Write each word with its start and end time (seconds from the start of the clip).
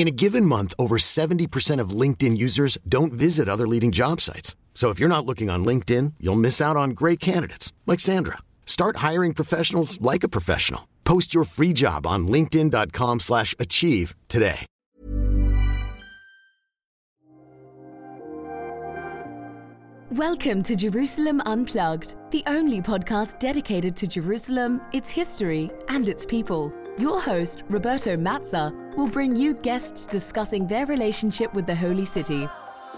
In 0.00 0.08
a 0.08 0.10
given 0.10 0.46
month, 0.46 0.72
over 0.78 0.96
70% 0.96 1.78
of 1.78 1.90
LinkedIn 1.90 2.34
users 2.34 2.78
don't 2.88 3.12
visit 3.12 3.50
other 3.50 3.68
leading 3.68 3.92
job 3.92 4.22
sites. 4.22 4.56
So 4.72 4.88
if 4.88 4.98
you're 4.98 5.10
not 5.10 5.26
looking 5.26 5.50
on 5.50 5.62
LinkedIn, 5.62 6.14
you'll 6.18 6.36
miss 6.36 6.62
out 6.62 6.74
on 6.74 6.92
great 6.92 7.20
candidates 7.20 7.74
like 7.84 8.00
Sandra. 8.00 8.38
Start 8.64 8.96
hiring 9.08 9.34
professionals 9.34 10.00
like 10.00 10.24
a 10.24 10.28
professional. 10.30 10.88
Post 11.04 11.34
your 11.34 11.44
free 11.44 11.74
job 11.74 12.06
on 12.06 12.26
linkedin.com/achieve 12.26 14.14
today. 14.26 14.64
Welcome 20.12 20.62
to 20.62 20.74
Jerusalem 20.76 21.42
Unplugged, 21.44 22.16
the 22.30 22.42
only 22.46 22.80
podcast 22.80 23.38
dedicated 23.38 23.94
to 23.96 24.06
Jerusalem, 24.06 24.80
its 24.94 25.10
history, 25.10 25.70
and 25.88 26.08
its 26.08 26.24
people. 26.24 26.72
Your 26.98 27.20
host, 27.20 27.62
Roberto 27.68 28.16
Mazza, 28.16 28.72
will 29.00 29.08
bring 29.08 29.34
you 29.34 29.54
guests 29.54 30.04
discussing 30.04 30.66
their 30.66 30.84
relationship 30.84 31.54
with 31.54 31.66
the 31.66 31.74
Holy 31.74 32.04
City. 32.04 32.46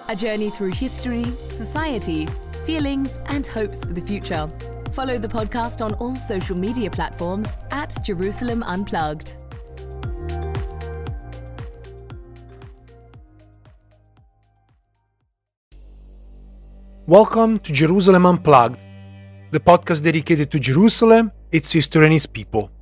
A 0.09 0.17
journey 0.17 0.51
through 0.51 0.73
history, 0.73 1.25
society, 1.47 2.27
feelings, 2.67 3.21
and 3.27 3.47
hopes 3.47 3.85
for 3.85 3.93
the 3.93 4.01
future. 4.01 4.51
Follow 4.95 5.17
the 5.17 5.29
podcast 5.29 5.81
on 5.81 5.95
all 5.95 6.17
social 6.17 6.57
media 6.57 6.91
platforms 6.91 7.57
at 7.71 7.97
Jerusalem 8.03 8.65
Unplugged. 8.65 9.37
Welcome 17.07 17.61
to 17.61 17.73
Jerusalem 17.73 18.27
Unplugged, 18.27 18.81
the 19.53 19.61
podcast 19.61 20.03
dedicated 20.03 20.51
to 20.51 20.59
Jerusalem, 20.59 21.31
its 21.53 21.71
history, 21.71 22.07
and 22.07 22.15
its 22.15 22.27
people. 22.27 22.73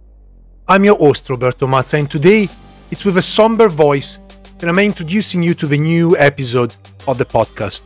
I'm 0.67 0.85
your 0.85 0.97
host, 0.97 1.29
Roberto 1.29 1.67
Mazza, 1.67 1.99
and 1.99 2.11
today 2.11 2.49
it's 2.91 3.05
with 3.05 3.17
a 3.17 3.23
somber 3.23 3.69
voice 3.69 4.19
that 4.59 4.69
I'm 4.69 4.79
introducing 4.79 5.43
you 5.43 5.55
to 5.55 5.67
the 5.67 5.79
new 5.79 6.17
episode 6.17 6.75
of 7.07 7.19
the 7.19 7.25
podcast. 7.25 7.83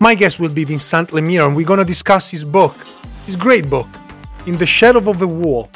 My 0.00 0.14
guest 0.14 0.40
will 0.40 0.52
be 0.52 0.64
Vincent 0.64 1.10
Lemire, 1.10 1.46
and 1.46 1.54
we're 1.54 1.66
going 1.66 1.78
to 1.78 1.84
discuss 1.84 2.30
his 2.30 2.44
book, 2.44 2.74
his 3.26 3.36
great 3.36 3.68
book, 3.68 3.86
In 4.46 4.56
the 4.56 4.66
Shadow 4.66 5.10
of 5.10 5.18
the 5.18 5.28
War, 5.28 5.68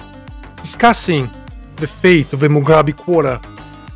discussing 0.57 1.29
the 1.77 1.87
fate 1.87 2.33
of 2.33 2.41
the 2.41 2.49
Mughrabi 2.49 2.97
Quarter, 2.97 3.37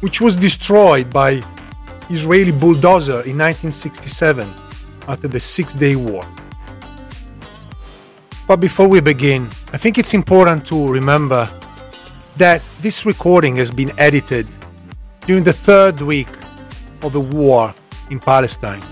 which 0.01 0.21
was 0.21 0.37
destroyed 0.37 1.11
by 1.11 1.43
Israeli 2.11 2.53
bulldozer 2.53 3.23
in 3.23 3.39
1967 3.39 4.47
after 5.09 5.27
the 5.27 5.41
Six 5.41 5.73
Day 5.73 5.97
War. 5.97 6.25
But 8.47 8.57
before 8.57 8.89
we 8.89 9.01
begin, 9.01 9.47
I 9.73 9.79
think 9.79 9.97
it's 9.97 10.13
important 10.13 10.67
to 10.67 10.89
remember 10.89 11.49
that 12.37 12.63
this 12.81 13.05
recording 13.05 13.57
has 13.57 13.71
been 13.71 13.93
edited 13.99 14.47
during 15.27 15.45
the 15.45 15.53
third 15.53 16.01
week 16.01 16.29
of 17.03 17.13
the 17.13 17.21
war 17.21 17.75
in 18.11 18.19
Palestine. 18.19 18.83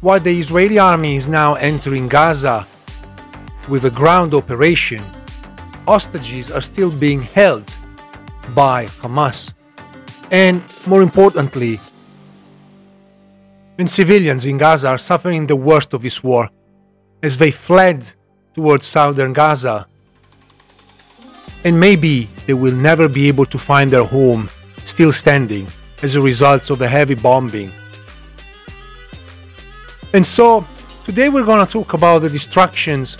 While 0.00 0.20
the 0.20 0.38
Israeli 0.38 0.78
army 0.78 1.16
is 1.16 1.26
now 1.26 1.54
entering 1.54 2.08
Gaza 2.08 2.66
with 3.68 3.84
a 3.84 3.90
ground 3.90 4.34
operation, 4.34 5.02
hostages 5.86 6.50
are 6.50 6.60
still 6.60 6.90
being 6.90 7.22
held 7.22 7.64
by 8.54 8.86
Hamas. 8.86 9.54
And 10.30 10.62
more 10.86 11.02
importantly, 11.02 11.80
and 13.78 13.88
civilians 13.88 14.44
in 14.44 14.58
Gaza 14.58 14.88
are 14.88 14.98
suffering 14.98 15.46
the 15.46 15.56
worst 15.56 15.94
of 15.94 16.02
this 16.02 16.22
war 16.22 16.50
as 17.22 17.36
they 17.36 17.50
fled 17.50 18.12
towards 18.54 18.86
southern 18.86 19.32
Gaza. 19.32 19.86
And 21.64 21.78
maybe 21.78 22.28
they 22.46 22.54
will 22.54 22.74
never 22.74 23.08
be 23.08 23.28
able 23.28 23.46
to 23.46 23.58
find 23.58 23.90
their 23.90 24.04
home 24.04 24.48
still 24.84 25.12
standing 25.12 25.66
as 26.02 26.14
a 26.14 26.20
result 26.20 26.70
of 26.70 26.78
the 26.78 26.88
heavy 26.88 27.14
bombing. 27.14 27.72
And 30.14 30.24
so, 30.24 30.66
today 31.04 31.28
we're 31.28 31.44
going 31.44 31.64
to 31.64 31.70
talk 31.70 31.92
about 31.92 32.20
the 32.20 32.30
destructions 32.30 33.18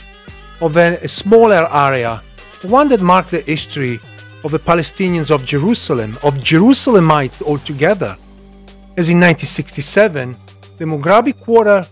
of 0.60 0.76
a, 0.76 0.96
a 1.02 1.08
smaller 1.08 1.68
area, 1.72 2.22
one 2.62 2.88
that 2.88 3.00
marked 3.00 3.30
the 3.30 3.40
history 3.40 4.00
of 4.44 4.52
the 4.52 4.58
Palestinians 4.58 5.30
of 5.30 5.44
Jerusalem, 5.44 6.16
of 6.22 6.34
Jerusalemites 6.36 7.42
altogether. 7.42 8.16
As 8.96 9.10
in 9.10 9.20
1967, 9.20 10.36
the 10.78 10.84
Mughrabi 10.84 11.38
Quarter 11.38 11.84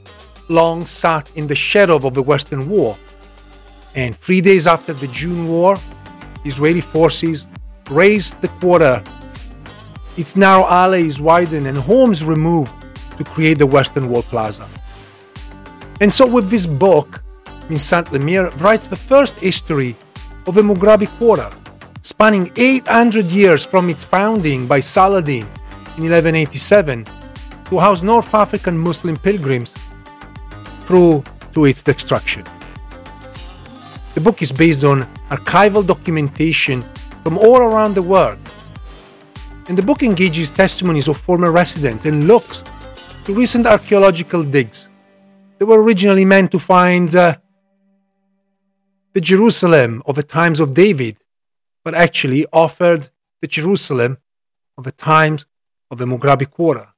long 0.49 0.87
sat 0.87 1.31
in 1.37 1.47
the 1.47 1.55
shadow 1.55 1.97
of 1.97 2.15
the 2.15 2.23
Western 2.23 2.69
Wall. 2.69 2.99
And 3.95 4.17
three 4.17 4.41
days 4.41 4.67
after 4.67 4.93
the 4.93 5.09
June 5.09 5.49
War, 5.49 5.77
Israeli 6.47 6.81
forces 6.81 7.47
razed 7.91 8.41
the 8.41 8.49
quarter. 8.61 9.03
Its 10.17 10.37
narrow 10.37 10.65
alleys 10.67 11.21
widened 11.21 11.67
and 11.67 11.77
homes 11.77 12.25
removed 12.25 12.73
to 13.19 13.25
create 13.25 13.59
the 13.59 13.67
Western 13.67 14.09
Wall 14.09 14.23
Plaza. 14.23 14.69
And 16.01 16.13
so, 16.13 16.27
with 16.27 16.51
this 16.51 16.67
book, 16.67 17.23
Vincent 17.69 18.09
Lemire 18.09 18.51
writes 18.61 18.87
the 18.87 18.97
first 18.97 19.35
history 19.37 19.97
of 20.47 20.55
the 20.55 20.63
Mughrabi 20.63 21.09
Quarter, 21.19 21.51
spanning 22.03 22.51
800 22.57 23.25
years 23.27 23.67
from 23.67 23.89
its 23.91 24.05
founding 24.05 24.67
by 24.67 24.81
Saladin 24.81 25.47
in 25.97 26.05
1187 26.05 27.05
to 27.65 27.79
house 27.79 28.03
North 28.03 28.33
African 28.35 28.79
Muslim 28.79 29.17
pilgrims 29.17 29.73
through 30.81 31.25
to 31.53 31.65
its 31.65 31.83
destruction. 31.83 32.45
The 34.15 34.21
book 34.21 34.41
is 34.43 34.53
based 34.53 34.85
on 34.85 35.07
archival 35.31 35.87
documentation 35.87 36.83
from 37.23 37.39
all 37.39 37.59
around 37.59 37.95
the 37.95 38.03
world. 38.03 38.41
And 39.69 39.77
the 39.77 39.83
book 39.83 40.03
engages 40.03 40.51
testimonies 40.51 41.09
of 41.09 41.17
former 41.17 41.51
residents 41.51 42.07
and 42.07 42.29
looks 42.29 42.63
to 43.25 43.35
recent 43.35 43.67
archaeological 43.67 44.45
digs 44.45 44.89
that 45.59 45.67
were 45.67 45.83
originally 45.83 46.25
meant 46.25 46.53
to 46.53 46.59
find 46.59 47.15
uh, 47.17 47.37
the 49.15 49.21
Jerusalem 49.21 50.03
of 50.07 50.15
the 50.15 50.23
times 50.23 50.61
of 50.61 50.75
David, 50.75 51.17
but 51.83 51.95
actually 51.95 52.47
offered 52.53 53.09
the 53.41 53.49
Jerusalem 53.49 54.19
of 54.79 54.85
the 54.85 54.93
times 54.93 55.47
of 55.91 55.99
the 55.99 56.05
Mughrabi 56.05 56.49
Quarter. 56.49 56.89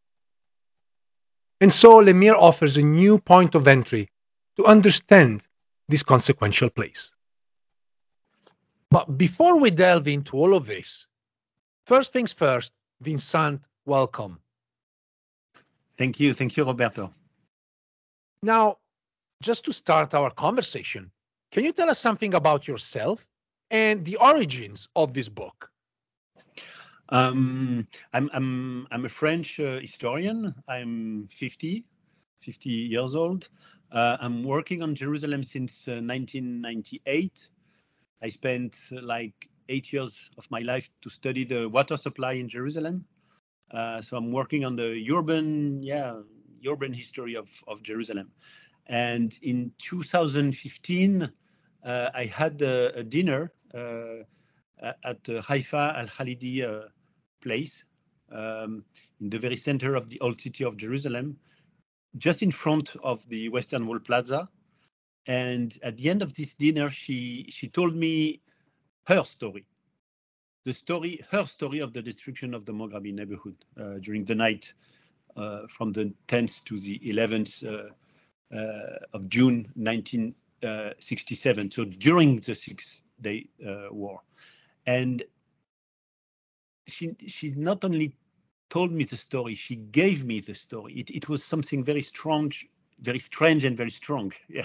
And 1.61 1.73
so 1.73 2.03
Lemire 2.03 2.37
offers 2.37 2.77
a 2.77 2.83
new 2.83 3.19
point 3.19 3.55
of 3.55 3.67
entry 3.67 4.11
to 4.57 4.65
understand 4.67 5.47
this 5.89 6.03
consequential 6.03 6.71
place. 6.71 7.13
But 8.91 9.19
before 9.19 9.61
we 9.61 9.71
delve 9.71 10.09
into 10.09 10.37
all 10.37 10.55
of 10.55 10.67
this, 10.67 11.07
first 11.87 12.13
things 12.13 12.33
first, 12.33 12.73
Vincent, 13.01 13.67
welcome. 13.85 14.41
Thank 15.97 16.21
you. 16.21 16.33
Thank 16.33 16.57
you, 16.57 16.65
Roberto. 16.65 17.13
Now, 18.43 18.79
just 19.43 19.65
to 19.67 19.73
start 19.73 20.15
our 20.15 20.31
conversation, 20.31 21.11
can 21.53 21.65
you 21.65 21.73
tell 21.73 21.91
us 21.91 21.99
something 21.99 22.35
about 22.35 22.67
yourself 22.69 23.29
and 23.71 24.05
the 24.05 24.17
origins 24.17 24.89
of 24.97 25.13
this 25.13 25.29
book? 25.29 25.71
Um, 27.11 27.87
I'm, 28.13 28.31
I'm, 28.33 28.87
I'm 28.91 29.05
a 29.05 29.09
French 29.09 29.61
uh, 29.61 29.81
historian. 29.81 30.55
I'm 30.69 31.29
50, 31.33 31.85
50 32.41 32.71
years 32.71 33.15
old. 33.15 33.49
Uh, 33.91 34.19
I'm 34.21 34.45
working 34.45 34.83
on 34.83 34.95
Jerusalem 34.95 35.43
since 35.43 35.89
uh, 35.89 36.01
1998. 36.03 37.49
I 38.23 38.29
spent 38.29 38.77
uh, 38.93 39.01
like 39.03 39.35
eight 39.69 39.93
years 39.93 40.31
of 40.39 40.51
my 40.51 40.61
life 40.61 40.91
to 41.03 41.11
study 41.11 41.45
the 41.45 41.69
water 41.69 41.97
supply 41.97 42.33
in 42.33 42.49
Jerusalem. 42.49 43.05
Uh, 43.71 44.01
so 44.01 44.17
I'm 44.17 44.33
working 44.33 44.65
on 44.65 44.77
the 44.77 45.07
urban, 45.13 45.83
yeah, 45.83 46.21
urban 46.67 46.93
history 46.93 47.35
of, 47.35 47.49
of 47.67 47.83
Jerusalem. 47.83 48.31
And 48.87 49.39
in 49.43 49.73
2015, 49.79 51.31
uh, 51.85 52.11
I 52.15 52.25
had 52.25 52.63
a, 52.63 52.99
a 52.99 53.03
dinner 53.05 53.53
at 53.75 55.23
the 55.25 55.43
Haifa 55.43 55.95
Al 55.97 56.07
Khalidi 56.07 56.83
place 57.43 57.85
um, 58.33 58.85
in 59.21 59.31
the 59.31 59.39
very 59.39 59.57
center 59.57 59.95
of 59.95 60.09
the 60.09 60.21
old 60.21 60.41
city 60.41 60.65
of 60.65 60.77
Jerusalem, 60.77 61.37
just 62.17 62.43
in 62.43 62.51
front 62.51 62.91
of 63.03 63.27
the 63.29 63.49
Western 63.49 63.87
Wall 63.87 63.99
Plaza. 63.99 64.49
And 65.29 65.79
at 65.83 65.99
the 65.99 66.11
end 66.11 66.23
of 66.23 66.35
this 66.35 66.55
dinner, 66.55 66.91
she 66.91 67.47
she 67.51 67.69
told 67.69 67.95
me 67.95 68.41
her 69.07 69.25
story, 69.25 69.67
the 70.65 70.73
story, 70.73 71.21
her 71.31 71.47
story 71.47 71.81
of 71.81 71.93
the 71.93 72.03
destruction 72.03 72.55
of 72.55 72.65
the 72.65 72.73
Mograbi 72.73 73.13
neighborhood 73.13 73.57
uh, 73.81 73.99
during 74.01 74.25
the 74.25 74.35
night 74.35 74.73
uh, 75.37 75.67
from 75.69 75.93
the 75.93 76.13
10th 76.29 76.65
to 76.65 76.81
the 76.81 76.99
11th 77.01 77.65
uh, 77.67 78.57
uh, 78.57 78.99
of 79.13 79.29
June 79.29 79.71
1967. 79.77 81.71
So 81.71 81.85
during 81.85 82.37
the 82.41 82.55
Six 82.55 83.05
Day 83.21 83.51
uh, 83.67 83.89
War, 83.93 84.23
and 84.87 85.23
she 86.87 87.15
she 87.27 87.51
not 87.51 87.85
only 87.85 88.17
told 88.71 88.93
me 88.93 89.05
the 89.05 89.17
story, 89.17 89.55
she 89.55 89.77
gave 89.77 90.25
me 90.25 90.41
the 90.41 90.55
story. 90.55 90.95
It, 90.95 91.11
it 91.11 91.29
was 91.29 91.45
something 91.45 91.85
very 91.85 92.03
strange, 92.03 92.67
very 93.01 93.19
strange 93.19 93.65
and 93.65 93.77
very 93.77 93.91
strong. 93.91 94.33
Yeah, 94.49 94.65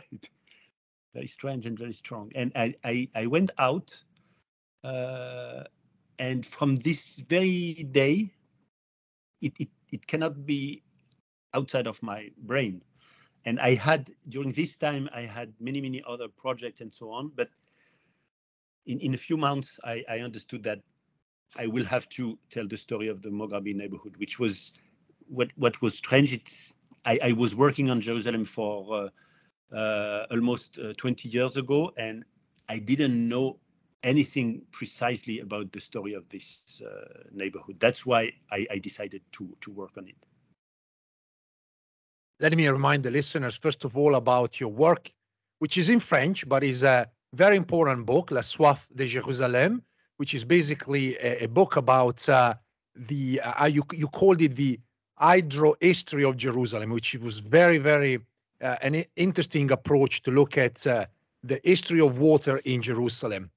very 1.13 1.27
strange 1.27 1.65
and 1.65 1.77
very 1.77 1.93
strong. 1.93 2.31
And 2.35 2.51
I, 2.55 2.75
I, 2.83 3.07
I 3.15 3.25
went 3.27 3.51
out, 3.57 3.93
uh, 4.83 5.63
and 6.19 6.45
from 6.45 6.77
this 6.77 7.15
very 7.29 7.87
day, 7.91 8.31
it, 9.41 9.53
it, 9.59 9.69
it 9.91 10.07
cannot 10.07 10.45
be 10.45 10.83
outside 11.53 11.87
of 11.87 12.01
my 12.01 12.29
brain. 12.37 12.81
And 13.45 13.59
I 13.59 13.75
had, 13.75 14.11
during 14.29 14.53
this 14.53 14.77
time, 14.77 15.09
I 15.13 15.21
had 15.21 15.53
many, 15.59 15.81
many 15.81 16.01
other 16.07 16.27
projects 16.27 16.81
and 16.81 16.93
so 16.93 17.11
on. 17.11 17.31
But 17.35 17.49
in, 18.85 18.99
in 18.99 19.13
a 19.13 19.17
few 19.17 19.37
months, 19.37 19.79
I, 19.83 20.03
I 20.09 20.19
understood 20.19 20.63
that 20.63 20.79
I 21.55 21.67
will 21.67 21.85
have 21.85 22.09
to 22.09 22.37
tell 22.49 22.67
the 22.67 22.77
story 22.77 23.07
of 23.07 23.21
the 23.21 23.29
Mograbi 23.29 23.75
neighborhood, 23.75 24.15
which 24.17 24.39
was 24.39 24.73
what 25.27 25.49
what 25.55 25.81
was 25.81 25.95
strange. 25.95 26.33
It's 26.33 26.73
I, 27.05 27.19
I 27.23 27.31
was 27.33 27.55
working 27.55 27.89
on 27.89 28.01
Jerusalem 28.01 28.45
for 28.45 29.05
uh, 29.05 29.09
uh, 29.73 30.25
almost 30.31 30.79
uh, 30.79 30.93
20 30.97 31.29
years 31.29 31.57
ago, 31.57 31.91
and 31.97 32.23
I 32.69 32.79
didn't 32.79 33.27
know 33.27 33.57
anything 34.03 34.61
precisely 34.71 35.39
about 35.39 35.71
the 35.71 35.79
story 35.79 36.13
of 36.13 36.27
this 36.29 36.81
uh, 36.85 37.23
neighborhood. 37.31 37.77
That's 37.79 38.05
why 38.05 38.31
I, 38.51 38.67
I 38.71 38.77
decided 38.77 39.21
to 39.33 39.55
to 39.61 39.71
work 39.71 39.97
on 39.97 40.07
it. 40.07 40.15
Let 42.39 42.55
me 42.55 42.67
remind 42.67 43.03
the 43.03 43.11
listeners 43.11 43.55
first 43.55 43.85
of 43.85 43.97
all 43.97 44.15
about 44.15 44.59
your 44.59 44.71
work, 44.71 45.11
which 45.59 45.77
is 45.77 45.89
in 45.89 45.99
French, 45.99 46.47
but 46.47 46.63
is 46.63 46.83
a 46.83 47.09
very 47.33 47.55
important 47.55 48.05
book, 48.05 48.31
La 48.31 48.41
Soif 48.41 48.87
de 48.93 49.05
Jérusalem 49.07 49.81
which 50.17 50.33
is 50.33 50.43
basically 50.43 51.17
a, 51.17 51.43
a 51.43 51.47
book 51.47 51.75
about 51.75 52.27
uh, 52.29 52.53
the 52.95 53.41
uh, 53.41 53.65
you 53.65 53.83
you 53.93 54.07
called 54.07 54.41
it 54.41 54.55
the 54.55 54.79
hydro 55.17 55.75
history 55.79 56.23
of 56.23 56.37
Jerusalem, 56.37 56.91
which 56.91 57.13
was 57.15 57.39
very 57.39 57.77
very 57.77 58.19
uh, 58.63 58.77
an 58.81 59.05
interesting 59.15 59.71
approach 59.71 60.23
to 60.23 60.31
look 60.31 60.57
at 60.57 60.85
uh, 60.87 61.05
the 61.43 61.59
history 61.63 61.99
of 62.01 62.17
water 62.17 62.57
in 62.65 62.81
Jerusalem. 62.81 63.51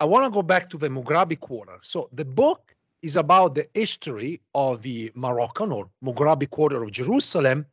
I 0.00 0.04
want 0.04 0.24
to 0.24 0.30
go 0.30 0.42
back 0.42 0.68
to 0.70 0.78
the 0.78 0.88
Mughrabi 0.88 1.38
Quarter. 1.38 1.78
So 1.82 2.08
the 2.12 2.24
book 2.24 2.74
is 3.02 3.16
about 3.16 3.54
the 3.54 3.68
history 3.74 4.40
of 4.54 4.82
the 4.82 5.12
Moroccan 5.14 5.70
or 5.70 5.88
Mughrabi 6.02 6.48
Quarter 6.50 6.82
of 6.82 6.90
Jerusalem 6.90 7.66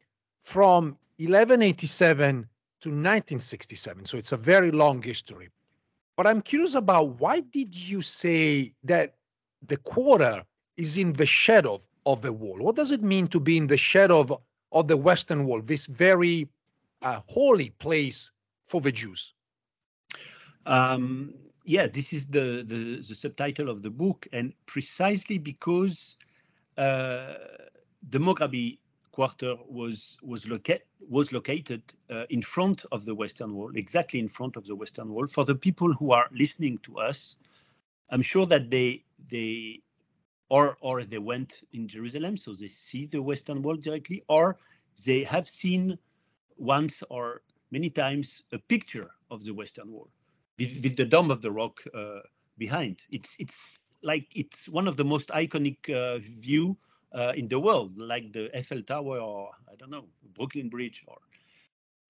from 0.44 0.98
1187 1.18 2.48
to 2.82 2.90
1967. 2.90 4.06
So 4.06 4.18
it's 4.18 4.32
a 4.32 4.38
very 4.38 4.72
long 4.72 5.02
history. 5.02 5.50
But 6.18 6.28
I'm 6.28 6.42
curious 6.42 6.76
about 6.76 7.20
why 7.20 7.40
did 7.40 7.74
you 7.74 8.02
say 8.02 8.74
that 8.84 9.16
the 9.66 9.78
quarter 9.78 10.44
is 10.78 10.98
in 10.98 11.14
the 11.14 11.26
shadow 11.26 11.80
of 12.06 12.22
the 12.22 12.34
wall? 12.34 12.58
What 12.60 12.76
does 12.76 12.92
it 12.92 13.02
mean 13.02 13.28
to 13.28 13.40
be 13.40 13.58
in 13.58 13.68
the 13.68 13.78
shadow 13.78 14.20
of, 14.20 14.34
of 14.72 14.88
the 14.88 14.98
Western 14.98 15.46
Wall, 15.46 15.62
this 15.62 15.86
very 15.86 16.48
uh, 17.02 17.22
holy 17.28 17.72
place 17.72 18.32
for 18.66 18.82
the 18.82 18.92
Jews? 18.92 19.34
Um, 20.66 21.34
yeah, 21.66 21.88
this 21.88 22.14
is 22.14 22.26
the, 22.28 22.64
the, 22.66 23.04
the 23.08 23.16
subtitle 23.16 23.70
of 23.70 23.82
the 23.82 23.90
book, 23.90 24.28
and 24.34 24.54
precisely 24.66 25.38
because 25.38 26.18
uh, 26.78 27.36
the 28.10 28.20
Mograbi 28.20 28.80
quarter 29.12 29.56
was 29.68 30.18
was, 30.22 30.48
loca- 30.48 30.80
was 31.10 31.32
located 31.32 31.82
uh, 32.10 32.26
in 32.30 32.42
front 32.42 32.86
of 32.92 33.06
the 33.06 33.14
Western 33.14 33.54
Wall, 33.54 33.72
exactly 33.76 34.20
in 34.20 34.30
front 34.30 34.56
of 34.56 34.66
the 34.66 34.76
Western 34.76 35.10
Wall. 35.10 35.28
For 35.28 35.44
the 35.44 35.56
people 35.56 35.92
who 35.94 36.12
are 36.12 36.28
listening 36.32 36.78
to 36.84 37.00
us, 37.00 37.36
I'm 38.12 38.22
sure 38.22 38.46
that 38.46 38.70
they 38.70 39.04
they 39.30 39.82
or 40.50 40.78
or 40.82 41.04
they 41.04 41.20
went 41.20 41.56
in 41.74 41.88
Jerusalem, 41.88 42.38
so 42.38 42.54
they 42.54 42.68
see 42.68 43.06
the 43.06 43.22
Western 43.22 43.62
Wall 43.62 43.76
directly, 43.76 44.24
or 44.30 44.58
they 45.06 45.24
have 45.24 45.50
seen 45.50 45.98
once 46.58 47.04
or 47.10 47.42
many 47.72 47.90
times 47.90 48.44
a 48.52 48.60
picture 48.60 49.12
of 49.32 49.44
the 49.46 49.52
Western 49.54 49.92
Wall 49.92 50.10
with, 50.60 50.82
with 50.84 50.96
the 50.98 51.06
Dome 51.06 51.32
of 51.32 51.42
the 51.42 51.52
Rock 51.52 51.82
uh, 51.94 52.20
behind. 52.58 53.04
It's 53.12 53.36
it's 53.40 53.80
like 54.04 54.28
it's 54.36 54.68
one 54.70 54.88
of 54.88 54.98
the 54.98 55.06
most 55.06 55.30
iconic 55.30 55.78
uh, 55.90 56.20
view 56.20 56.78
uh, 57.14 57.34
in 57.36 57.48
the 57.48 57.60
world, 57.60 57.98
like 57.98 58.32
the 58.34 58.50
Eiffel 58.58 58.82
Tower 58.84 59.20
or 59.20 59.52
I 59.72 59.76
don't 59.76 59.92
know 59.92 60.06
Brooklyn 60.36 60.70
Bridge, 60.70 61.04
or 61.08 61.18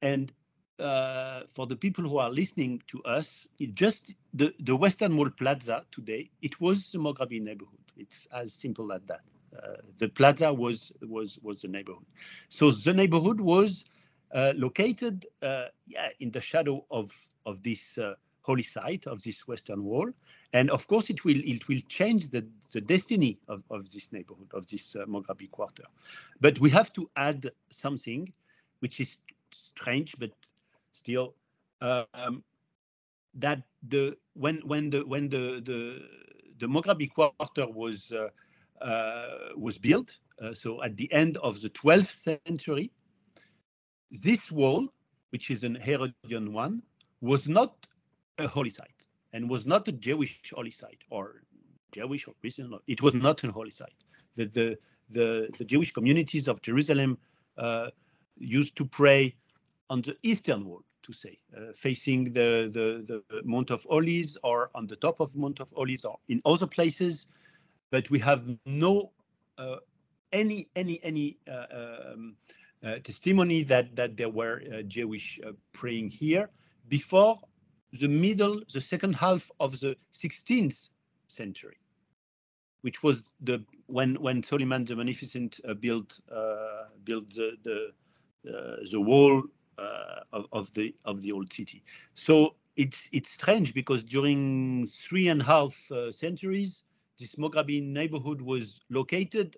and 0.01 0.31
uh, 0.79 1.41
for 1.53 1.67
the 1.67 1.75
people 1.75 2.03
who 2.05 2.17
are 2.17 2.31
listening 2.31 2.81
to 2.87 3.03
us, 3.03 3.47
it 3.59 3.75
just 3.75 4.15
the 4.33 4.53
the 4.59 4.75
Western 4.75 5.17
Wall 5.17 5.29
Plaza 5.29 5.85
today. 5.91 6.31
It 6.41 6.59
was 6.61 6.91
the 6.91 6.99
Mograbi 6.99 7.41
neighborhood. 7.41 7.78
It's 7.99 8.27
as 8.33 8.53
simple 8.53 8.91
as 8.93 9.01
that. 9.07 9.21
Uh, 9.55 9.77
the 9.97 10.09
plaza 10.09 10.53
was 10.53 10.91
was 11.01 11.39
was 11.41 11.61
the 11.61 11.67
neighborhood. 11.67 12.05
So 12.49 12.71
the 12.71 12.93
neighborhood 12.93 13.41
was 13.41 13.85
uh, 14.33 14.53
located, 14.55 15.25
uh, 15.41 15.65
yeah, 15.87 16.09
in 16.19 16.31
the 16.31 16.41
shadow 16.41 16.85
of 16.91 17.11
of 17.45 17.63
this 17.63 17.97
uh, 17.97 18.15
holy 18.41 18.63
site 18.63 19.05
of 19.07 19.21
this 19.23 19.47
western 19.47 19.83
wall 19.83 20.09
and 20.53 20.71
of 20.71 20.87
course 20.87 21.09
it 21.09 21.23
will 21.25 21.41
it 21.45 21.67
will 21.67 21.81
change 21.87 22.29
the, 22.29 22.45
the 22.71 22.81
destiny 22.81 23.39
of, 23.47 23.63
of 23.69 23.89
this 23.91 24.11
neighborhood 24.11 24.49
of 24.53 24.65
this 24.67 24.95
uh, 24.95 25.05
Mograbi 25.05 25.49
quarter 25.51 25.83
but 26.41 26.59
we 26.59 26.69
have 26.69 26.91
to 26.93 27.09
add 27.15 27.51
something 27.69 28.31
which 28.79 28.99
is 28.99 29.17
strange 29.51 30.15
but 30.19 30.31
still 30.93 31.35
um, 31.81 32.43
that 33.35 33.61
the 33.87 34.17
when 34.33 34.57
when 34.65 34.89
the 34.89 35.05
when 35.05 35.29
the 35.29 35.61
the 35.63 36.01
the 36.59 36.67
Mograbi 36.67 37.11
quarter 37.11 37.67
was 37.67 38.11
uh, 38.11 38.29
uh, 38.83 39.49
was 39.57 39.77
built 39.77 40.17
uh, 40.41 40.53
so 40.53 40.81
at 40.83 40.95
the 40.97 41.11
end 41.11 41.37
of 41.37 41.61
the 41.61 41.69
12th 41.69 42.13
century 42.13 42.91
this 44.11 44.51
wall 44.51 44.87
which 45.31 45.51
is 45.51 45.63
an 45.63 45.75
Herodian 45.75 46.53
one 46.53 46.81
was 47.21 47.47
not 47.47 47.87
a 48.37 48.47
holy 48.47 48.69
site 48.69 49.07
and 49.33 49.49
was 49.49 49.65
not 49.65 49.87
a 49.87 49.91
Jewish 49.91 50.39
holy 50.53 50.71
site 50.71 51.01
or 51.09 51.43
Jewish 51.91 52.27
or 52.27 52.33
Christian. 52.41 52.73
It 52.87 53.01
was 53.01 53.13
not 53.13 53.43
a 53.43 53.51
holy 53.51 53.71
site. 53.71 54.03
The 54.35 54.45
the 54.45 54.77
the, 55.11 55.49
the 55.57 55.65
Jewish 55.65 55.91
communities 55.91 56.47
of 56.47 56.61
Jerusalem 56.61 57.17
uh, 57.57 57.89
used 58.37 58.75
to 58.75 58.85
pray 58.85 59.35
on 59.89 60.01
the 60.01 60.15
eastern 60.21 60.65
wall, 60.65 60.83
to 61.09 61.17
say, 61.17 61.37
uh, 61.57 61.73
facing 61.75 62.25
the, 62.25 62.69
the 62.71 63.03
the 63.09 63.41
Mount 63.43 63.71
of 63.71 63.85
Olives 63.89 64.37
or 64.43 64.69
on 64.75 64.85
the 64.87 64.95
top 64.95 65.19
of 65.19 65.35
Mount 65.35 65.59
of 65.59 65.73
Olives 65.75 66.05
or 66.05 66.17
in 66.27 66.41
other 66.45 66.67
places. 66.67 67.27
But 67.91 68.09
we 68.09 68.19
have 68.19 68.45
no 68.65 69.11
uh, 69.57 69.77
any 70.31 70.69
any 70.75 70.99
any 71.03 71.37
uh, 71.49 72.13
um, 72.13 72.35
testimony 73.03 73.63
that 73.63 73.95
that 73.95 74.17
there 74.17 74.29
were 74.29 74.61
Jewish 74.83 75.39
praying 75.73 76.11
here 76.11 76.49
before 76.87 77.39
the 77.93 78.07
middle, 78.07 78.61
the 78.73 78.81
second 78.81 79.15
half 79.15 79.49
of 79.59 79.79
the 79.79 79.95
16th 80.13 80.89
century, 81.27 81.77
which 82.81 83.01
was 83.01 83.23
the 83.41 83.63
when 83.87 84.15
when 84.21 84.43
Soliman 84.43 84.85
the 84.85 84.95
Magnificent 84.95 85.59
uh, 85.67 85.73
built 85.73 86.19
uh, 86.31 86.85
built 87.03 87.29
the 87.29 87.57
the, 87.63 87.77
uh, 88.47 88.77
the 88.91 89.01
wall 89.01 89.43
of, 90.31 90.45
of 90.51 90.73
the 90.73 90.95
of 91.05 91.21
the 91.21 91.31
old 91.31 91.51
city. 91.51 91.83
So 92.13 92.55
it's 92.75 93.09
it's 93.11 93.31
strange 93.31 93.73
because 93.73 94.03
during 94.03 94.87
three 94.87 95.27
and 95.27 95.41
a 95.41 95.45
half 95.45 95.91
uh, 95.91 96.11
centuries, 96.11 96.83
this 97.19 97.35
Mograbi 97.35 97.81
neighborhood 97.83 98.41
was 98.41 98.79
located 98.89 99.57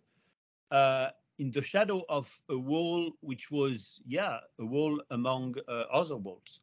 uh, 0.71 1.09
in 1.39 1.51
the 1.51 1.61
shadow 1.61 2.03
of 2.09 2.29
a 2.49 2.57
wall, 2.57 3.11
which 3.21 3.51
was 3.51 4.01
yeah 4.05 4.39
a 4.59 4.65
wall 4.65 5.01
among 5.09 5.55
other 5.91 6.17
walls 6.17 6.61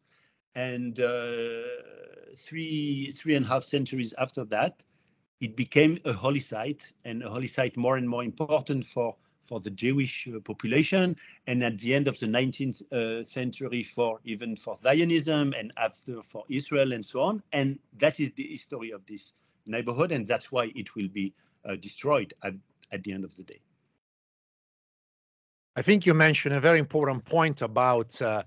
and 0.58 1.00
uh, 1.00 1.62
three 2.36 3.12
three 3.12 3.34
and 3.36 3.44
a 3.44 3.48
half 3.48 3.64
centuries 3.64 4.12
after 4.18 4.44
that, 4.44 4.82
it 5.40 5.54
became 5.56 5.98
a 6.04 6.12
holy 6.12 6.40
site 6.40 6.92
and 7.04 7.22
a 7.22 7.30
holy 7.30 7.46
site 7.46 7.76
more 7.76 7.96
and 7.96 8.08
more 8.08 8.24
important 8.24 8.84
for 8.84 9.14
for 9.48 9.60
the 9.60 9.70
Jewish 9.70 10.28
uh, 10.28 10.40
population, 10.40 11.16
and 11.46 11.64
at 11.64 11.78
the 11.78 11.94
end 11.94 12.06
of 12.06 12.18
the 12.20 12.26
19th 12.26 12.82
uh, 12.92 13.24
century, 13.24 13.82
for 13.82 14.20
even 14.24 14.54
for 14.54 14.76
Zionism, 14.76 15.54
and 15.58 15.72
after 15.76 16.22
for 16.22 16.44
Israel, 16.48 16.92
and 16.92 17.04
so 17.04 17.20
on. 17.20 17.42
And 17.52 17.78
that 17.98 18.20
is 18.20 18.30
the 18.32 18.46
history 18.46 18.90
of 18.90 19.04
this 19.06 19.32
neighborhood, 19.66 20.12
and 20.12 20.26
that's 20.26 20.52
why 20.52 20.70
it 20.74 20.94
will 20.94 21.08
be 21.08 21.32
uh, 21.64 21.76
destroyed. 21.76 22.34
At, 22.42 22.54
at 22.92 23.04
the 23.04 23.12
end 23.12 23.24
of 23.24 23.34
the 23.36 23.42
day. 23.42 23.60
I 25.76 25.82
think 25.82 26.06
you 26.06 26.14
mentioned 26.14 26.54
a 26.54 26.60
very 26.60 26.78
important 26.78 27.24
point 27.24 27.62
about 27.62 28.20
uh, 28.20 28.42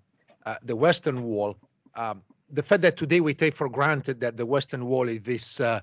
uh, 0.45 0.55
the 0.63 0.75
Western 0.75 1.23
Wall. 1.23 1.57
Um, 1.95 2.21
the 2.49 2.63
fact 2.63 2.81
that 2.81 2.97
today 2.97 3.21
we 3.21 3.33
take 3.33 3.53
for 3.53 3.69
granted 3.69 4.19
that 4.21 4.35
the 4.35 4.45
Western 4.45 4.85
Wall 4.85 5.07
is 5.07 5.21
this 5.21 5.59
uh, 5.59 5.79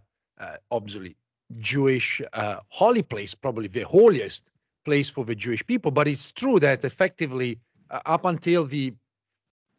obviously 0.71 1.17
Jewish 1.61 2.21
holy 2.69 3.03
place, 3.03 3.35
probably 3.35 3.69
the 3.69 3.83
holiest 3.83 4.51
place 4.89 5.11
for 5.11 5.25
the 5.31 5.35
Jewish 5.35 5.65
people. 5.67 5.91
But 5.91 6.09
it's 6.09 6.33
true 6.33 6.59
that 6.61 6.83
effectively, 6.83 7.51
uh, 7.91 8.01
up 8.07 8.25
until 8.25 8.65
the 8.65 8.95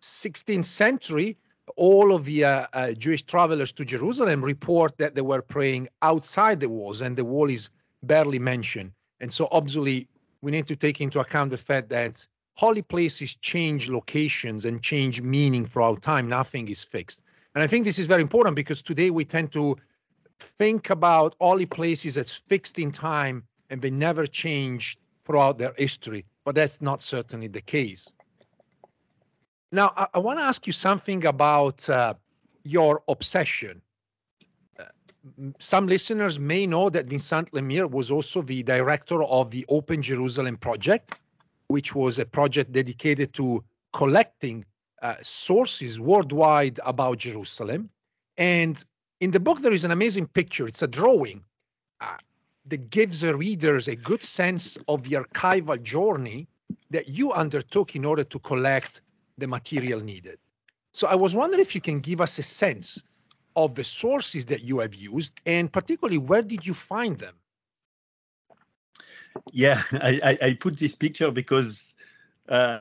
16th 0.04 0.66
century, 0.66 1.36
all 1.76 2.14
of 2.14 2.26
the 2.26 2.40
uh, 2.46 2.68
uh, 2.74 2.92
Jewish 2.92 3.24
travelers 3.24 3.72
to 3.78 3.84
Jerusalem 3.96 4.40
report 4.54 4.92
that 5.00 5.16
they 5.16 5.26
were 5.32 5.42
praying 5.42 5.88
outside 6.04 6.60
the 6.60 6.70
walls, 6.70 7.02
and 7.02 7.16
the 7.16 7.26
wall 7.26 7.50
is 7.50 7.70
barely 8.04 8.38
mentioned. 8.54 8.92
And 9.20 9.34
so, 9.34 9.48
obviously, 9.52 10.08
we 10.44 10.52
need 10.52 10.68
to 10.68 10.76
take 10.76 11.02
into 11.02 11.20
account 11.20 11.50
the 11.50 11.64
fact 11.70 11.90
that 11.90 12.14
holy 12.56 12.84
places 12.84 13.36
change 13.52 13.90
locations 13.90 14.66
and 14.66 14.84
change 14.92 15.16
meaning 15.24 15.66
throughout 15.66 16.04
time. 16.04 16.30
Nothing 16.30 16.68
is 16.68 16.84
fixed. 16.84 17.20
And 17.56 17.64
I 17.64 17.68
think 17.68 17.84
this 17.84 17.98
is 17.98 18.08
very 18.08 18.22
important 18.22 18.56
because 18.56 18.82
today 18.84 19.10
we 19.10 19.26
tend 19.26 19.52
to 19.54 19.76
think 20.60 20.92
about 20.92 21.36
holy 21.42 21.66
places 21.66 22.16
as 22.16 22.32
fixed 22.52 22.78
in 22.78 22.92
time 22.92 23.38
and 23.70 23.82
they 23.82 23.90
never 23.90 24.26
change 24.26 24.98
throughout 25.26 25.58
their 25.58 25.74
history, 25.78 26.26
but 26.46 26.56
that's 26.56 26.82
not 26.82 27.02
certainly 27.02 27.48
the 27.48 27.62
case. 27.62 28.12
Now, 29.72 29.94
I, 29.96 30.08
I 30.16 30.20
want 30.20 30.40
to 30.40 30.44
ask 30.44 30.66
you 30.66 30.74
something 30.74 31.26
about 31.26 31.88
uh, 31.90 32.16
your 32.64 33.04
obsession. 33.08 33.82
Uh, 34.80 34.86
some 35.60 35.86
listeners 35.88 36.40
may 36.40 36.66
know 36.66 36.90
that 36.90 37.06
Vincent 37.06 37.52
Lemire 37.52 37.90
was 37.90 38.10
also 38.10 38.42
the 38.42 38.64
director 38.64 39.22
of 39.24 39.52
the 39.52 39.66
Open 39.70 40.02
Jerusalem 40.02 40.58
Project, 40.58 41.20
which 41.68 41.94
was 41.94 42.18
a 42.18 42.26
project 42.26 42.72
dedicated 42.72 43.34
to 43.34 43.64
collecting 43.94 44.66
uh, 45.02 45.16
sources 45.22 46.00
worldwide 46.00 46.80
about 46.86 47.20
Jerusalem. 47.20 47.90
And 48.38 48.84
in 49.20 49.32
the 49.32 49.40
book, 49.40 49.60
there 49.62 49.72
is 49.72 49.86
an 49.86 49.92
amazing 49.92 50.28
picture. 50.28 50.66
It's 50.66 50.82
a 50.82 50.88
drawing 50.88 51.44
uh, 52.02 52.18
that 52.66 52.90
gives 52.90 53.22
the 53.22 53.36
readers 53.36 53.88
a 53.88 53.96
good 53.96 54.24
sense 54.24 54.78
of 54.88 55.04
the 55.04 55.16
archival 55.16 55.82
journey 55.82 56.48
that 56.92 57.08
you 57.08 57.32
undertook 57.32 57.96
in 57.96 58.06
order 58.06 58.24
to 58.24 58.40
collect 58.40 59.02
the 59.38 59.48
material 59.48 60.00
needed. 60.00 60.38
So 60.92 61.08
I 61.08 61.16
was 61.16 61.36
wondering 61.36 61.62
if 61.62 61.74
you 61.76 61.82
can 61.82 62.00
give 62.00 62.22
us 62.22 62.40
a 62.40 62.44
sense 62.44 63.02
of 63.56 63.76
the 63.76 63.84
sources 63.84 64.46
that 64.46 64.62
you 64.62 64.80
have 64.80 64.94
used 64.94 65.42
and 65.46 65.72
particularly 65.72 66.18
where 66.18 66.42
did 66.42 66.66
you 66.66 66.74
find 66.74 67.18
them? 67.18 67.36
Yeah, 69.52 69.84
I, 69.94 70.20
I, 70.24 70.48
I 70.48 70.54
put 70.54 70.78
this 70.78 70.96
picture 70.96 71.32
because 71.32 71.96
uh, 72.48 72.80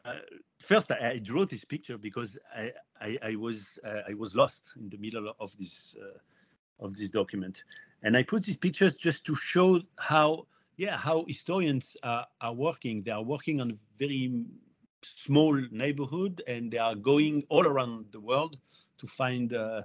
first 0.59 0.91
I, 0.91 1.11
I, 1.11 1.19
drew 1.19 1.45
this 1.45 1.65
picture 1.65 1.99
because 1.99 2.39
I, 2.55 2.73
I, 3.01 3.19
I 3.23 3.37
was 3.37 3.79
uh, 3.85 4.03
I 4.09 4.15
was 4.15 4.35
lost 4.35 4.73
in 4.77 4.89
the 4.89 4.97
middle 4.97 5.35
of 5.39 5.57
this 5.59 5.95
uh, 6.01 6.85
of 6.85 6.97
this 6.97 7.11
document, 7.11 7.65
and 8.03 8.17
I 8.17 8.23
put 8.23 8.45
these 8.45 8.57
pictures 8.57 8.95
just 8.95 9.25
to 9.27 9.35
show 9.35 9.81
how 9.99 10.47
yeah 10.77 10.97
how 10.97 11.25
historians 11.27 11.97
are, 12.03 12.27
are 12.41 12.53
working. 12.55 13.03
They 13.03 13.11
are 13.11 13.23
working 13.23 13.61
on 13.61 13.71
a 13.73 13.79
very 13.99 14.45
small 15.03 15.55
neighborhood 15.71 16.43
and 16.47 16.71
they 16.71 16.79
are 16.79 16.95
going 16.95 17.45
all 17.49 17.67
around 17.67 18.07
the 18.11 18.21
world 18.21 18.59
to 18.99 19.07
find 19.07 19.55
uh, 19.55 19.83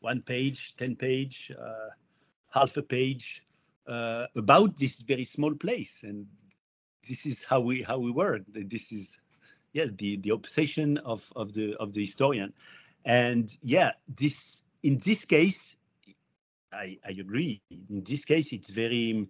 one 0.00 0.22
page, 0.22 0.76
10 0.76 0.96
page, 0.96 1.52
uh, 1.60 1.88
half 2.50 2.76
a 2.76 2.82
page 2.82 3.44
uh, 3.86 4.26
about 4.36 4.78
this 4.78 5.00
very 5.00 5.24
small 5.24 5.54
place. 5.54 6.02
And 6.02 6.26
this 7.08 7.26
is 7.26 7.42
how 7.42 7.60
we 7.60 7.82
how 7.82 7.98
we 7.98 8.10
work. 8.10 8.42
This 8.48 8.92
is 8.92 9.20
yeah 9.72 9.86
the 9.98 10.16
the 10.18 10.30
obsession 10.30 10.98
of 10.98 11.32
of 11.36 11.52
the 11.52 11.76
of 11.76 11.92
the 11.92 12.00
historian. 12.00 12.52
And 13.04 13.56
yeah, 13.62 13.92
this 14.08 14.62
in 14.82 14.98
this 14.98 15.24
case, 15.24 15.76
I, 16.72 16.98
I 17.06 17.10
agree. 17.18 17.62
In 17.70 18.02
this 18.04 18.24
case, 18.24 18.52
it's 18.52 18.70
very 18.70 19.26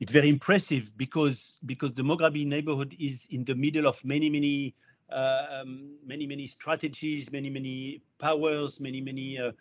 it's 0.00 0.12
very 0.12 0.28
impressive 0.28 0.96
because 0.96 1.58
because 1.66 1.92
the 1.92 2.02
Mograbi 2.02 2.46
neighborhood 2.46 2.96
is 2.98 3.26
in 3.30 3.44
the 3.44 3.54
middle 3.54 3.86
of 3.86 4.02
many 4.04 4.30
many 4.30 4.74
um, 5.10 5.96
many 6.06 6.26
many 6.26 6.46
strategies, 6.46 7.30
many 7.30 7.50
many 7.50 8.02
powers, 8.18 8.80
many 8.80 9.00
many 9.00 9.38
uh, 9.38 9.52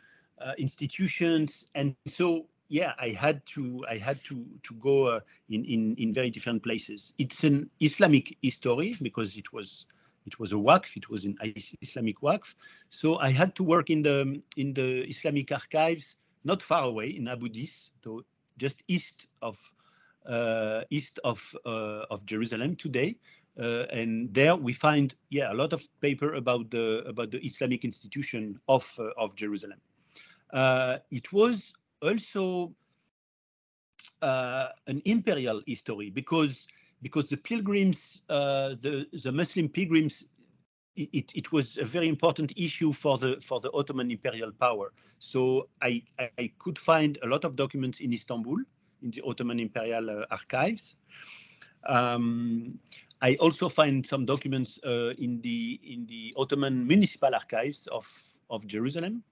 uh, 0.42 0.54
institutions, 0.58 1.66
and 1.76 1.96
so 2.08 2.46
yeah, 2.70 2.94
I 3.00 3.10
had 3.10 3.46
to 3.48 3.84
I 3.90 3.98
had 3.98 4.24
to 4.26 4.46
to 4.64 4.74
go 4.76 5.08
uh, 5.08 5.20
in 5.50 5.66
in 5.66 5.96
in 5.98 6.14
very 6.14 6.30
different 6.30 6.64
places. 6.64 7.14
It's 7.18 7.44
an 7.44 7.70
Islamic 7.82 8.38
history 8.42 8.96
because 9.02 9.36
it 9.38 9.52
was 9.52 9.86
it 10.26 10.40
was 10.40 10.54
a 10.54 10.56
waqf, 10.56 10.96
it 10.96 11.10
was 11.10 11.26
an 11.26 11.36
Islamic 11.82 12.22
waqf, 12.22 12.54
so 12.90 13.18
I 13.18 13.32
had 13.32 13.56
to 13.56 13.64
work 13.64 13.90
in 13.90 14.02
the 14.04 14.42
in 14.56 14.74
the 14.74 15.10
Islamic 15.10 15.52
archives, 15.52 16.16
not 16.44 16.62
far 16.62 16.84
away 16.84 17.10
in 17.10 17.28
Abu 17.28 17.50
Dis, 17.50 17.92
so 18.04 18.24
just 18.58 18.84
east 18.88 19.28
of 19.42 19.58
uh, 20.26 20.84
east 20.90 21.20
of 21.24 21.42
uh, 21.66 22.06
of 22.12 22.26
Jerusalem 22.26 22.76
today. 22.76 23.16
Uh, 23.60 23.86
and 23.92 24.34
there 24.34 24.56
we 24.56 24.72
find, 24.72 25.16
yeah, 25.30 25.52
a 25.52 25.56
lot 25.56 25.74
of 25.74 25.86
paper 26.02 26.36
about 26.36 26.70
the 26.70 27.04
about 27.08 27.32
the 27.32 27.40
Islamic 27.46 27.84
institution 27.84 28.60
of 28.68 28.86
of 29.18 29.36
Jerusalem. 29.36 29.80
it 31.12 31.34
was 31.34 31.74
also 32.02 32.74
an 34.22 35.02
imperial 35.06 35.62
history 35.66 36.10
because 36.10 36.68
because 37.02 37.30
the 37.30 37.38
pilgrims, 37.38 38.22
the 38.28 39.08
the 39.24 39.32
Muslim 39.32 39.68
pilgrims 39.68 40.26
it, 41.14 41.32
it, 41.34 41.52
was 41.52 41.78
a 41.78 41.86
very 41.86 42.08
important 42.08 42.52
issue 42.56 42.94
for 42.94 43.18
the 43.18 43.40
for 43.42 43.60
the 43.60 43.72
Ottoman 43.72 44.12
imperial 44.12 44.52
power. 44.52 44.92
So 45.20 45.70
I, 45.82 46.04
I 46.38 46.52
could 46.60 46.78
find 46.78 47.18
a 47.24 47.28
lot 47.28 47.46
of 47.46 47.56
documents 47.56 48.00
in 48.00 48.14
Istanbul 48.14 48.58
in 49.02 49.12
the 49.12 49.22
Ottoman 49.26 49.60
Imperial 49.60 50.10
uh, 50.10 50.26
archives. 50.32 50.96
Um, 51.88 52.80
I 53.22 53.36
also 53.36 53.70
find 53.70 54.06
some 54.06 54.26
documents 54.26 54.80
uh, 54.86 55.14
in 55.18 55.42
the 55.42 55.80
in 55.84 56.06
the 56.08 56.34
Ottoman 56.38 56.86
municipal 56.86 57.34
archives 57.34 57.88
of 57.88 58.06
of 58.50 58.66
Jerusalem. 58.68 59.24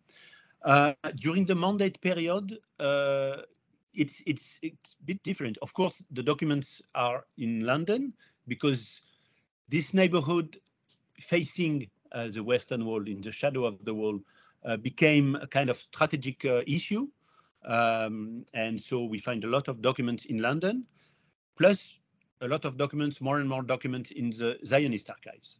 Uh, 0.63 0.93
during 1.15 1.45
the 1.45 1.55
mandate 1.55 1.99
period, 2.01 2.57
uh, 2.79 3.37
it's 3.93 4.21
it's 4.25 4.59
it's 4.61 4.95
a 5.01 5.05
bit 5.05 5.21
different. 5.23 5.57
Of 5.61 5.73
course, 5.73 6.01
the 6.11 6.23
documents 6.23 6.81
are 6.95 7.25
in 7.37 7.61
London 7.61 8.13
because 8.47 9.01
this 9.69 9.93
neighborhood 9.93 10.57
facing 11.19 11.87
uh, 12.11 12.27
the 12.27 12.43
Western 12.43 12.85
Wall, 12.85 13.05
in 13.07 13.21
the 13.21 13.31
shadow 13.31 13.65
of 13.65 13.83
the 13.83 13.93
wall, 13.93 14.19
uh, 14.65 14.77
became 14.77 15.35
a 15.35 15.47
kind 15.47 15.69
of 15.69 15.77
strategic 15.77 16.43
issue 16.45 17.07
um, 17.67 18.45
and 18.53 18.79
so 18.79 19.03
we 19.03 19.19
find 19.19 19.43
a 19.43 19.47
lot 19.47 19.67
of 19.67 19.81
documents 19.81 20.25
in 20.25 20.39
London, 20.41 20.87
plus 21.57 21.99
a 22.41 22.47
lot 22.47 22.65
of 22.65 22.77
documents, 22.77 23.19
more 23.19 23.39
and 23.39 23.49
more 23.49 23.61
documents 23.61 24.11
in 24.11 24.29
the 24.29 24.57
Zionist 24.65 25.09
archives, 25.09 25.57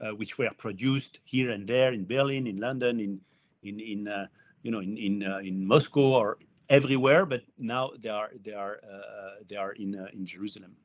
uh, 0.00 0.10
which 0.10 0.36
were 0.36 0.50
produced 0.58 1.20
here 1.24 1.50
and 1.50 1.66
there 1.66 1.92
in 1.92 2.04
Berlin, 2.04 2.46
in 2.46 2.56
London, 2.56 2.98
in 2.98 3.20
in 3.62 3.78
in 3.78 4.08
uh, 4.08 4.26
you 4.62 4.70
know 4.72 4.80
in 4.80 4.96
in 4.96 5.22
uh, 5.22 5.38
in 5.38 5.64
Moscow 5.64 6.14
or 6.14 6.38
everywhere. 6.68 7.24
But 7.24 7.42
now 7.58 7.90
they 7.98 8.10
are 8.10 8.30
they 8.42 8.54
are 8.54 8.80
uh, 8.82 9.44
they 9.46 9.56
are 9.56 9.72
in 9.72 9.94
uh, 9.94 10.08
in 10.12 10.26
Jerusalem. 10.26 10.76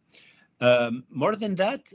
Um, 0.60 1.04
more 1.10 1.36
than 1.36 1.56
that, 1.56 1.92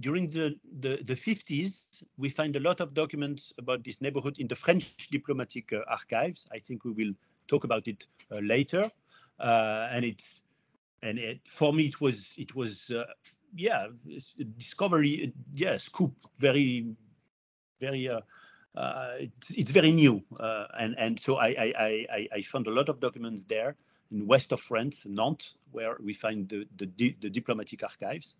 during 0.00 0.26
the, 0.26 0.56
the, 0.80 0.98
the 1.04 1.14
50s, 1.14 1.84
we 2.16 2.28
find 2.28 2.56
a 2.56 2.60
lot 2.60 2.80
of 2.80 2.94
documents 2.94 3.52
about 3.58 3.84
this 3.84 4.00
neighborhood 4.00 4.38
in 4.38 4.48
the 4.48 4.56
French 4.56 4.94
diplomatic 5.10 5.72
uh, 5.72 5.80
archives. 5.88 6.46
I 6.52 6.58
think 6.58 6.84
we 6.84 6.92
will 6.92 7.14
talk 7.48 7.64
about 7.64 7.86
it 7.86 8.06
uh, 8.30 8.38
later. 8.38 8.90
Uh, 9.38 9.88
and 9.90 10.04
it's 10.04 10.42
and 11.02 11.18
it, 11.18 11.40
for 11.44 11.72
me 11.72 11.86
it 11.86 12.00
was 12.00 12.32
it 12.36 12.54
was 12.54 12.90
uh, 12.90 13.04
yeah 13.56 13.88
discovery 14.56 15.32
yeah 15.52 15.76
scoop 15.76 16.14
very 16.38 16.94
very 17.80 18.08
uh, 18.08 18.20
it's, 19.18 19.50
it's 19.50 19.70
very 19.70 19.92
new 19.92 20.22
uh, 20.38 20.66
and 20.78 20.94
and 20.98 21.18
so 21.18 21.36
I, 21.36 21.48
I 21.48 22.06
I 22.10 22.28
I 22.36 22.42
found 22.42 22.68
a 22.68 22.70
lot 22.70 22.88
of 22.88 23.00
documents 23.00 23.44
there 23.44 23.76
in 24.10 24.26
west 24.26 24.52
of 24.52 24.60
France 24.60 25.04
Nantes 25.06 25.54
where 25.72 25.96
we 26.00 26.14
find 26.14 26.48
the 26.48 26.66
the, 26.76 26.86
the 27.20 27.30
diplomatic 27.30 27.82
archives 27.82 28.36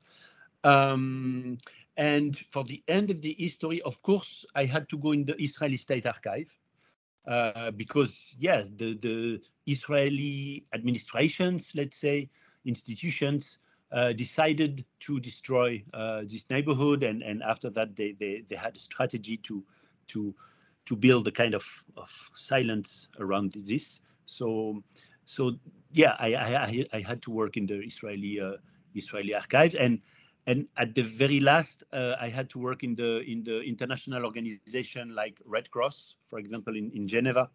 um, 0.65 1.59
and 1.97 2.37
for 2.51 2.65
the 2.65 2.83
end 2.89 3.11
of 3.11 3.23
the 3.23 3.35
history 3.39 3.81
of 3.83 4.01
course 4.03 4.45
I 4.55 4.65
had 4.65 4.89
to 4.89 4.99
go 4.99 5.13
in 5.13 5.25
the 5.25 5.41
Israeli 5.41 5.77
State 5.77 6.07
Archive 6.07 6.57
uh, 7.27 7.71
because 7.71 8.37
yes, 8.39 8.71
the 8.77 8.99
the 8.99 9.41
Israeli 9.67 10.65
administrations, 10.75 11.73
let's 11.75 11.97
say, 11.97 12.29
institutions 12.67 13.59
uh, 13.93 14.13
decided 14.13 14.85
to 15.01 15.21
destroy 15.21 15.83
uh, 15.95 16.23
this 16.23 16.45
neighborhood, 16.51 17.03
and 17.03 17.23
and 17.23 17.43
after 17.43 17.71
that 17.71 17.97
they 17.97 18.13
they 18.21 18.45
they 18.49 18.57
had 18.57 18.77
a 18.77 18.79
strategy 18.79 19.39
to 19.39 19.65
to 20.09 20.35
to 20.87 20.97
build 20.97 21.27
a 21.27 21.33
kind 21.33 21.55
of 21.55 21.65
of 21.97 22.11
silence 22.35 23.09
around 23.19 23.53
this. 23.53 24.03
So 24.27 24.83
so 25.25 25.57
yeah, 25.95 26.17
I, 26.19 26.35
I, 26.35 26.85
I 26.93 27.01
had 27.01 27.23
to 27.23 27.31
work 27.31 27.57
in 27.57 27.67
the 27.67 27.81
Israeli 27.81 28.41
uh, 28.41 28.57
Israeli 28.95 29.35
archives, 29.35 29.75
and 29.75 30.01
and 30.47 30.69
at 30.77 30.95
the 30.95 31.03
very 31.03 31.41
last, 31.41 31.85
uh, 31.93 32.15
I 32.21 32.29
had 32.29 32.51
to 32.51 32.59
work 32.59 32.83
in 32.83 32.95
the 32.95 33.21
in 33.21 33.45
the 33.45 33.61
international 33.63 34.25
organization 34.25 35.15
like 35.15 35.41
Red 35.45 35.71
Cross, 35.71 36.17
for 36.29 36.39
example, 36.39 36.77
in 36.77 36.91
in 36.93 37.09
Geneva, 37.09 37.49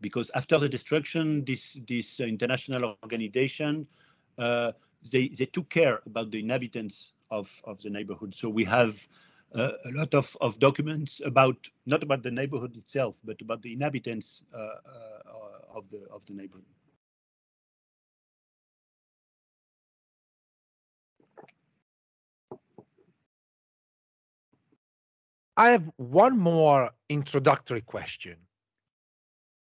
because 0.00 0.30
after 0.34 0.58
the 0.58 0.68
destruction, 0.68 1.44
this 1.44 1.78
this 1.86 2.20
international 2.20 2.96
organization 3.02 3.86
uh, 4.38 4.72
they 5.10 5.28
they 5.28 5.46
took 5.46 5.68
care 5.68 6.00
about 6.06 6.30
the 6.30 6.40
inhabitants 6.40 7.12
of 7.30 7.50
of 7.64 7.82
the 7.82 7.90
neighborhood. 7.90 8.34
So 8.34 8.48
we 8.48 8.64
have 8.64 9.08
uh, 9.54 9.72
a 9.84 9.90
lot 9.90 10.14
of, 10.14 10.36
of 10.40 10.58
documents 10.58 11.20
about 11.24 11.56
not 11.86 12.02
about 12.02 12.22
the 12.22 12.30
neighborhood 12.30 12.76
itself, 12.76 13.18
but 13.24 13.40
about 13.40 13.62
the 13.62 13.72
inhabitants 13.72 14.42
uh, 14.54 14.58
uh, 14.58 15.76
of 15.76 15.88
the 15.90 16.06
of 16.10 16.24
the 16.26 16.34
neighborhood. 16.34 16.75
I 25.58 25.70
have 25.70 25.90
one 25.96 26.38
more 26.38 26.90
introductory 27.08 27.80
question. 27.80 28.36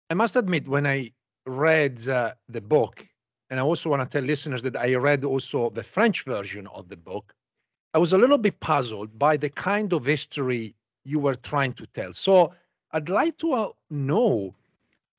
I 0.10 0.16
must 0.16 0.36
admit, 0.36 0.68
when 0.68 0.88
I 0.88 1.12
read 1.46 2.08
uh, 2.08 2.32
the 2.50 2.62
book, 2.62 3.06
and 3.50 3.60
I 3.60 3.64
also 3.64 3.90
want 3.90 4.02
to 4.02 4.08
tell 4.08 4.26
listeners 4.26 4.64
that 4.64 4.76
I 4.76 4.96
read 4.96 5.24
also 5.24 5.70
the 5.70 5.84
French 5.84 6.24
version 6.24 6.66
of 6.68 6.90
the 6.90 6.98
book, 6.98 7.36
I 7.94 8.00
was 8.00 8.14
a 8.14 8.18
little 8.18 8.40
bit 8.40 8.60
puzzled 8.60 9.20
by 9.20 9.38
the 9.38 9.50
kind 9.50 9.94
of 9.94 10.06
history 10.06 10.76
you 11.06 11.20
were 11.20 11.36
trying 11.36 11.74
to 11.74 11.86
tell. 11.86 12.12
So 12.14 12.54
I'd 12.92 13.10
like 13.10 13.38
to 13.40 13.54
uh, 13.54 13.70
know 13.92 14.56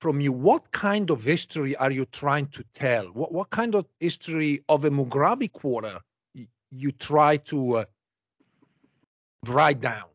from 0.01 0.21
you 0.21 0.33
what 0.33 0.73
kind 0.73 1.11
of 1.11 1.23
history 1.23 1.77
are 1.77 1.93
you 1.93 2.05
trying 2.07 2.49
to 2.49 2.65
tell? 2.75 3.07
What, 3.07 3.33
what 3.33 3.51
kind 3.51 3.77
of 3.77 3.87
history 4.01 4.65
of 4.69 4.85
a 4.85 4.91
Mughrabi 4.91 5.53
quarter 5.53 6.01
you 6.73 6.91
try 6.91 7.37
to 7.37 7.77
uh, 7.77 7.85
write 9.47 9.81
down? 9.81 10.14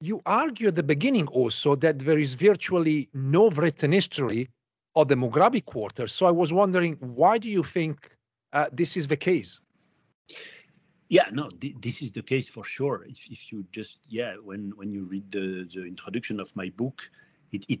You 0.00 0.20
argue 0.26 0.68
at 0.68 0.74
the 0.74 0.82
beginning 0.82 1.26
also 1.28 1.74
that 1.76 1.98
there 2.00 2.18
is 2.18 2.34
virtually 2.34 3.08
no 3.14 3.50
written 3.50 3.92
history 3.92 4.48
of 4.94 5.08
the 5.08 5.14
Mughrabi 5.14 5.64
quarter. 5.64 6.06
So 6.06 6.26
I 6.26 6.30
was 6.30 6.52
wondering, 6.52 6.96
why 7.00 7.38
do 7.38 7.48
you 7.48 7.62
think 7.62 8.10
uh, 8.52 8.66
this 8.72 8.96
is 8.96 9.06
the 9.06 9.16
case? 9.16 9.60
Yeah, 11.08 11.28
no, 11.32 11.50
th- 11.50 11.76
this 11.80 12.02
is 12.02 12.10
the 12.10 12.22
case 12.22 12.48
for 12.48 12.64
sure. 12.64 13.04
If, 13.08 13.30
if 13.30 13.52
you 13.52 13.64
just 13.70 14.00
yeah, 14.08 14.34
when 14.42 14.72
when 14.76 14.92
you 14.92 15.04
read 15.04 15.30
the 15.30 15.68
the 15.72 15.84
introduction 15.84 16.40
of 16.40 16.54
my 16.56 16.70
book, 16.70 17.08
it 17.52 17.64
it 17.68 17.80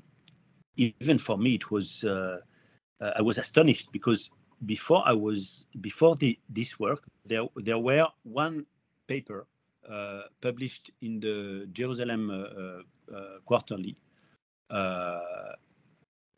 even 0.76 1.18
for 1.18 1.36
me 1.36 1.54
it 1.54 1.70
was 1.70 2.04
uh, 2.04 2.38
uh, 3.00 3.12
I 3.16 3.22
was 3.22 3.38
astonished 3.38 3.90
because 3.92 4.30
before 4.64 5.02
I 5.04 5.12
was 5.12 5.66
before 5.80 6.16
the 6.16 6.38
this 6.48 6.78
work 6.78 7.04
there 7.24 7.46
there 7.56 7.78
were 7.78 8.06
one 8.22 8.64
paper 9.06 9.46
published 10.40 10.90
in 11.02 11.20
the 11.20 11.68
Jerusalem 11.72 12.30
uh, 12.30 12.34
uh, 12.34 12.82
uh, 13.16 13.38
Quarterly, 13.44 13.96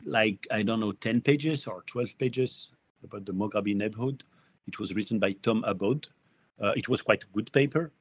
like 0.04 0.46
I 0.50 0.62
don't 0.62 0.80
know 0.80 0.92
ten 0.92 1.20
pages 1.20 1.66
or 1.66 1.82
twelve 1.86 2.16
pages 2.18 2.68
about 3.02 3.26
the 3.26 3.32
Mughrabi 3.32 3.74
neighborhood. 3.74 4.24
It 4.66 4.78
was 4.78 4.94
written 4.94 5.18
by 5.18 5.32
Tom 5.32 5.64
uh, 5.64 6.72
it 6.76 6.88
was 6.88 7.02
quite 7.02 7.22
a 7.22 7.32
good 7.32 7.50
paper. 7.52 7.92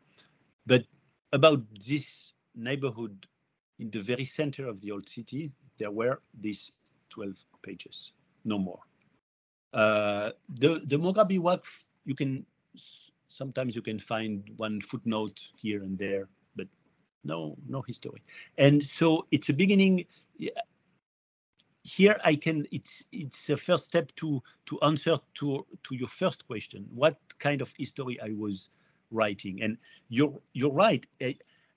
But 0.65 0.85
about 1.31 1.63
this 1.87 2.33
neighborhood 2.55 3.27
in 3.79 3.89
the 3.91 3.99
very 3.99 4.25
center 4.25 4.67
of 4.67 4.81
the 4.81 4.91
old 4.91 5.07
city, 5.07 5.51
there 5.77 5.91
were 5.91 6.19
these 6.41 6.71
12 7.09 7.33
pages, 7.61 8.11
no 8.43 8.57
more. 8.57 8.79
Uh, 9.73 10.31
the 10.49 10.81
the 10.85 10.97
Mughrabi 10.97 11.39
Waqf, 11.39 11.83
you 12.05 12.15
can 12.15 12.45
sometimes 13.27 13.75
you 13.75 13.81
can 13.81 13.99
find 13.99 14.49
one 14.57 14.81
footnote 14.81 15.39
here 15.59 15.83
and 15.83 15.97
there, 15.97 16.27
but 16.55 16.67
no 17.23 17.57
no 17.67 17.81
history. 17.81 18.23
And 18.57 18.81
so 18.81 19.27
it's 19.31 19.49
a 19.49 19.53
beginning. 19.53 20.05
Here 21.83 22.19
I 22.23 22.35
can 22.35 22.67
it's 22.71 23.03
it's 23.11 23.49
a 23.49 23.57
first 23.57 23.85
step 23.85 24.11
to 24.17 24.41
to 24.65 24.79
answer 24.81 25.17
to 25.35 25.65
to 25.83 25.95
your 25.95 26.09
first 26.09 26.45
question. 26.47 26.85
What 26.93 27.17
kind 27.39 27.61
of 27.61 27.71
history 27.77 28.19
I 28.21 28.31
was 28.35 28.69
writing. 29.11 29.61
And 29.61 29.77
you're 30.09 30.39
you're 30.53 30.71
right. 30.71 31.05
Eh, 31.21 31.33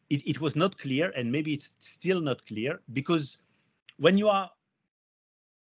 it, 0.09 0.27
it 0.27 0.41
was 0.41 0.57
not 0.57 0.79
clear, 0.79 1.13
and 1.17 1.31
maybe 1.31 1.55
it's 1.55 1.71
still 1.79 2.21
not 2.21 2.45
clear 2.47 2.81
because 2.93 3.39
when 3.99 4.19
you 4.19 4.29
are 4.29 4.51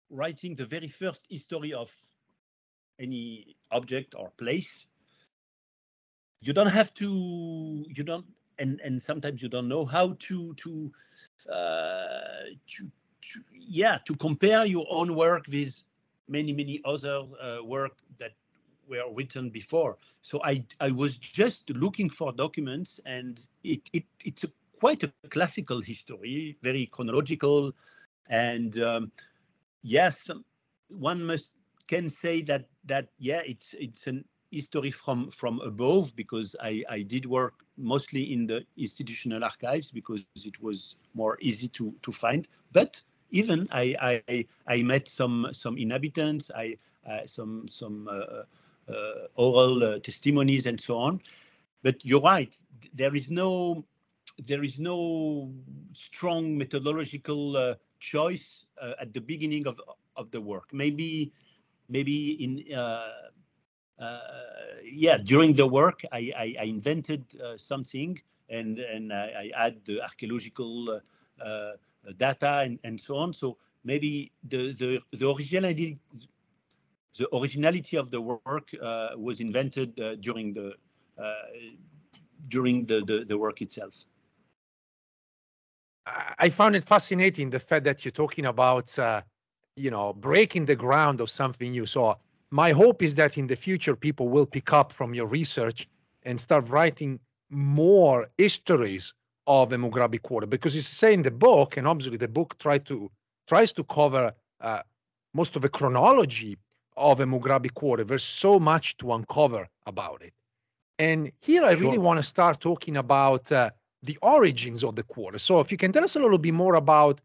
writing 0.09 0.55
the 0.55 0.65
very 0.65 0.87
first 0.87 1.21
history 1.29 1.73
of 1.73 1.91
any 2.99 3.55
object 3.71 4.15
or 4.17 4.31
place, 4.37 4.87
you 6.41 6.53
don't 6.53 6.67
have 6.67 6.93
to. 6.95 7.85
You 7.87 8.03
don't. 8.03 8.25
And, 8.57 8.81
and 8.81 9.01
sometimes 9.01 9.41
you 9.41 9.47
don't 9.47 9.69
know 9.69 9.85
how 9.85 10.17
to 10.19 10.53
to, 10.53 10.91
uh, 11.49 12.51
to, 12.67 12.83
to 12.83 13.39
yeah 13.53 13.99
to 14.05 14.15
compare 14.15 14.65
your 14.65 14.85
own 14.89 15.15
work 15.15 15.45
with 15.49 15.81
many 16.27 16.51
many 16.51 16.81
other 16.83 17.23
uh, 17.41 17.63
work 17.63 17.93
that 18.17 18.33
were 18.89 19.03
written 19.13 19.49
before. 19.49 19.97
So 20.21 20.41
I 20.43 20.65
I 20.81 20.91
was 20.91 21.17
just 21.17 21.69
looking 21.69 22.09
for 22.09 22.33
documents, 22.33 22.99
and 23.05 23.39
it, 23.63 23.81
it 23.93 24.03
it's 24.25 24.43
a, 24.43 24.51
quite 24.79 25.03
a 25.03 25.11
classical 25.29 25.79
history, 25.81 26.57
very 26.61 26.87
chronological, 26.87 27.73
and 28.29 28.79
um, 28.81 29.11
yes, 29.83 30.29
one 30.89 31.23
must 31.23 31.51
can 31.87 32.09
say 32.09 32.41
that 32.43 32.67
that 32.85 33.09
yeah, 33.17 33.41
it's 33.45 33.73
it's 33.77 34.07
an 34.07 34.25
history 34.51 34.91
from 34.91 35.31
from 35.31 35.59
above 35.61 36.15
because 36.15 36.55
I 36.61 36.83
I 36.89 37.01
did 37.01 37.25
work 37.25 37.65
mostly 37.77 38.33
in 38.33 38.47
the 38.47 38.65
institutional 38.77 39.43
archives 39.43 39.91
because 39.91 40.25
it 40.45 40.61
was 40.61 40.95
more 41.13 41.37
easy 41.41 41.67
to 41.69 41.93
to 42.01 42.11
find, 42.11 42.47
but 42.71 43.01
even 43.31 43.67
I 43.71 43.95
I 44.27 44.45
I 44.67 44.83
met 44.83 45.07
some 45.07 45.47
some 45.53 45.77
inhabitants, 45.77 46.51
I 46.55 46.77
uh, 47.07 47.25
some 47.25 47.67
some 47.69 48.07
uh, 48.07 48.43
uh, 48.91 49.27
oral 49.35 49.83
uh, 49.83 49.99
testimonies 49.99 50.65
and 50.65 50.79
so 50.79 50.97
on. 50.97 51.21
But 51.83 52.03
you're 52.03 52.21
right. 52.21 52.55
There 52.93 53.15
is 53.15 53.29
no 53.29 53.85
there 54.45 54.63
is 54.63 54.79
no 54.79 55.53
strong 55.93 56.57
methodological 56.57 57.55
uh, 57.57 57.75
choice 57.99 58.65
at 58.99 59.13
the 59.13 59.21
beginning 59.21 59.67
of 59.67 59.79
of 60.15 60.31
the 60.31 60.41
work. 60.41 60.73
Maybe 60.73 61.31
maybe 61.89 62.31
in 62.43 62.73
uh, 62.73 63.29
yeah 64.83 65.17
during 65.17 65.53
the 65.55 65.65
work 65.65 66.01
i 66.11 66.31
i, 66.37 66.55
I 66.59 66.63
invented 66.63 67.23
uh, 67.43 67.57
something 67.57 68.19
and 68.49 68.79
and 68.79 69.13
i, 69.13 69.51
I 69.55 69.65
add 69.67 69.75
the 69.85 70.01
archaeological 70.01 71.01
uh, 71.43 71.71
data 72.17 72.61
and, 72.65 72.79
and 72.83 72.99
so 72.99 73.15
on 73.17 73.33
so 73.33 73.57
maybe 73.83 74.31
the 74.47 74.73
the 74.73 74.99
the 75.17 75.29
originality 75.29 75.99
the 77.17 77.27
originality 77.35 77.97
of 77.97 78.09
the 78.11 78.21
work 78.21 78.55
uh, 78.81 79.09
was 79.17 79.39
invented 79.39 79.99
uh, 79.99 80.15
during 80.15 80.53
the 80.53 80.73
uh, 81.17 81.33
during 82.47 82.85
the, 82.85 83.01
the, 83.01 83.25
the 83.25 83.37
work 83.37 83.61
itself. 83.61 84.05
I 86.39 86.49
found 86.49 86.75
it 86.75 86.83
fascinating 86.83 87.49
the 87.49 87.59
fact 87.59 87.83
that 87.85 88.03
you're 88.03 88.11
talking 88.11 88.45
about, 88.45 88.97
uh, 88.97 89.21
you 89.75 89.91
know, 89.91 90.13
breaking 90.13 90.65
the 90.65 90.75
ground 90.75 91.21
of 91.21 91.29
something 91.29 91.71
new. 91.71 91.85
So 91.85 92.17
my 92.51 92.71
hope 92.71 93.01
is 93.03 93.15
that 93.15 93.37
in 93.37 93.47
the 93.47 93.55
future 93.55 93.95
people 93.95 94.29
will 94.29 94.45
pick 94.45 94.73
up 94.73 94.91
from 94.91 95.13
your 95.13 95.27
research 95.27 95.87
and 96.23 96.39
start 96.39 96.67
writing 96.67 97.19
more 97.49 98.27
histories 98.37 99.13
of 99.47 99.69
the 99.69 99.77
Mughrabi 99.77 100.21
quarter 100.21 100.47
because 100.47 100.75
it's 100.75 100.87
say 100.87 101.13
in 101.13 101.23
the 101.23 101.31
book, 101.31 101.77
and 101.77 101.87
obviously 101.87 102.17
the 102.17 102.27
book 102.27 102.57
try 102.59 102.77
to 102.77 103.11
tries 103.47 103.71
to 103.73 103.83
cover 103.83 104.31
uh, 104.61 104.81
most 105.33 105.55
of 105.55 105.61
the 105.61 105.69
chronology 105.69 106.57
of 106.97 107.19
a 107.19 107.25
Mughrabi 107.25 107.73
quarter. 107.73 108.03
There's 108.03 108.23
so 108.23 108.59
much 108.59 108.97
to 108.97 109.13
uncover 109.13 109.67
about 109.85 110.21
it. 110.21 110.33
And 110.99 111.31
here 111.41 111.63
I 111.63 111.73
sure. 111.73 111.83
really 111.83 111.97
want 111.97 112.17
to 112.17 112.23
start 112.23 112.59
talking 112.59 112.97
about 112.97 113.51
uh, 113.51 113.71
the 114.03 114.17
origins 114.21 114.83
of 114.83 114.95
the 114.95 115.03
quarter. 115.03 115.39
So 115.39 115.59
if 115.59 115.71
you 115.71 115.77
can 115.77 115.91
tell 115.91 116.03
us 116.03 116.15
a 116.15 116.19
little 116.19 116.37
bit 116.37 116.53
more 116.53 116.75
about 116.75 117.21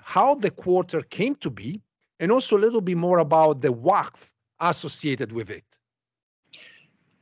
how 0.00 0.34
the 0.34 0.50
quarter 0.50 1.02
came 1.02 1.34
to 1.36 1.50
be, 1.50 1.80
and 2.20 2.30
also 2.30 2.56
a 2.56 2.60
little 2.60 2.80
bit 2.80 2.96
more 2.96 3.18
about 3.18 3.60
the 3.62 3.72
waqf 3.72 4.32
associated 4.60 5.32
with 5.32 5.50
it. 5.50 5.64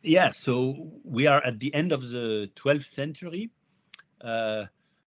Yeah, 0.02 0.32
so 0.32 0.90
we 1.04 1.26
are 1.26 1.44
at 1.44 1.58
the 1.58 1.74
end 1.74 1.92
of 1.92 2.10
the 2.10 2.50
12th 2.54 2.86
century. 2.86 3.50
Uh, 4.20 4.66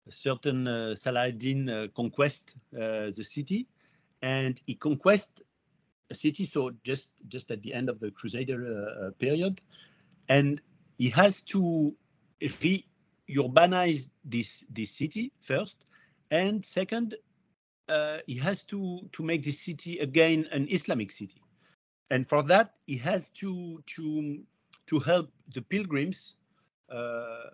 certain 0.10 0.68
uh, 0.68 0.96
Saladin 0.96 1.70
uh, 1.70 1.88
conquest 1.96 2.56
uh, 2.76 3.12
the 3.16 3.24
city, 3.24 3.68
and 4.22 4.60
he 4.66 4.76
conquest 4.76 5.42
a 6.10 6.16
city, 6.16 6.46
so 6.46 6.72
just 6.84 7.08
just 7.28 7.52
at 7.52 7.62
the 7.62 7.74
end 7.74 7.90
of 7.90 8.00
the 8.00 8.12
Crusader 8.12 8.66
uh, 8.66 9.08
uh, 9.08 9.12
period, 9.20 9.62
and 10.28 10.62
he 10.98 11.10
has 11.10 11.42
to 11.44 11.96
re-urbanize 12.42 14.10
this 14.26 14.66
this 14.70 14.92
city 14.92 15.32
first, 15.42 15.86
and 16.32 16.66
second, 16.66 17.16
uh, 17.88 18.18
he 18.26 18.36
has 18.36 18.64
to 18.64 19.08
to 19.12 19.24
make 19.24 19.44
this 19.44 19.60
city 19.60 20.00
again 20.00 20.48
an 20.52 20.68
Islamic 20.70 21.12
city. 21.12 21.42
And 22.10 22.28
for 22.28 22.44
that 22.44 22.78
he 22.88 22.98
has 22.98 23.30
to 23.32 23.84
to 23.86 24.40
to 24.88 25.00
help 25.00 25.32
the 25.54 25.62
pilgrims 25.62 26.34
uh, 26.92 27.50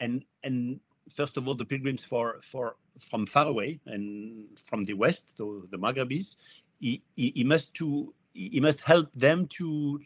and 0.00 0.24
and 0.44 0.80
first 1.10 1.36
of 1.36 1.48
all 1.48 1.54
the 1.54 1.64
pilgrims 1.64 2.04
for 2.04 2.40
for 2.42 2.76
from 3.00 3.26
far 3.26 3.46
away 3.46 3.80
and 3.86 4.46
from 4.68 4.84
the 4.84 4.94
west 4.94 5.36
so 5.36 5.62
the 5.70 5.78
Maghrebis 5.78 6.36
he, 6.80 7.02
he, 7.16 7.32
he 7.34 7.44
must 7.44 7.74
to 7.74 8.14
he 8.34 8.60
must 8.60 8.80
help 8.80 9.08
them 9.14 9.46
to 9.48 10.00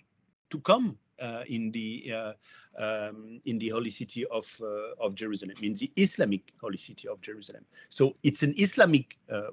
to 0.50 0.60
come 0.60 0.96
uh, 1.20 1.44
in 1.46 1.70
the 1.70 2.12
uh, 2.12 2.32
um, 2.78 3.40
in 3.44 3.58
the 3.58 3.68
holy 3.68 3.90
city 3.90 4.24
of 4.26 4.46
uh, 4.60 4.94
of 5.00 5.14
Jerusalem, 5.14 5.56
in 5.62 5.74
the 5.74 5.90
Islamic 5.96 6.52
holy 6.60 6.78
city 6.78 7.08
of 7.08 7.20
Jerusalem. 7.20 7.64
So 7.90 8.16
it's 8.22 8.42
an 8.42 8.54
Islamic 8.56 9.16
uh, 9.30 9.48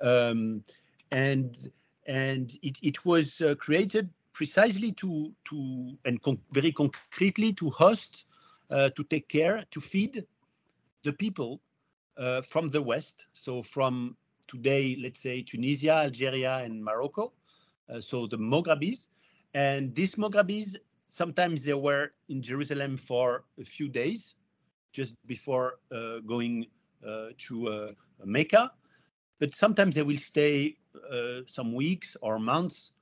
um, 0.00 0.64
and 1.10 1.56
and 2.06 2.56
it, 2.62 2.78
it 2.82 3.04
was 3.04 3.40
uh, 3.40 3.54
created 3.56 4.10
precisely 4.32 4.92
to 4.92 5.32
to 5.48 5.96
and 6.04 6.22
con 6.22 6.38
very 6.52 6.72
concretely 6.72 7.52
to 7.52 7.70
host, 7.70 8.24
uh, 8.70 8.88
to 8.90 9.04
take 9.04 9.28
care, 9.28 9.64
to 9.70 9.80
feed 9.80 10.24
the 11.02 11.12
people 11.12 11.60
uh, 12.16 12.40
from 12.42 12.70
the 12.70 12.80
west. 12.80 13.26
So 13.32 13.62
from 13.62 14.16
today, 14.46 14.96
let's 15.00 15.20
say 15.20 15.42
Tunisia, 15.42 15.92
Algeria, 15.92 16.58
and 16.58 16.82
Morocco. 16.82 17.32
Uh, 17.88 18.00
so 18.00 18.26
the 18.26 18.38
Moghrebis, 18.38 19.06
and 19.54 19.94
these 19.94 20.14
Moghrebis 20.14 20.76
sometimes 21.08 21.64
they 21.64 21.74
were 21.74 22.12
in 22.28 22.40
Jerusalem 22.40 22.96
for 22.96 23.44
a 23.60 23.64
few 23.64 23.88
days, 23.88 24.34
just 24.92 25.14
before 25.26 25.74
uh, 25.94 26.20
going 26.26 26.66
uh, 27.06 27.28
to 27.36 27.94
Mecca. 28.24 28.72
But 29.38 29.54
sometimes 29.54 29.94
they 29.96 30.02
will 30.02 30.16
stay 30.16 30.76
some 31.46 31.74
weeks 31.74 32.16
or 32.20 32.38
months 32.38 32.92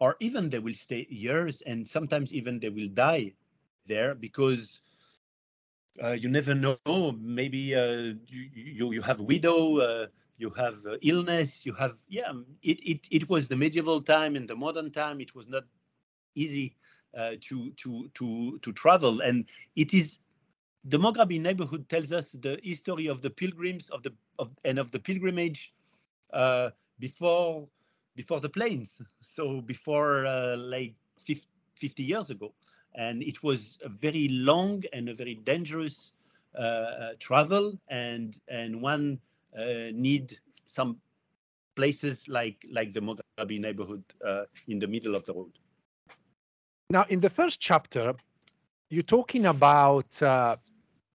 or 0.00 0.16
even 0.20 0.48
they 0.50 0.58
will 0.58 0.74
stay 0.74 1.06
years 1.10 1.62
and 1.66 1.86
sometimes 1.86 2.32
even 2.32 2.58
they 2.60 2.68
will 2.68 2.88
die 2.88 3.32
there 3.86 4.14
because 4.14 4.80
uh, 6.02 6.12
you 6.12 6.28
never 6.28 6.54
know. 6.54 7.12
Maybe 7.18 7.74
uh, 7.74 8.14
you, 8.28 8.92
you 8.92 9.02
have 9.02 9.20
widow 9.20 9.78
uh, 9.78 10.06
you 10.38 10.50
have 10.50 10.74
uh, 10.86 10.96
illness 11.02 11.64
you 11.64 11.72
have 11.72 11.94
yeah 12.08 12.32
it, 12.62 12.78
it 12.84 13.00
it 13.10 13.28
was 13.30 13.48
the 13.48 13.56
medieval 13.56 14.02
time 14.02 14.36
and 14.36 14.48
the 14.48 14.56
modern 14.56 14.90
time. 14.90 15.20
It 15.20 15.34
was 15.34 15.48
not 15.48 15.64
easy 16.34 16.76
uh, 17.16 17.32
to 17.48 17.72
to 17.72 18.10
to 18.14 18.58
to 18.62 18.72
travel. 18.72 19.20
And 19.20 19.46
it 19.74 19.94
is 19.94 20.18
the 20.84 20.98
Moghrabi 20.98 21.40
neighborhood 21.40 21.88
tells 21.88 22.12
us 22.12 22.32
the 22.32 22.58
history 22.62 23.06
of 23.06 23.22
the 23.22 23.30
pilgrims 23.30 23.88
of 23.90 24.02
the 24.02 24.12
of 24.38 24.50
and 24.64 24.78
of 24.78 24.90
the 24.90 24.98
pilgrimage 24.98 25.72
uh, 26.32 26.70
before 26.98 27.68
before 28.14 28.40
the 28.40 28.48
planes, 28.48 29.02
so 29.20 29.60
before 29.60 30.24
uh, 30.26 30.56
like 30.56 30.94
50 31.78 32.02
years 32.02 32.30
ago. 32.30 32.54
And 32.94 33.22
it 33.22 33.42
was 33.42 33.78
a 33.84 33.90
very 33.90 34.28
long 34.28 34.82
and 34.94 35.10
a 35.10 35.14
very 35.14 35.34
dangerous 35.34 36.12
uh, 36.58 37.10
travel, 37.20 37.78
and 37.88 38.38
and 38.48 38.80
one 38.80 39.20
uh, 39.58 39.92
need 39.92 40.38
some 40.64 40.96
places 41.74 42.26
like 42.26 42.66
like 42.70 42.94
the 42.94 43.00
Moghrabi 43.00 43.60
neighborhood 43.60 44.02
uh, 44.24 44.44
in 44.66 44.78
the 44.78 44.86
middle 44.86 45.14
of 45.14 45.26
the 45.26 45.34
road. 45.34 45.52
Now, 46.88 47.04
in 47.10 47.20
the 47.20 47.28
first 47.28 47.60
chapter, 47.60 48.14
you're 48.88 49.02
talking 49.02 49.46
about 49.46 50.22
uh, 50.22 50.56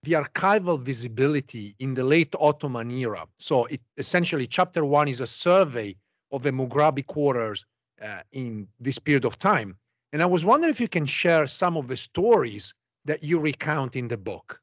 the 0.04 0.14
archival 0.14 0.80
visibility 0.80 1.76
in 1.80 1.94
the 1.94 2.04
late 2.04 2.34
Ottoman 2.40 2.92
era. 2.92 3.28
So, 3.40 3.66
it, 3.66 3.82
essentially, 3.98 4.48
chapter 4.48 4.86
one 4.86 5.08
is 5.08 5.22
a 5.22 5.28
survey 5.28 5.96
of 6.32 6.44
the 6.44 6.52
Moghrabi 6.52 7.06
quarters 7.06 7.66
uh, 8.02 8.22
in 8.32 8.68
this 8.80 9.00
period 9.00 9.26
of 9.26 9.38
time. 9.38 9.76
And 10.14 10.22
I 10.22 10.26
was 10.26 10.46
wondering 10.46 10.72
if 10.72 10.80
you 10.80 10.88
can 10.88 11.06
share 11.06 11.48
some 11.48 11.78
of 11.78 11.88
the 11.88 11.98
stories 11.98 12.74
that 13.06 13.24
you 13.24 13.40
recount 13.40 13.96
in 13.96 14.08
the 14.08 14.18
book. 14.18 14.62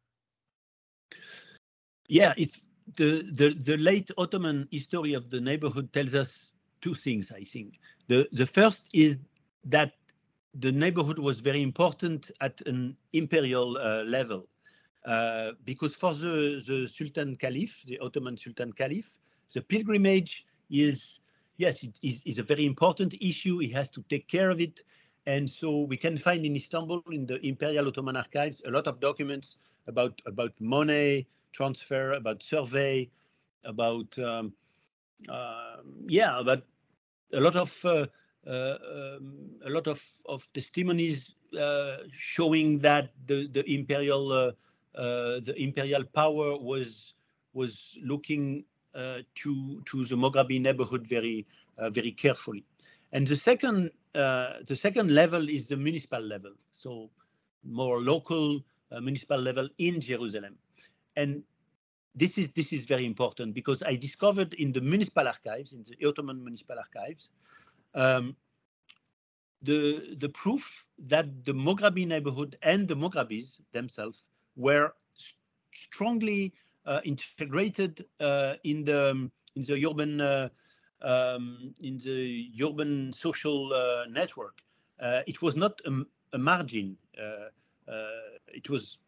Yeah, 2.08 2.34
it's 2.36 2.60
the, 2.96 3.22
the, 3.32 3.54
the 3.54 3.76
late 3.76 4.10
Ottoman 4.18 4.68
history 4.70 5.14
of 5.14 5.30
the 5.30 5.40
neighborhood 5.40 5.92
tells 5.92 6.14
us 6.14 6.50
two 6.80 6.94
things, 6.94 7.32
I 7.32 7.44
think. 7.44 7.80
The, 8.08 8.28
the 8.32 8.46
first 8.46 8.90
is 8.92 9.16
that 9.64 9.92
the 10.54 10.70
neighborhood 10.70 11.18
was 11.18 11.40
very 11.40 11.62
important 11.62 12.30
at 12.40 12.60
an 12.66 12.96
imperial 13.12 13.78
uh, 13.78 14.04
level. 14.04 14.46
Uh, 15.04 15.52
because 15.64 15.94
for 15.94 16.14
the, 16.14 16.62
the 16.66 16.88
Sultan 16.88 17.36
Caliph, 17.36 17.82
the 17.86 17.98
Ottoman 17.98 18.36
Sultan 18.36 18.72
Caliph, 18.72 19.18
the 19.52 19.60
pilgrimage 19.60 20.46
is 20.70 21.20
yes, 21.56 21.82
it 21.82 21.98
is, 22.02 22.22
is 22.24 22.38
a 22.38 22.42
very 22.42 22.66
important 22.66 23.14
issue. 23.20 23.58
He 23.58 23.68
has 23.68 23.90
to 23.90 24.02
take 24.08 24.26
care 24.28 24.50
of 24.50 24.60
it. 24.60 24.80
And 25.26 25.48
so 25.48 25.80
we 25.80 25.96
can 25.96 26.18
find 26.18 26.44
in 26.44 26.56
Istanbul, 26.56 27.02
in 27.10 27.26
the 27.26 27.44
Imperial 27.46 27.88
Ottoman 27.88 28.16
Archives, 28.16 28.62
a 28.66 28.70
lot 28.70 28.86
of 28.86 29.00
documents 29.00 29.56
about, 29.86 30.20
about 30.26 30.52
money 30.60 31.26
transfer, 31.52 32.12
about 32.12 32.42
survey, 32.42 33.08
about, 33.64 34.18
um, 34.18 34.52
uh, 35.28 35.76
yeah, 36.06 36.38
about 36.38 36.62
a 37.32 37.40
lot 37.40 37.56
of 37.56 37.84
uh, 37.84 38.06
uh, 38.46 38.76
um, 38.94 39.50
a 39.64 39.70
lot 39.70 39.86
of, 39.86 40.02
of 40.26 40.46
testimonies 40.52 41.34
uh, 41.58 41.98
showing 42.12 42.78
that 42.78 43.10
the 43.26 43.48
the 43.48 43.64
imperial 43.70 44.32
uh, 44.32 44.52
the 44.94 45.54
imperial 45.56 46.04
power 46.04 46.58
was 46.58 47.14
was 47.52 47.98
looking 48.02 48.64
uh, 48.94 49.18
to 49.34 49.82
to 49.86 50.04
the 50.04 50.16
Moghrabi 50.16 50.60
neighborhood 50.60 51.06
very 51.06 51.46
uh, 51.78 51.90
very 51.90 52.12
carefully. 52.12 52.64
And 53.12 53.26
the 53.26 53.36
second 53.36 53.90
uh, 54.14 54.54
the 54.66 54.76
second 54.76 55.14
level 55.14 55.48
is 55.48 55.66
the 55.66 55.76
municipal 55.76 56.20
level, 56.20 56.52
so 56.72 57.10
more 57.64 58.00
local 58.00 58.60
municipal 59.00 59.38
level 59.38 59.68
in 59.78 60.00
Jerusalem. 60.00 60.54
And 61.16 61.42
this 62.14 62.38
is 62.38 62.50
this 62.52 62.72
is 62.72 62.84
very 62.84 63.04
important 63.06 63.54
because 63.54 63.82
I 63.82 63.96
discovered 63.96 64.54
in 64.54 64.72
the 64.72 64.80
municipal 64.80 65.26
archives, 65.26 65.72
in 65.72 65.84
the 65.84 66.06
Ottoman 66.06 66.42
municipal 66.42 66.76
archives, 66.78 67.30
um, 67.94 68.36
the 69.62 70.14
the 70.18 70.28
proof 70.28 70.86
that 70.98 71.44
the 71.44 71.52
Moghrabi 71.52 72.06
neighborhood 72.06 72.56
and 72.62 72.86
the 72.86 72.94
Moghrabis 72.94 73.60
themselves 73.72 74.22
were 74.56 74.94
strongly 75.72 76.52
uh, 76.86 77.00
integrated 77.04 78.04
uh, 78.20 78.54
in 78.64 78.84
the 78.84 79.30
in 79.56 79.64
the 79.64 79.86
urban 79.86 80.20
uh, 80.20 80.48
um, 81.02 81.74
in 81.80 81.98
the 81.98 82.50
urban 82.62 83.12
social 83.12 83.70
network. 84.10 84.60
it 85.26 85.40
was 85.42 85.56
not 85.56 85.80
a, 85.86 86.02
a 86.32 86.38
margin. 86.38 86.96
it 88.48 88.68
was 88.68 88.98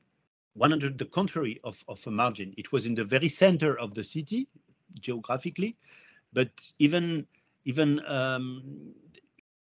100 0.55 0.99
the 0.99 1.05
contrary 1.05 1.61
of, 1.65 1.85
of 1.89 2.07
a 2.07 2.11
margin. 2.11 2.55
It 2.57 2.73
was 2.73 2.87
in 2.87 2.95
the 2.95 3.05
very 3.05 3.29
center 3.29 3.79
of 3.79 3.95
the 3.95 4.05
city 4.05 4.49
geographically, 5.01 5.77
but 6.33 6.49
even 6.79 7.27
even 7.65 8.01
um, 8.07 8.95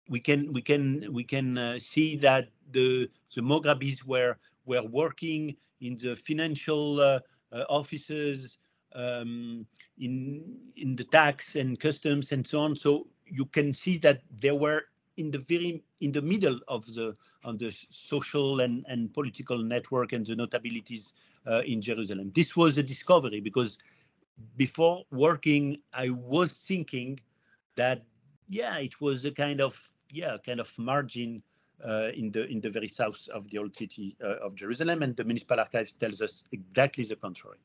we 0.09 0.19
can 0.19 0.53
we 0.53 0.61
can 0.61 1.11
we 1.11 1.23
can 1.23 1.57
uh, 1.57 1.79
see 1.79 2.15
that 2.17 2.49
the 2.71 3.09
the 3.35 3.41
Moghrabis 3.41 4.03
were 4.05 4.37
were 4.69 4.83
working 4.83 5.55
in 5.81 5.97
the 5.97 6.15
financial 6.15 7.01
uh, 7.01 7.19
uh, 7.51 7.65
officers 7.69 8.57
um, 8.95 9.65
in 9.99 10.13
in 10.77 10.95
the 10.95 11.03
tax 11.03 11.55
and 11.55 11.79
customs 11.79 12.31
and 12.31 12.45
so 12.45 12.59
on. 12.61 12.75
So 12.75 13.07
you 13.25 13.45
can 13.45 13.73
see 13.73 13.97
that 13.99 14.21
they 14.39 14.51
were 14.51 14.83
in 15.17 15.31
the 15.31 15.39
very 15.39 15.83
in 15.99 16.11
the 16.11 16.21
middle 16.21 16.59
of 16.67 16.85
the 16.95 17.15
of 17.43 17.59
the 17.59 17.71
social 17.89 18.61
and, 18.61 18.85
and 18.87 19.13
political 19.13 19.57
network 19.57 20.13
and 20.13 20.25
the 20.25 20.35
notabilities 20.35 21.13
uh, 21.49 21.61
in 21.65 21.81
Jerusalem. 21.81 22.31
This 22.33 22.55
was 22.55 22.77
a 22.77 22.83
discovery 22.83 23.41
because 23.41 23.77
before 24.57 25.03
working, 25.11 25.77
I 25.93 26.09
was 26.09 26.53
thinking 26.53 27.19
that 27.75 28.03
yeah, 28.49 28.77
it 28.77 28.99
was 29.01 29.25
a 29.25 29.31
kind 29.31 29.61
of 29.61 29.73
yeah 30.11 30.37
kind 30.45 30.59
of 30.59 30.69
margin 30.77 31.43
in 32.15 32.31
the 32.31 32.45
in 32.47 32.61
the 32.61 32.69
very 32.69 32.87
south 32.87 33.27
of 33.33 33.49
the 33.49 33.57
old 33.57 33.75
city 33.75 34.15
uh, 34.23 34.45
of 34.45 34.55
Jerusalem, 34.55 35.03
and 35.03 35.15
the 35.15 35.23
municipal 35.23 35.59
archives 35.59 35.93
tells 35.93 36.21
us 36.21 36.43
exactly 36.51 37.03
the 37.03 37.15
contrary. 37.15 37.59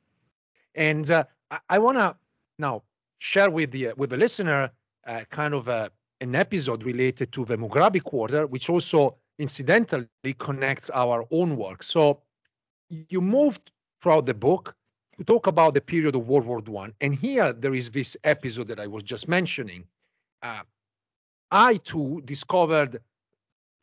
And 0.74 1.11
uh, 1.11 1.24
I, 1.68 1.79
want 1.79 1.98
to 1.98 2.16
now 2.59 2.83
share 3.18 3.50
with 3.50 3.70
the 3.70 3.92
with 3.96 4.11
the 4.11 4.16
listener 4.16 4.70
uh, 5.07 5.24
kind 5.31 5.55
of 5.55 5.68
a, 5.68 5.90
an 6.20 6.35
episode 6.35 6.85
related 6.85 7.33
to 7.33 7.44
the 7.44 7.57
Moghrabi 7.57 8.03
quarter, 8.03 8.46
which 8.46 8.68
also 8.68 9.16
incidentally 9.38 10.09
connects 10.38 10.90
our 10.90 11.24
own 11.31 11.57
work. 11.57 11.83
So 11.83 12.20
you 12.88 13.20
moved 13.20 13.70
throughout 14.00 14.27
the 14.27 14.35
book 14.35 14.74
to 15.18 15.24
talk 15.24 15.46
about 15.46 15.74
the 15.74 15.81
period 15.81 16.14
of 16.14 16.29
World 16.29 16.46
War 16.46 16.61
One, 16.61 16.92
and 17.00 17.14
here 17.14 17.53
there 17.53 17.74
is 17.74 17.90
this 17.90 18.16
episode 18.24 18.68
that 18.68 18.81
I 18.81 18.87
was 18.87 19.03
just 19.03 19.29
mentioning. 19.29 19.85
Uh, 20.42 20.62
I 21.50 21.77
too 21.77 22.20
discovered 22.24 23.00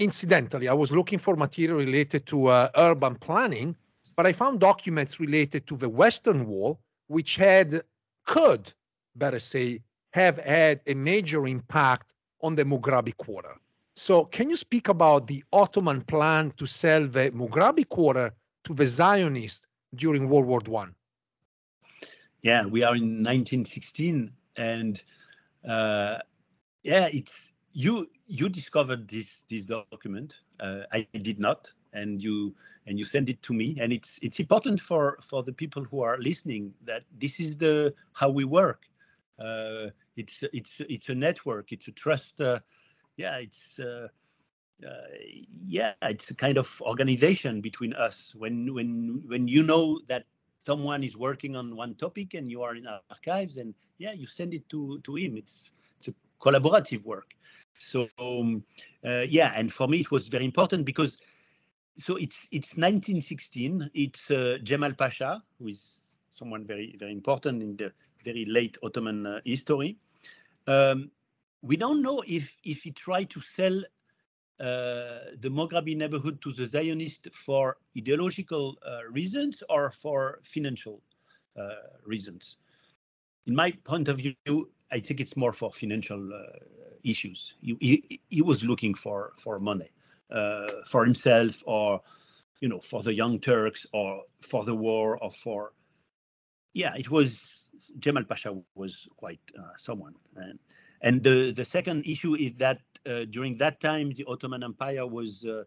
Incidentally, 0.01 0.67
I 0.67 0.73
was 0.73 0.89
looking 0.91 1.19
for 1.19 1.35
material 1.35 1.77
related 1.77 2.25
to 2.25 2.47
uh, 2.47 2.69
urban 2.75 3.13
planning, 3.13 3.75
but 4.15 4.25
I 4.25 4.33
found 4.33 4.59
documents 4.59 5.19
related 5.19 5.67
to 5.67 5.77
the 5.77 5.89
Western 5.89 6.47
Wall, 6.47 6.79
which 7.05 7.35
had, 7.35 7.83
could, 8.25 8.73
better 9.15 9.37
say, 9.37 9.79
have 10.13 10.39
had 10.39 10.81
a 10.87 10.95
major 10.95 11.45
impact 11.45 12.15
on 12.41 12.55
the 12.55 12.65
Mughrabi 12.65 13.15
quarter. 13.17 13.55
So, 13.95 14.25
can 14.25 14.49
you 14.49 14.57
speak 14.57 14.87
about 14.87 15.27
the 15.27 15.43
Ottoman 15.53 16.01
plan 16.01 16.51
to 16.57 16.65
sell 16.65 17.05
the 17.07 17.29
Mughrabi 17.29 17.87
quarter 17.87 18.33
to 18.63 18.73
the 18.73 18.87
Zionists 18.87 19.67
during 19.93 20.27
World 20.27 20.47
War 20.47 20.61
One? 20.65 20.95
Yeah, 22.41 22.65
we 22.65 22.81
are 22.81 22.95
in 22.95 23.21
1916, 23.23 24.31
and 24.55 25.03
uh, 25.69 26.17
yeah, 26.81 27.07
it's 27.13 27.50
you. 27.73 28.07
You 28.27 28.49
discovered 28.49 29.07
this 29.07 29.43
this 29.49 29.65
document. 29.65 30.39
Uh, 30.59 30.81
I 30.91 31.07
did 31.13 31.39
not, 31.39 31.71
and 31.93 32.21
you 32.21 32.55
and 32.87 32.97
you 32.97 33.05
send 33.05 33.29
it 33.29 33.41
to 33.43 33.53
me. 33.53 33.77
And 33.79 33.93
it's 33.93 34.19
it's 34.21 34.39
important 34.39 34.79
for 34.79 35.17
for 35.21 35.43
the 35.43 35.53
people 35.53 35.83
who 35.83 36.01
are 36.01 36.17
listening 36.17 36.73
that 36.85 37.03
this 37.19 37.39
is 37.39 37.57
the 37.57 37.93
how 38.13 38.29
we 38.29 38.45
work. 38.45 38.87
Uh, 39.39 39.89
it's 40.15 40.43
it's 40.53 40.81
it's 40.89 41.09
a 41.09 41.15
network. 41.15 41.71
It's 41.71 41.87
a 41.87 41.91
trust. 41.91 42.41
Uh, 42.41 42.59
yeah, 43.17 43.37
it's. 43.37 43.79
Uh, 43.79 44.07
uh, 44.85 45.07
yeah, 45.63 45.93
it's 46.01 46.31
a 46.31 46.35
kind 46.35 46.57
of 46.57 46.81
organization 46.81 47.61
between 47.61 47.93
us. 47.93 48.33
When 48.35 48.73
when 48.73 49.21
when 49.27 49.47
you 49.47 49.61
know 49.61 49.99
that 50.07 50.25
someone 50.65 51.03
is 51.03 51.15
working 51.15 51.55
on 51.55 51.75
one 51.75 51.95
topic 51.95 52.33
and 52.33 52.49
you 52.49 52.63
are 52.63 52.75
in 52.75 52.87
archives, 52.87 53.57
and 53.57 53.75
yeah, 53.99 54.13
you 54.13 54.25
send 54.25 54.53
it 54.53 54.67
to 54.69 54.99
to 55.03 55.15
him. 55.15 55.37
It's 55.37 55.71
it's 55.97 56.07
a 56.07 56.13
collaborative 56.39 57.05
work. 57.05 57.33
So 57.81 58.07
um, 58.19 58.63
uh, 59.05 59.25
yeah, 59.27 59.53
and 59.55 59.71
for 59.71 59.87
me 59.87 59.99
it 59.99 60.11
was 60.11 60.27
very 60.27 60.45
important 60.45 60.85
because 60.85 61.17
so 61.97 62.15
it's 62.15 62.47
it's 62.51 62.77
1916. 62.77 63.89
It's 63.93 64.31
uh, 64.31 64.57
Jemal 64.63 64.93
Pasha, 64.93 65.43
who 65.59 65.67
is 65.67 66.17
someone 66.31 66.65
very 66.65 66.95
very 66.99 67.11
important 67.11 67.61
in 67.61 67.75
the 67.75 67.91
very 68.23 68.45
late 68.45 68.77
Ottoman 68.83 69.25
uh, 69.25 69.39
history. 69.45 69.97
Um, 70.67 71.11
we 71.61 71.75
don't 71.75 72.01
know 72.01 72.23
if 72.27 72.55
if 72.63 72.83
he 72.83 72.91
tried 72.91 73.29
to 73.31 73.41
sell 73.41 73.83
uh, 74.59 75.33
the 75.39 75.49
Moghrabi 75.49 75.97
neighborhood 75.97 76.41
to 76.41 76.53
the 76.53 76.67
Zionists 76.67 77.27
for 77.33 77.77
ideological 77.97 78.77
uh, 78.85 78.99
reasons 79.09 79.63
or 79.69 79.91
for 79.91 80.39
financial 80.43 81.01
uh, 81.57 81.69
reasons. 82.05 82.57
In 83.47 83.55
my 83.55 83.71
point 83.83 84.07
of 84.07 84.17
view, 84.17 84.69
I 84.91 84.99
think 84.99 85.19
it's 85.19 85.37
more 85.37 85.53
for 85.53 85.71
financial 85.71 86.33
uh, 86.33 86.57
issues. 87.03 87.53
He, 87.61 87.77
he, 87.79 88.21
he, 88.29 88.41
was 88.41 88.63
looking 88.63 88.93
for 88.93 89.33
for 89.37 89.59
money 89.59 89.91
uh, 90.31 90.67
for 90.87 91.05
himself, 91.05 91.63
or 91.65 92.01
you 92.59 92.69
know, 92.69 92.79
for 92.79 93.01
the 93.03 93.13
Young 93.13 93.39
Turks, 93.39 93.85
or 93.93 94.23
for 94.41 94.63
the 94.63 94.75
war, 94.75 95.17
or 95.23 95.31
for 95.31 95.73
yeah, 96.73 96.93
it 96.95 97.09
was 97.09 97.69
Jemal 97.99 98.23
Pasha 98.23 98.55
was 98.75 99.07
quite 99.17 99.39
someone 99.77 100.13
and 100.35 100.59
and 101.01 101.23
the, 101.23 101.51
the 101.51 101.65
second 101.65 102.05
issue 102.05 102.35
is 102.35 102.53
that 102.57 102.79
uh, 103.05 103.25
during 103.29 103.57
that 103.57 103.79
time, 103.79 104.11
the 104.11 104.25
Ottoman 104.27 104.63
Empire 104.63 105.05
was, 105.07 105.43
uh, 105.45 105.63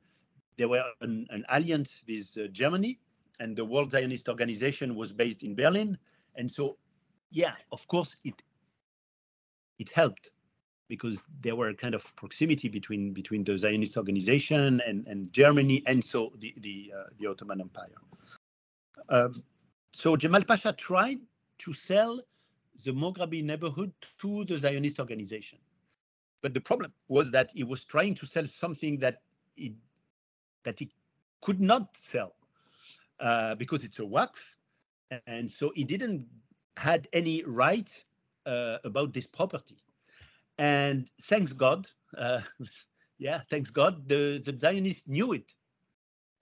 there 0.57 0.69
were 0.69 0.85
an, 1.01 1.27
an 1.31 1.45
alliance 1.49 2.03
with 2.07 2.31
uh, 2.39 2.47
Germany, 2.49 3.01
and 3.41 3.57
the 3.57 3.65
World 3.65 3.91
Zionist 3.91 4.29
Organization 4.29 4.95
was 4.95 5.13
based 5.13 5.43
in 5.43 5.57
Berlin. 5.57 5.99
And 6.37 6.49
so, 6.49 6.79
yeah, 7.31 7.55
of 7.73 7.87
course, 7.89 8.17
it 8.23 8.41
it 9.79 9.89
helped 9.91 10.31
because 10.89 11.23
there 11.41 11.57
were 11.57 11.73
kind 11.73 11.95
of 11.95 12.05
proximity 12.17 12.69
between 12.69 13.13
between 13.13 13.43
the 13.45 13.57
Zionist 13.57 13.97
organization 13.97 14.81
and, 14.87 15.07
and 15.07 15.33
Germany, 15.33 15.83
and 15.87 16.03
so 16.03 16.33
the 16.39 16.55
the, 16.59 16.93
uh, 16.97 17.05
the 17.19 17.27
Ottoman 17.27 17.61
Empire. 17.61 17.99
Um, 19.09 19.43
so 19.93 20.17
Jamal 20.17 20.43
Pasha 20.43 20.73
tried 20.73 21.19
to 21.59 21.73
sell 21.73 22.21
the 22.85 22.91
Moghrabi 22.91 23.43
neighborhood 23.45 23.93
to 24.21 24.45
the 24.45 24.57
Zionist 24.59 24.99
organization. 24.99 25.59
But 26.43 26.53
the 26.53 26.61
problem 26.61 26.93
was 27.09 27.31
that 27.31 27.53
he 27.55 27.65
was 27.65 27.85
trying 27.85 28.15
to 28.17 28.27
sell 28.27 28.47
something 28.47 28.99
that 28.99 29.23
he, 29.55 29.75
that 30.65 30.79
he 30.79 30.91
could 31.41 31.61
not 31.61 31.97
sell 31.97 32.35
uh, 33.21 33.55
because 33.55 33.85
it's 33.85 33.99
a 33.99 34.03
waqf. 34.03 34.37
And 35.27 35.51
so 35.51 35.73
he 35.75 35.85
didn't 35.85 36.27
had 36.77 37.07
any 37.13 37.45
right 37.45 37.89
uh, 38.47 38.79
about 38.85 39.13
this 39.13 39.27
property. 39.27 39.77
And 40.59 41.11
thanks 41.23 41.53
God, 41.53 41.89
uh, 42.17 42.41
yeah, 43.19 43.41
thanks 43.51 43.71
God, 43.71 44.09
the, 44.09 44.43
the 44.45 44.59
Zionists 44.59 45.05
knew 45.07 45.33
it 45.33 45.55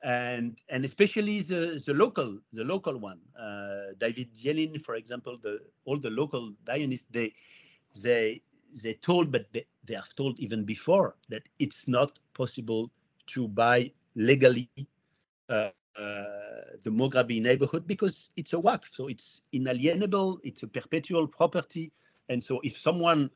and 0.03 0.59
and 0.69 0.85
especially 0.85 1.41
the 1.43 1.83
the 1.87 1.95
local 1.95 2.39
the 2.53 2.65
local 2.65 2.99
one 2.99 3.21
uh, 3.39 3.95
david 3.99 4.29
yellin 4.35 4.79
for 4.85 4.97
example 4.97 5.39
the 5.43 5.61
all 5.85 5.99
the 5.99 6.11
local 6.11 6.53
zionists 6.67 7.07
they 7.11 7.33
they 8.03 8.43
they 8.83 8.95
told 8.95 9.31
but 9.31 9.47
they, 9.53 9.65
they 9.85 9.95
have 9.95 10.15
told 10.15 10.39
even 10.41 10.65
before 10.65 11.17
that 11.29 11.49
it's 11.59 11.87
not 11.89 12.19
possible 12.35 12.91
to 13.27 13.49
buy 13.49 13.91
legally 14.17 14.69
uh, 15.49 15.71
the 15.97 16.91
Moghrabi 16.91 17.41
neighborhood 17.41 17.87
because 17.87 18.29
it's 18.37 18.53
a 18.53 18.57
waqf 18.57 18.85
so 18.91 19.09
it's 19.09 19.43
inalienable 19.53 20.41
it's 20.43 20.63
a 20.63 20.67
perpetual 20.67 21.27
property 21.27 21.93
and 22.29 22.43
so 22.43 22.61
if 22.65 22.79
someone 22.79 23.31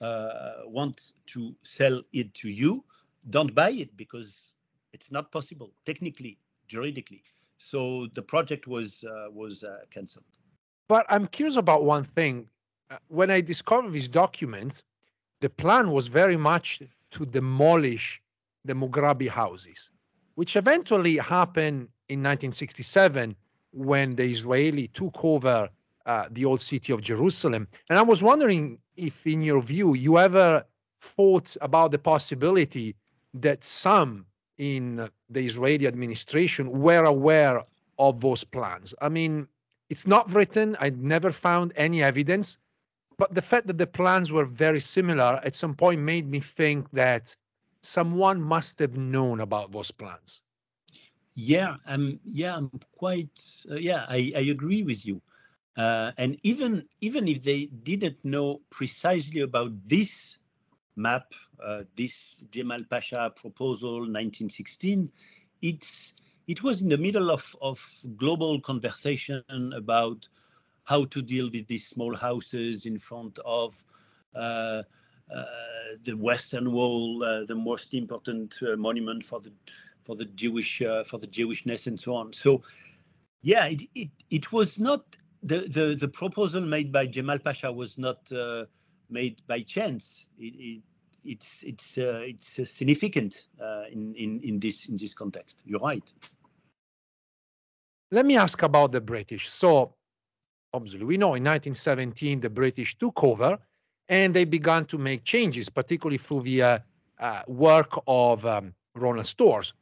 uh, 0.00 0.52
wants 0.66 1.14
to 1.26 1.54
sell 1.62 2.02
it 2.12 2.32
to 2.34 2.48
you 2.48 2.84
don't 3.30 3.54
buy 3.54 3.70
it 3.70 3.96
because 3.96 4.52
it's 4.92 5.10
not 5.10 5.30
possible 5.32 5.72
technically, 5.86 6.38
juridically. 6.68 7.22
So 7.58 8.08
the 8.14 8.22
project 8.22 8.66
was 8.66 9.04
uh, 9.04 9.30
was 9.30 9.64
uh, 9.64 9.78
cancelled. 9.90 10.24
But 10.88 11.06
I'm 11.08 11.26
curious 11.26 11.56
about 11.56 11.84
one 11.84 12.04
thing. 12.04 12.48
Uh, 12.90 12.98
when 13.08 13.30
I 13.30 13.40
discovered 13.40 13.92
these 13.92 14.08
documents, 14.08 14.82
the 15.40 15.48
plan 15.48 15.90
was 15.90 16.08
very 16.08 16.36
much 16.36 16.82
to 17.12 17.26
demolish 17.26 18.20
the 18.64 18.74
Mughrabi 18.74 19.28
houses, 19.28 19.90
which 20.34 20.56
eventually 20.56 21.16
happened 21.16 21.88
in 22.12 22.20
1967 22.20 23.34
when 23.72 24.14
the 24.16 24.24
Israeli 24.24 24.88
took 24.88 25.24
over 25.24 25.68
uh, 26.04 26.26
the 26.30 26.44
old 26.44 26.60
city 26.60 26.92
of 26.92 27.00
Jerusalem. 27.00 27.66
And 27.88 27.98
I 27.98 28.02
was 28.02 28.22
wondering 28.22 28.78
if, 28.96 29.26
in 29.26 29.40
your 29.42 29.62
view, 29.62 29.94
you 29.94 30.18
ever 30.18 30.64
thought 31.00 31.56
about 31.60 31.90
the 31.90 31.98
possibility 31.98 32.94
that 33.34 33.64
some 33.64 34.26
in 34.58 35.08
the 35.30 35.40
Israeli 35.40 35.86
administration 35.86 36.70
were 36.70 37.04
aware 37.04 37.64
of 37.98 38.20
those 38.20 38.44
plans. 38.44 38.94
I 39.00 39.08
mean, 39.08 39.48
it's 39.88 40.06
not 40.06 40.30
written, 40.32 40.76
I 40.80 40.90
never 40.90 41.32
found 41.32 41.72
any 41.76 42.02
evidence, 42.02 42.58
but 43.16 43.34
the 43.34 43.42
fact 43.42 43.66
that 43.68 43.78
the 43.78 43.86
plans 43.86 44.30
were 44.30 44.44
very 44.44 44.80
similar 44.80 45.40
at 45.44 45.54
some 45.54 45.74
point 45.74 46.00
made 46.00 46.28
me 46.28 46.40
think 46.40 46.90
that 46.90 47.34
someone 47.82 48.40
must 48.40 48.78
have 48.78 48.96
known 48.96 49.40
about 49.40 49.72
those 49.72 49.90
plans. 49.90 50.40
Yeah, 51.34 51.76
I'm 51.86 52.20
yeah, 52.24 52.56
I'm 52.56 52.70
quite, 52.96 53.40
uh, 53.70 53.76
yeah, 53.76 54.04
I, 54.08 54.32
I 54.36 54.40
agree 54.52 54.82
with 54.82 55.06
you. 55.06 55.20
Uh, 55.76 56.12
and 56.18 56.38
even 56.42 56.86
even 57.00 57.26
if 57.26 57.42
they 57.42 57.66
didn't 57.66 58.22
know 58.24 58.60
precisely 58.70 59.40
about 59.40 59.72
this 59.88 60.36
map, 60.96 61.32
uh, 61.64 61.84
this 61.96 62.42
Jemal 62.50 62.84
Pasha 62.84 63.32
proposal, 63.34 64.06
1916, 64.06 65.10
it's 65.62 66.12
it 66.46 66.62
was 66.62 66.82
in 66.82 66.88
the 66.90 66.98
middle 66.98 67.30
of, 67.30 67.56
of 67.62 67.80
global 68.18 68.60
conversation 68.60 69.42
about 69.74 70.28
how 70.84 71.04
to 71.06 71.22
deal 71.22 71.50
with 71.50 71.66
these 71.66 71.86
small 71.86 72.14
houses 72.14 72.84
in 72.84 72.98
front 72.98 73.38
of 73.46 73.82
uh, 74.34 74.82
uh, 75.34 75.44
the 76.04 76.12
Western 76.14 76.72
Wall, 76.72 77.22
uh, 77.24 77.44
the 77.46 77.54
most 77.54 77.94
important 77.94 78.58
uh, 78.62 78.76
monument 78.76 79.24
for 79.24 79.40
the 79.40 79.52
for 80.04 80.16
the 80.16 80.24
Jewish 80.24 80.82
uh, 80.82 81.04
for 81.04 81.18
the 81.18 81.26
Jewishness 81.26 81.86
and 81.86 81.98
so 81.98 82.14
on. 82.14 82.32
So, 82.32 82.62
yeah, 83.42 83.66
it 83.66 83.82
it, 83.94 84.10
it 84.30 84.52
was 84.52 84.78
not 84.78 85.16
the, 85.42 85.68
the 85.68 85.96
the 85.98 86.08
proposal 86.08 86.60
made 86.60 86.92
by 86.92 87.06
Jemal 87.06 87.38
Pasha 87.38 87.72
was 87.72 87.98
not 87.98 88.30
made 89.10 89.42
by 89.46 89.60
chance. 89.60 90.24
It, 90.38 90.54
it, 90.58 90.82
it's 91.24 91.62
it's 91.62 91.98
uh, 91.98 92.22
it's 92.24 92.58
uh, 92.58 92.64
significant 92.64 93.46
uh, 93.60 93.84
in 93.90 94.14
in 94.14 94.40
in 94.40 94.58
this 94.58 94.86
in 94.86 94.96
this 94.96 95.14
context. 95.14 95.62
You're 95.64 95.80
right. 95.80 96.02
Let 98.10 98.26
me 98.26 98.36
ask 98.36 98.62
about 98.62 98.92
the 98.92 99.00
British. 99.00 99.48
So, 99.48 99.94
obviously, 100.74 101.04
we 101.04 101.16
know 101.16 101.34
in 101.34 101.44
1917 101.44 102.40
the 102.40 102.50
British 102.50 102.98
took 102.98 103.22
over, 103.24 103.58
and 104.08 104.34
they 104.34 104.44
began 104.44 104.84
to 104.86 104.98
make 104.98 105.24
changes, 105.24 105.68
particularly 105.68 106.18
through 106.18 106.42
the 106.42 106.62
uh, 106.62 106.78
uh, 107.20 107.42
work 107.46 107.92
of 108.06 108.44
um, 108.44 108.74
Ronald 108.94 109.26
Storrs. 109.26 109.72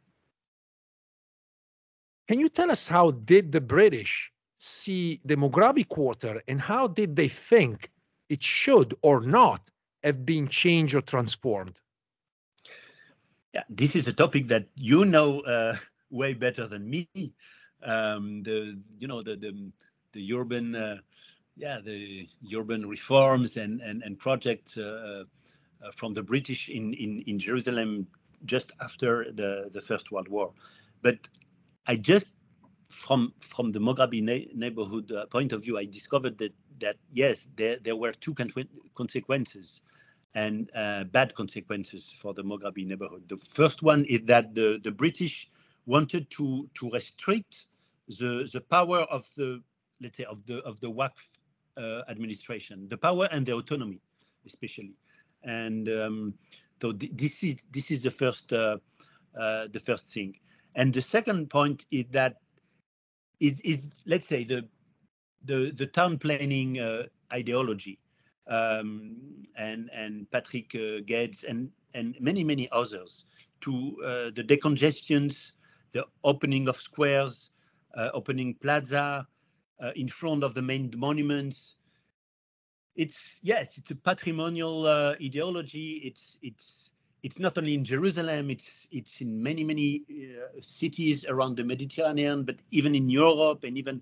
Can 2.31 2.39
you 2.39 2.49
tell 2.49 2.71
us 2.71 2.87
how 2.87 3.11
did 3.11 3.51
the 3.51 3.61
British 3.61 4.31
see 4.61 5.21
the 5.25 5.35
Mughrabi 5.35 5.89
quarter, 5.89 6.41
and 6.47 6.61
how 6.61 6.87
did 6.87 7.17
they 7.17 7.27
think 7.27 7.91
it 8.29 8.41
should 8.41 8.95
or 9.03 9.21
not 9.21 9.69
have 10.05 10.25
been 10.25 10.47
changed 10.47 10.95
or 10.95 11.01
transformed? 11.01 11.81
Yeah, 13.53 13.65
this 13.69 13.97
is 13.97 14.07
a 14.07 14.13
topic 14.13 14.47
that 14.47 14.69
you 14.77 15.05
know 15.07 15.41
uh, 15.41 15.77
way 16.11 16.35
better 16.35 16.69
than 16.69 16.89
me. 16.89 17.09
Um, 17.83 18.45
the 18.45 18.79
you 19.01 19.09
know 19.09 19.25
the 19.25 19.35
the, 19.35 19.73
the 20.13 20.33
urban 20.33 20.77
uh, 20.77 20.99
yeah 21.57 21.81
the 21.85 22.29
urban 22.57 22.89
reforms 22.89 23.57
and 23.57 23.81
and 23.81 24.05
and 24.05 24.17
projects 24.21 24.79
uh, 24.79 25.25
uh, 25.85 25.91
from 25.97 26.15
the 26.15 26.23
British 26.23 26.69
in, 26.69 26.95
in, 26.95 27.25
in 27.27 27.41
Jerusalem 27.41 28.07
just 28.45 28.71
after 28.81 29.33
the, 29.33 29.69
the 29.73 29.83
First 29.83 30.13
World 30.13 30.29
War. 30.29 30.53
But 31.03 31.27
I 31.91 31.97
just, 31.97 32.29
from 32.89 33.35
from 33.41 33.73
the 33.73 33.81
Mughrabi 33.81 34.23
na- 34.23 34.53
neighborhood 34.55 35.11
uh, 35.11 35.27
point 35.27 35.53
of 35.53 35.65
view, 35.65 35.77
I 35.77 35.87
discovered 35.87 36.39
that 36.39 36.55
that 36.81 36.97
yes, 37.13 37.49
there, 37.57 37.79
there 37.83 37.97
were 37.97 38.13
two 38.13 38.35
con- 38.35 38.53
consequences 38.95 39.83
and 40.35 40.71
uh, 40.77 41.05
bad 41.05 41.35
consequences 41.35 42.15
for 42.23 42.33
the 42.33 42.45
Mughrabi 42.45 42.87
neighborhood. 42.87 43.29
The 43.29 43.39
first 43.39 43.83
one 43.83 44.05
is 44.05 44.21
that 44.27 44.55
the, 44.55 44.81
the 44.85 44.93
British 44.93 45.51
wanted 45.87 46.31
to 46.39 46.71
to 46.77 46.91
restrict 46.91 47.67
the 48.09 48.49
the 48.53 48.61
power 48.61 49.01
of 49.17 49.27
the 49.37 49.61
let's 50.01 50.17
say 50.19 50.25
of 50.25 50.47
the 50.47 50.59
of 50.71 50.81
the 50.81 50.91
Waqf 50.93 51.19
uh, 51.77 52.03
administration, 52.09 52.89
the 52.89 52.99
power 52.99 53.27
and 53.33 53.47
the 53.47 53.55
autonomy, 53.55 54.01
especially. 54.47 54.95
And 55.43 55.89
um, 55.89 56.35
so 56.81 56.93
th- 56.93 57.13
this 57.17 57.43
is 57.43 57.57
this 57.73 57.91
is 57.91 58.05
the 58.05 58.13
first 58.13 58.53
uh, 58.53 58.79
uh, 59.41 59.67
the 59.73 59.81
first 59.81 60.09
thing. 60.09 60.37
And 60.75 60.93
the 60.93 61.01
second 61.01 61.51
point 61.51 61.87
is 61.91 62.05
that 62.13 62.37
is 63.41 63.61
is 63.61 63.91
let's 64.07 64.29
say 64.29 64.45
the 64.45 64.69
the 65.45 65.73
the 65.75 65.87
town 65.87 66.19
planning 66.19 66.79
uh, 66.79 67.05
ideology 67.33 67.99
um, 68.49 69.17
and 69.57 69.91
and 69.95 70.31
Patrick 70.31 70.75
uh, 70.75 71.01
and 71.49 71.71
and 71.95 72.17
many 72.21 72.45
many 72.45 72.69
others 72.71 73.25
to 73.63 73.97
uh, 74.05 74.31
the 74.35 74.45
decongestions, 74.45 75.53
the 75.93 76.05
opening 76.25 76.69
of 76.69 76.77
squares, 76.77 77.51
uh, 77.97 78.11
opening 78.15 78.55
plaza 78.55 79.27
uh, 79.83 79.91
in 79.97 80.09
front 80.09 80.45
of 80.45 80.55
the 80.55 80.63
main 80.63 80.93
monuments. 80.97 81.77
It's 82.97 83.39
yes, 83.43 83.79
it's 83.79 83.91
a 83.91 83.97
patrimonial 83.97 84.87
uh, 84.87 85.15
ideology. 85.23 86.03
It's 86.05 86.37
it's 86.43 86.93
it's 87.23 87.39
not 87.39 87.59
only 87.59 87.75
in 87.75 87.85
Jerusalem. 87.85 88.51
It's 88.51 88.89
it's 88.91 89.21
in 89.21 89.43
many 89.43 89.65
many 89.65 90.03
uh, 90.11 90.61
cities 90.61 91.25
around 91.27 91.57
the 91.57 91.65
Mediterranean, 91.65 92.45
but 92.45 92.57
even 92.71 92.95
in 92.95 93.09
Europe 93.09 93.65
and 93.65 93.77
even 93.77 94.01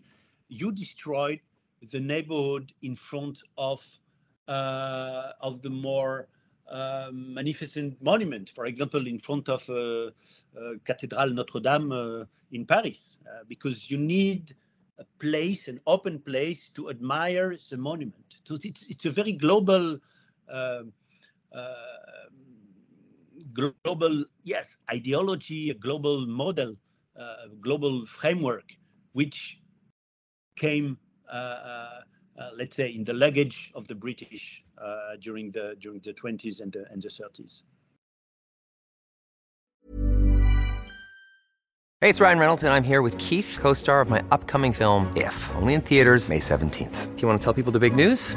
you 0.48 0.72
destroyed 0.72 1.40
the 1.90 2.00
neighborhood 2.00 2.72
in 2.82 2.94
front 2.94 3.42
of 3.56 3.84
uh, 4.46 5.32
of 5.40 5.62
the 5.62 5.70
more 5.70 6.28
uh, 6.70 7.10
magnificent 7.12 8.00
monument, 8.02 8.50
for 8.54 8.66
example, 8.66 9.06
in 9.06 9.18
front 9.18 9.48
of 9.48 9.68
uh, 9.70 9.74
uh 9.74 10.10
Cathedral 10.84 11.30
Notre 11.30 11.60
Dame 11.60 11.92
uh, 11.92 12.24
in 12.52 12.66
Paris, 12.66 13.16
uh, 13.26 13.44
because 13.48 13.90
you 13.90 13.98
need 13.98 14.54
a 14.98 15.04
place, 15.18 15.68
an 15.68 15.80
open 15.86 16.18
place 16.18 16.70
to 16.70 16.90
admire 16.90 17.56
the 17.70 17.76
monument. 17.76 18.36
So 18.44 18.58
it's, 18.62 18.86
it's 18.88 19.04
a 19.04 19.10
very 19.10 19.32
global, 19.32 19.98
global, 23.84 24.24
yes, 24.44 24.76
ideology, 24.90 25.70
a 25.70 25.74
global 25.74 26.26
model, 26.26 26.76
global 27.60 28.06
framework, 28.06 28.76
which 29.12 29.60
came 30.56 30.98
uh, 32.38 32.50
let's 32.56 32.76
say, 32.76 32.88
in 32.88 33.02
the 33.02 33.12
luggage 33.12 33.72
of 33.74 33.88
the 33.88 33.94
British 33.94 34.62
uh, 34.80 35.16
during 35.20 35.50
the 35.50 35.74
during 35.80 36.00
the 36.00 36.12
20s 36.12 36.60
and 36.60 36.72
the, 36.72 36.84
and 36.90 37.02
the 37.02 37.08
30s. 37.08 37.62
Hey, 42.00 42.10
it's 42.10 42.20
Ryan 42.20 42.38
Reynolds, 42.38 42.62
and 42.62 42.72
I'm 42.72 42.84
here 42.84 43.02
with 43.02 43.18
Keith, 43.18 43.58
co-star 43.60 44.00
of 44.00 44.08
my 44.08 44.22
upcoming 44.30 44.72
film 44.72 45.12
If, 45.16 45.50
only 45.56 45.74
in 45.74 45.80
theaters 45.80 46.28
May 46.28 46.38
17th. 46.38 47.16
Do 47.16 47.22
you 47.22 47.26
want 47.26 47.40
to 47.40 47.44
tell 47.44 47.54
people 47.54 47.72
the 47.72 47.80
big 47.80 47.96
news? 47.96 48.36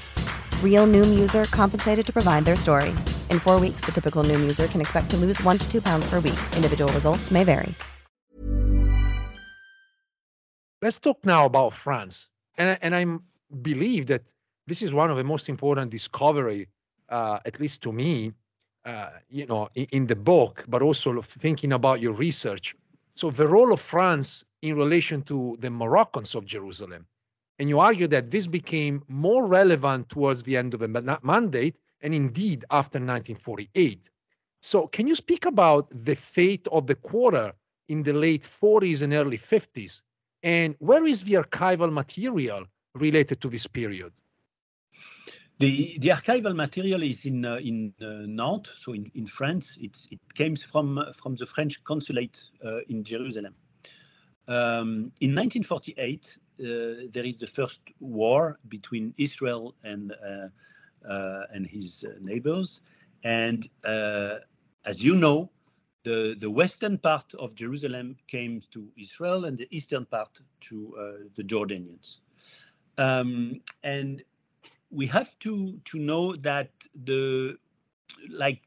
Real 0.63 0.87
Noom 0.87 1.19
user 1.19 1.43
compensated 1.51 2.03
to 2.07 2.11
provide 2.11 2.45
their 2.45 2.55
story. 2.55 2.89
In 3.29 3.37
four 3.37 3.59
weeks, 3.59 3.81
the 3.81 3.91
typical 3.91 4.23
Noom 4.23 4.39
user 4.39 4.65
can 4.65 4.81
expect 4.81 5.11
to 5.11 5.17
lose 5.17 5.39
one 5.43 5.59
to 5.59 5.71
two 5.71 5.81
pounds 5.83 6.09
per 6.09 6.19
week. 6.19 6.39
Individual 6.55 6.91
results 6.93 7.29
may 7.29 7.43
vary. 7.43 7.75
Let's 10.81 10.97
talk 10.97 11.23
now 11.23 11.45
about 11.45 11.73
France. 11.73 12.27
And, 12.57 12.77
and 12.81 12.95
I 12.95 13.05
believe 13.61 14.07
that 14.07 14.33
this 14.65 14.81
is 14.81 14.93
one 14.93 15.11
of 15.11 15.17
the 15.17 15.23
most 15.23 15.47
important 15.47 15.91
discovery, 15.91 16.67
uh, 17.09 17.39
at 17.45 17.59
least 17.59 17.81
to 17.83 17.91
me, 17.91 18.31
uh, 18.85 19.11
you 19.29 19.45
know, 19.45 19.69
in, 19.75 19.85
in, 19.91 20.07
the 20.07 20.15
book, 20.15 20.65
but 20.67 20.81
also 20.81 21.21
thinking 21.21 21.73
about 21.73 22.01
your 22.01 22.13
research. 22.13 22.75
So 23.13 23.29
the 23.29 23.47
role 23.47 23.71
of 23.71 23.79
France 23.79 24.43
in 24.61 24.75
relation 24.75 25.21
to 25.23 25.55
the 25.59 25.69
Moroccans 25.69 26.33
of 26.33 26.45
Jerusalem. 26.45 27.05
And 27.61 27.69
you 27.69 27.79
argue 27.79 28.07
that 28.07 28.31
this 28.31 28.47
became 28.47 29.03
more 29.07 29.45
relevant 29.45 30.09
towards 30.09 30.41
the 30.41 30.57
end 30.57 30.73
of 30.73 30.79
the 30.79 31.19
mandate 31.21 31.77
and 32.01 32.11
indeed 32.11 32.65
after 32.71 32.97
1948. 32.97 34.09
So 34.63 34.87
can 34.87 35.05
you 35.05 35.13
speak 35.13 35.45
about 35.45 35.87
the 35.91 36.15
fate 36.15 36.67
of 36.71 36.87
the 36.87 36.95
quarter 36.95 37.53
in 37.87 38.01
the 38.01 38.13
late 38.13 38.41
40s 38.41 39.03
and 39.03 39.13
early 39.13 39.37
50s? 39.37 40.01
And 40.41 40.75
where 40.79 41.05
is 41.05 41.23
the 41.23 41.33
archival 41.33 41.93
material 41.93 42.65
related 42.95 43.41
to 43.41 43.47
this 43.47 43.67
period? 43.67 44.11
The, 45.59 45.99
the 45.99 46.09
archival 46.09 46.55
material 46.55 47.03
is 47.03 47.25
in 47.25 47.45
uh, 47.45 47.57
in 47.57 47.93
uh, 48.01 48.25
Nantes, 48.25 48.71
so 48.79 48.93
in, 48.93 49.11
in 49.13 49.27
France. 49.27 49.77
It's, 49.79 50.07
it 50.09 50.19
came 50.33 50.55
from 50.55 50.97
uh, 50.97 51.13
from 51.13 51.35
the 51.35 51.45
French 51.45 51.83
consulate 51.83 52.43
uh, 52.65 52.79
in 52.89 53.03
Jerusalem. 53.03 53.53
Um, 54.47 55.13
in 55.21 55.35
1948, 55.35 56.37
uh, 56.37 56.40
there 56.61 57.25
is 57.25 57.39
the 57.39 57.47
first 57.47 57.79
war 57.99 58.59
between 58.67 59.13
Israel 59.17 59.75
and 59.83 60.13
uh, 60.13 61.43
and 61.53 61.65
his 61.65 62.05
neighbors, 62.21 62.81
and 63.23 63.67
as 64.85 65.03
you 65.03 65.15
know, 65.15 65.49
the, 66.03 66.35
the 66.39 66.49
western 66.49 66.97
part 66.97 67.33
of 67.35 67.55
Jerusalem 67.55 68.15
came 68.27 68.61
to 68.71 68.87
Israel 68.97 69.45
and 69.45 69.57
the 69.57 69.67
eastern 69.69 70.05
part 70.05 70.39
to 70.61 70.95
uh, 70.97 71.27
the 71.35 71.43
Jordanians. 71.43 72.17
Um, 72.97 73.61
and 73.83 74.23
we 74.89 75.07
have 75.07 75.37
to, 75.39 75.79
to 75.85 75.99
know 75.99 76.35
that 76.37 76.71
the 77.05 77.57
like 78.29 78.61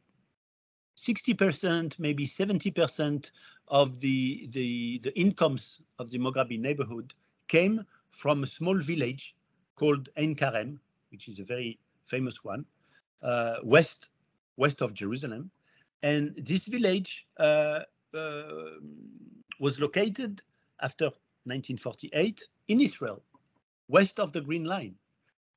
60%, 0.97 1.99
maybe 1.99 2.27
70% 2.27 3.31
of 3.69 4.01
the, 4.01 4.49
the, 4.53 5.01
the 5.03 5.19
incomes 5.19 5.81
of 5.99 6.11
the 6.11 6.19
Mughrabi 6.19 6.59
neighborhood 6.59 7.13
came 7.49 7.85
from 8.11 8.43
a 8.43 8.47
small 8.47 8.79
village 8.79 9.35
called 9.77 10.09
Ein 10.17 10.35
Karem, 10.35 10.79
which 11.11 11.29
is 11.29 11.39
a 11.39 11.45
very 11.45 11.79
famous 12.07 12.45
one, 12.45 12.65
uh, 13.23 13.57
west, 13.63 14.09
west 14.57 14.83
of 14.83 14.95
Jerusalem. 14.95 15.51
And 16.03 16.35
this 16.37 16.65
village 16.65 17.27
uh, 17.39 17.81
uh, 18.15 18.43
was 19.59 19.81
located 19.81 20.43
after 20.81 21.07
1948 21.45 22.43
in 22.69 22.81
Israel, 22.81 23.23
west 23.89 24.21
of 24.21 24.33
the 24.33 24.41
Green 24.41 24.65
Line. 24.65 24.95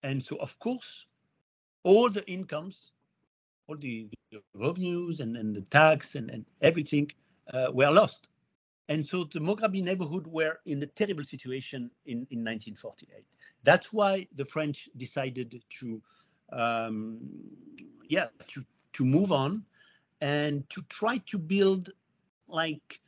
And 0.04 0.22
so, 0.22 0.38
of 0.38 0.58
course, 0.60 1.06
all 1.84 2.10
the 2.10 2.26
incomes 2.30 2.92
all 3.68 3.76
the, 3.78 4.08
the 4.32 4.42
revenues 4.56 5.20
and, 5.20 5.36
and 5.36 5.56
the 5.56 5.62
tax 5.62 6.16
and, 6.16 6.30
and 6.30 6.46
everything 6.62 7.12
uh, 7.54 7.68
were 7.72 7.92
lost. 7.92 8.28
And 8.90 9.06
so 9.06 9.26
the 9.26 9.40
Mughrabi 9.40 9.84
neighborhood 9.84 10.28
were 10.28 10.60
in 10.66 10.82
a 10.82 10.86
terrible 10.86 11.24
situation 11.24 11.92
in, 12.06 12.26
in 12.32 12.44
1948. 12.44 13.26
That's 13.64 13.92
why 13.92 14.28
the 14.36 14.46
French 14.46 14.88
decided 14.96 15.62
to, 15.80 16.02
um, 16.54 17.20
yeah, 18.08 18.28
to, 18.50 18.64
to 18.94 19.06
move 19.06 19.32
on 19.32 19.66
and 20.22 20.68
to 20.70 20.82
try 20.90 21.18
to 21.28 21.38
build 21.38 21.92
like 22.48 23.00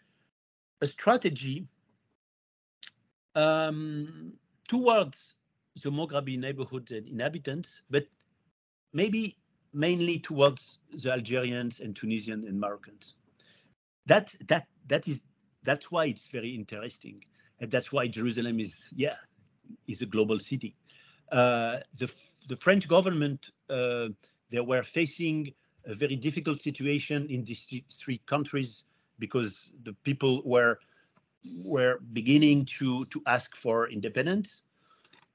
a 0.81 0.87
strategy 0.87 1.65
um, 3.35 4.33
towards 4.67 5.35
the 5.81 5.89
Mughrabi 5.89 6.37
neighborhood 6.37 6.91
and 6.91 7.07
inhabitants, 7.07 7.83
but 7.89 8.05
maybe 8.93 9.37
mainly 9.73 10.19
towards 10.19 10.79
the 10.91 11.11
Algerians 11.11 11.79
and 11.79 11.95
Tunisians 11.95 12.45
and 12.45 12.59
Moroccans. 12.59 13.13
That 14.07 14.35
that 14.47 14.67
that 14.87 15.07
is 15.07 15.19
that's 15.63 15.91
why 15.91 16.05
it's 16.05 16.27
very 16.27 16.55
interesting, 16.55 17.23
and 17.59 17.71
that's 17.71 17.91
why 17.91 18.07
Jerusalem 18.07 18.59
is 18.59 18.89
yeah 18.95 19.15
is 19.87 20.01
a 20.01 20.05
global 20.05 20.39
city. 20.39 20.75
Uh, 21.31 21.79
the 21.97 22.09
the 22.47 22.55
French 22.55 22.87
government 22.87 23.51
uh, 23.69 24.09
they 24.49 24.59
were 24.61 24.83
facing 24.83 25.53
a 25.85 25.95
very 25.95 26.15
difficult 26.15 26.61
situation 26.61 27.27
in 27.29 27.43
these 27.43 27.65
three 27.91 28.21
countries 28.25 28.83
because 29.19 29.73
the 29.83 29.93
people 30.03 30.41
were 30.45 30.79
were 31.63 31.99
beginning 32.13 32.65
to 32.65 33.05
to 33.05 33.21
ask 33.27 33.55
for 33.55 33.89
independence 33.89 34.61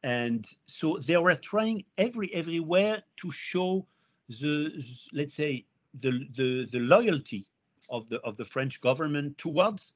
and 0.05 0.47
so 0.66 0.99
they 0.99 1.16
were 1.16 1.35
trying 1.35 1.83
every 1.97 2.33
everywhere 2.35 3.03
to 3.16 3.31
show 3.33 3.87
the 4.29 4.70
let's 5.12 5.35
say 5.35 5.64
the 6.01 6.27
the, 6.35 6.66
the 6.70 6.79
loyalty 6.79 7.47
of 7.89 8.09
the 8.11 8.20
of 8.20 8.37
the 8.37 8.45
French 8.45 8.81
government 8.83 9.37
towards 9.39 9.93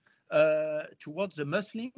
towards 0.99 1.35
the 1.37 1.45
Muslim 1.45 1.93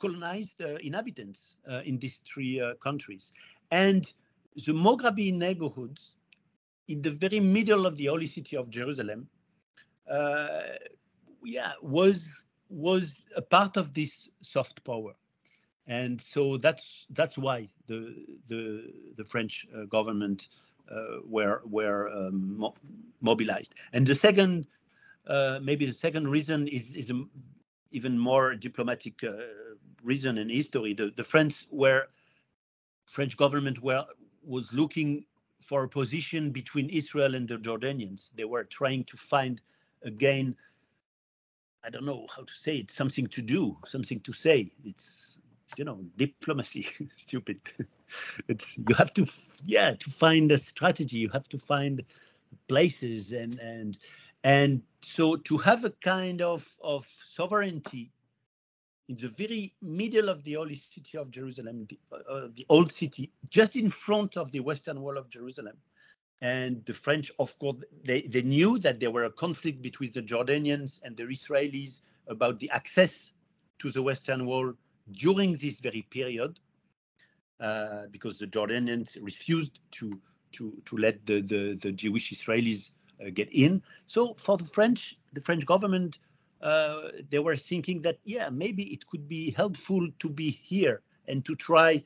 colonized 0.00 0.60
uh, 0.60 0.76
inhabitants 0.82 1.56
uh, 1.70 1.80
in 1.84 1.98
these 1.98 2.20
three 2.24 2.60
uh, 2.60 2.74
countries 2.74 3.30
and 3.70 4.12
the 4.66 4.72
Mughrabi 4.72 5.32
neighborhoods 5.32 6.16
in 6.88 7.00
the 7.00 7.10
very 7.10 7.40
middle 7.40 7.86
of 7.86 7.96
the 7.96 8.06
holy 8.06 8.26
city 8.26 8.56
of 8.56 8.68
Jerusalem 8.70 9.28
uh, 10.10 10.76
yeah 11.44 11.72
was 11.82 12.46
was 12.68 13.22
a 13.36 13.42
part 13.42 13.76
of 13.76 13.94
this 13.94 14.28
soft 14.42 14.84
power 14.84 15.14
and 15.86 16.20
so 16.20 16.56
that's 16.56 17.06
that's 17.10 17.36
why 17.36 17.68
the 17.86 18.26
the 18.48 18.92
the 19.16 19.24
French 19.24 19.66
uh, 19.76 19.84
government 19.84 20.48
uh, 20.90 21.20
were 21.24 21.62
were 21.64 22.08
um, 22.10 22.56
mo 22.58 22.74
mobilized. 23.20 23.74
And 23.92 24.06
the 24.06 24.14
second, 24.14 24.66
uh, 25.26 25.58
maybe 25.62 25.86
the 25.86 25.92
second 25.92 26.28
reason 26.28 26.68
is 26.68 26.96
is 26.96 27.12
even 27.90 28.18
more 28.18 28.54
diplomatic 28.54 29.22
uh, 29.24 29.32
reason 30.02 30.38
in 30.38 30.48
history. 30.48 30.94
The 30.94 31.12
the 31.16 31.24
French 31.24 31.66
were 31.70 32.06
French 33.06 33.36
government 33.36 33.82
were 33.82 34.04
was 34.42 34.72
looking 34.72 35.24
for 35.62 35.84
a 35.84 35.88
position 35.88 36.50
between 36.50 36.90
Israel 36.90 37.34
and 37.34 37.48
the 37.48 37.56
Jordanians. 37.56 38.30
They 38.34 38.44
were 38.44 38.64
trying 38.64 39.04
to 39.04 39.16
find 39.16 39.60
again. 40.02 40.56
I 41.86 41.90
don't 41.90 42.06
know 42.06 42.26
how 42.34 42.42
to 42.42 42.52
say 42.54 42.76
it. 42.76 42.90
Something 42.90 43.26
to 43.26 43.42
do, 43.42 43.76
something 43.84 44.20
to 44.20 44.32
say. 44.32 44.72
It's 44.84 45.38
you 45.76 45.84
know 45.84 46.00
diplomacy 46.16 46.86
stupid 47.16 47.60
it's 48.48 48.76
you 48.78 48.94
have 48.96 49.12
to 49.14 49.26
yeah 49.64 49.94
to 49.94 50.10
find 50.10 50.52
a 50.52 50.58
strategy 50.58 51.18
you 51.18 51.28
have 51.30 51.48
to 51.48 51.58
find 51.58 52.04
places 52.68 53.32
and 53.32 53.58
and 53.58 53.98
and 54.44 54.82
so 55.02 55.36
to 55.36 55.58
have 55.58 55.84
a 55.84 55.90
kind 55.90 56.40
of 56.40 56.66
of 56.82 57.06
sovereignty 57.24 58.12
in 59.08 59.16
the 59.16 59.28
very 59.28 59.74
middle 59.82 60.28
of 60.28 60.44
the 60.44 60.54
holy 60.54 60.76
city 60.76 61.18
of 61.18 61.30
Jerusalem, 61.30 61.86
the, 61.88 61.98
uh, 62.30 62.48
the 62.54 62.64
old 62.70 62.90
city, 62.90 63.30
just 63.50 63.76
in 63.76 63.90
front 63.90 64.36
of 64.36 64.50
the 64.52 64.60
western 64.60 65.00
wall 65.00 65.18
of 65.18 65.28
Jerusalem. 65.28 65.76
And 66.40 66.84
the 66.86 66.94
French, 66.94 67.30
of 67.38 67.58
course, 67.58 67.76
they, 68.04 68.22
they 68.22 68.42
knew 68.42 68.78
that 68.78 69.00
there 69.00 69.10
were 69.10 69.24
a 69.24 69.30
conflict 69.30 69.82
between 69.82 70.10
the 70.12 70.22
Jordanians 70.22 71.00
and 71.02 71.16
the 71.16 71.24
Israelis 71.24 72.00
about 72.28 72.58
the 72.60 72.70
access 72.70 73.32
to 73.78 73.90
the 73.90 74.02
western 74.02 74.46
wall 74.46 74.72
during 75.12 75.56
this 75.56 75.80
very 75.80 76.02
period, 76.10 76.58
uh, 77.60 78.04
because 78.10 78.38
the 78.38 78.46
Jordanians 78.46 79.18
refused 79.20 79.80
to 79.92 80.18
to 80.52 80.72
to 80.86 80.96
let 80.96 81.24
the 81.26 81.40
the, 81.40 81.78
the 81.80 81.92
Jewish 81.92 82.32
Israelis 82.32 82.88
uh, 82.88 83.03
get 83.30 83.52
in. 83.52 83.82
So 84.06 84.34
for 84.38 84.56
the 84.56 84.64
French, 84.64 85.18
the 85.32 85.40
French 85.40 85.66
government, 85.66 86.18
uh, 86.62 87.08
they 87.30 87.38
were 87.38 87.56
thinking 87.56 88.02
that 88.02 88.18
yeah, 88.24 88.48
maybe 88.50 88.84
it 88.84 89.06
could 89.06 89.28
be 89.28 89.50
helpful 89.50 90.08
to 90.18 90.28
be 90.28 90.50
here 90.50 91.02
and 91.28 91.44
to 91.44 91.54
try 91.54 92.02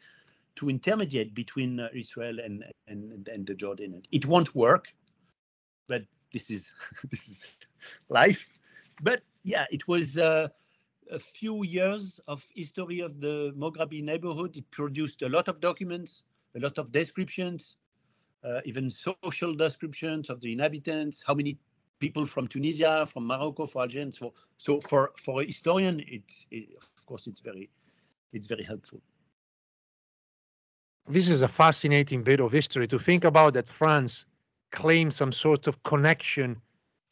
to 0.57 0.69
intermediate 0.69 1.35
between 1.35 1.79
uh, 1.79 1.89
Israel 1.95 2.39
and, 2.41 2.65
and 2.89 3.29
and 3.29 3.47
the 3.47 3.55
Jordan. 3.55 4.03
It 4.11 4.27
won't 4.27 4.55
work, 4.55 4.89
but 5.87 6.03
this 6.33 6.51
is 6.51 6.71
this 7.11 7.29
is 7.29 7.37
life. 8.09 8.47
But 9.03 9.23
yeah, 9.45 9.67
it 9.71 9.87
was 9.87 10.19
uh, 10.19 10.49
a 11.11 11.19
few 11.19 11.65
years 11.65 12.21
of 12.27 12.45
history 12.55 13.01
of 13.01 13.21
the 13.21 13.53
Mughrabi 13.57 14.03
neighborhood. 14.03 14.57
It 14.57 14.71
produced 14.71 15.23
a 15.23 15.29
lot 15.29 15.49
of 15.49 15.61
documents, 15.61 16.23
a 16.57 16.61
lot 16.61 16.79
of 16.79 16.91
descriptions, 16.91 17.77
uh, 18.49 18.61
even 18.65 18.91
social 18.91 19.55
descriptions 19.55 20.31
of 20.31 20.41
the 20.41 20.53
inhabitants, 20.53 21.23
how 21.27 21.35
many 21.35 21.59
people 21.99 22.27
from 22.27 22.47
Tunisia, 22.47 23.07
from 23.13 23.27
Morocco, 23.27 23.67
for 23.67 23.83
Algerians. 23.83 24.19
So, 24.19 24.33
so 24.57 24.81
for, 24.81 25.13
for 25.23 25.43
a 25.43 25.47
historian, 25.47 26.03
it's, 26.07 26.47
it, 26.51 26.69
of 26.97 27.07
course, 27.07 27.27
it's 27.27 27.41
very, 27.41 27.69
it's 28.33 28.47
very 28.47 28.63
helpful. 28.63 29.01
This 31.09 31.29
is 31.29 31.43
a 31.43 31.49
fascinating 31.49 32.23
bit 32.23 32.41
of 32.41 32.53
history 32.53 32.87
to 32.89 32.99
think 32.99 33.25
about 33.25 33.55
that 33.55 33.67
France 33.67 34.27
claimed 34.71 35.15
some 35.15 35.33
sort 35.33 35.67
of 35.67 35.83
connection 35.83 36.61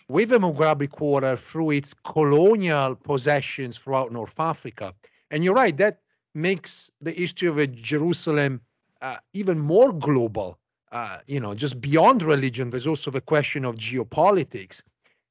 with 0.09 0.29
the 0.29 0.39
Mughrabi 0.39 0.89
Quarter 0.89 1.37
through 1.37 1.71
its 1.71 1.95
colonial 1.95 2.95
possessions 2.95 3.79
throughout 3.79 4.13
North 4.13 4.39
Africa. 4.39 4.95
And 5.31 5.43
you're 5.43 5.55
right, 5.55 5.77
that 5.79 6.01
makes 6.35 6.91
the 7.01 7.11
history 7.11 7.49
of 7.49 7.73
Jerusalem 7.73 8.61
uh, 9.01 9.17
even 9.33 9.59
more 9.59 9.93
global. 9.93 10.59
Uh, 10.97 11.19
you 11.27 11.39
know, 11.39 11.55
just 11.55 11.79
beyond 11.79 12.23
religion, 12.23 12.71
there's 12.71 12.87
also 12.87 13.11
the 13.11 13.21
question 13.21 13.67
of 13.67 13.75
geopolitics. 13.77 14.83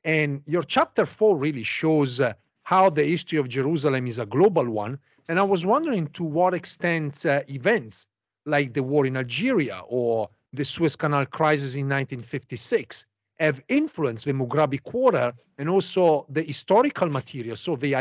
And 0.04 0.44
your 0.46 0.62
chapter 0.62 1.08
four 1.08 1.36
really 1.36 1.64
shows 1.64 2.20
uh, 2.20 2.34
how 2.62 2.92
the 2.92 3.04
history 3.04 3.40
of 3.40 3.50
Jerusalem 3.50 4.06
is 4.06 4.20
a 4.20 4.28
global 4.28 4.70
one. 4.70 5.00
And 5.28 5.40
I 5.40 5.42
was 5.42 5.66
wondering 5.66 6.06
to 6.10 6.24
what 6.24 6.54
extent 6.54 7.26
uh, 7.26 7.42
events 7.50 8.06
like 8.46 8.76
the 8.76 8.84
war 8.84 9.08
in 9.08 9.18
Algeria 9.18 9.82
or 9.88 10.30
the 10.54 10.64
Suez 10.64 10.96
Canal 10.96 11.26
crisis 11.26 11.74
in 11.74 11.90
1956 11.90 13.04
have 13.40 13.60
influenced 13.68 14.26
the 14.26 14.34
Mughrabi 14.34 14.84
Quarter 14.84 15.34
and 15.58 15.68
also 15.68 16.28
the 16.30 16.44
historical 16.44 17.10
material, 17.10 17.56
so 17.56 17.76
the, 17.76 17.94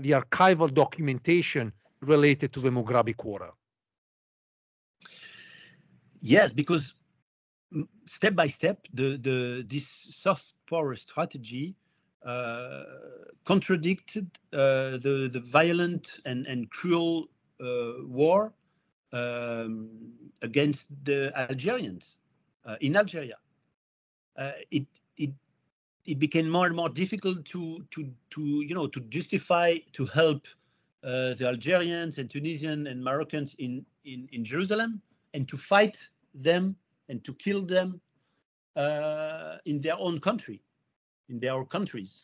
the 0.00 0.12
archival 0.22 0.72
documentation 0.72 1.70
related 2.00 2.54
to 2.54 2.60
the 2.60 2.70
Mughrabi 2.70 3.14
Quarter. 3.14 3.50
Yes, 6.22 6.52
because 6.52 6.94
step 8.06 8.34
by 8.34 8.48
step, 8.48 8.86
the, 8.94 9.16
the 9.16 9.64
this 9.68 9.86
soft 10.10 10.54
power 10.68 10.94
strategy 10.96 11.74
uh, 12.24 12.84
contradicted 13.44 14.26
uh, 14.52 14.98
the 14.98 15.30
the 15.32 15.40
violent 15.40 16.20
and 16.24 16.46
and 16.46 16.70
cruel 16.70 17.28
uh, 17.60 18.04
war 18.04 18.52
um, 19.12 19.88
against 20.42 20.84
the 21.04 21.32
Algerians 21.36 22.16
uh, 22.66 22.76
in 22.80 22.96
Algeria. 22.96 23.36
Uh, 24.36 24.52
it 24.70 24.86
it 25.16 25.30
it 26.04 26.18
became 26.18 26.48
more 26.48 26.66
and 26.66 26.76
more 26.76 26.88
difficult 26.88 27.44
to 27.46 27.84
to 27.90 28.10
to 28.30 28.40
you 28.40 28.74
know 28.74 28.86
to 28.86 29.00
justify 29.08 29.76
to 29.92 30.06
help 30.06 30.46
uh, 31.04 31.34
the 31.34 31.46
Algerians 31.46 32.18
and 32.18 32.28
Tunisian 32.28 32.86
and 32.86 33.02
Moroccans 33.02 33.54
in 33.58 33.84
in 34.04 34.28
in 34.32 34.44
Jerusalem 34.44 35.00
and 35.34 35.48
to 35.48 35.56
fight 35.56 35.96
them 36.34 36.76
and 37.10 37.22
to 37.24 37.34
kill 37.34 37.62
them 37.62 38.00
uh, 38.76 39.56
in 39.66 39.80
their 39.80 39.98
own 39.98 40.20
country, 40.20 40.62
in 41.28 41.40
their 41.40 41.64
countries. 41.64 42.22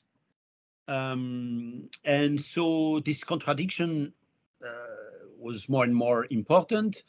Um, 0.88 1.90
and 2.04 2.40
so 2.40 3.00
this 3.04 3.22
contradiction 3.24 4.12
uh, 4.64 4.68
was 5.38 5.68
more 5.68 5.84
and 5.84 5.94
more 5.94 6.26
important. 6.30 7.02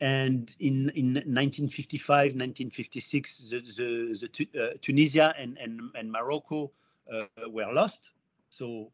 And 0.00 0.54
in, 0.60 0.88
in 0.96 1.12
1955, 1.12 2.32
1956, 2.32 3.50
the, 3.50 3.60
the, 3.60 4.28
the 4.52 4.62
uh, 4.62 4.68
Tunisia 4.80 5.34
and, 5.38 5.58
and, 5.58 5.78
and 5.94 6.10
Morocco 6.10 6.72
uh, 7.12 7.26
were 7.50 7.70
lost. 7.70 8.10
So, 8.48 8.90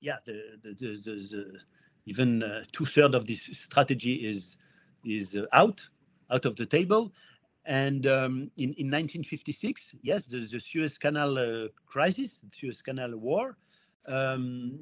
yeah, 0.00 0.18
the, 0.24 0.40
the, 0.62 0.70
the, 0.74 0.94
the 0.94 1.58
even 2.06 2.42
uh, 2.44 2.62
two 2.70 2.84
thirds 2.84 3.14
of 3.16 3.26
this 3.26 3.42
strategy 3.52 4.14
is 4.14 4.56
is 5.04 5.36
out 5.52 5.86
out 6.30 6.44
of 6.46 6.56
the 6.56 6.66
table, 6.66 7.12
And 7.66 8.06
um, 8.06 8.50
in, 8.56 8.74
in 8.74 8.90
1956, 8.90 9.96
yes, 10.02 10.26
the, 10.26 10.40
the 10.40 10.60
Suez 10.60 10.98
Canal 10.98 11.38
uh, 11.38 11.68
crisis, 11.86 12.40
the 12.40 12.50
Suez 12.56 12.82
Canal 12.82 13.16
War, 13.16 13.56
um, 14.06 14.78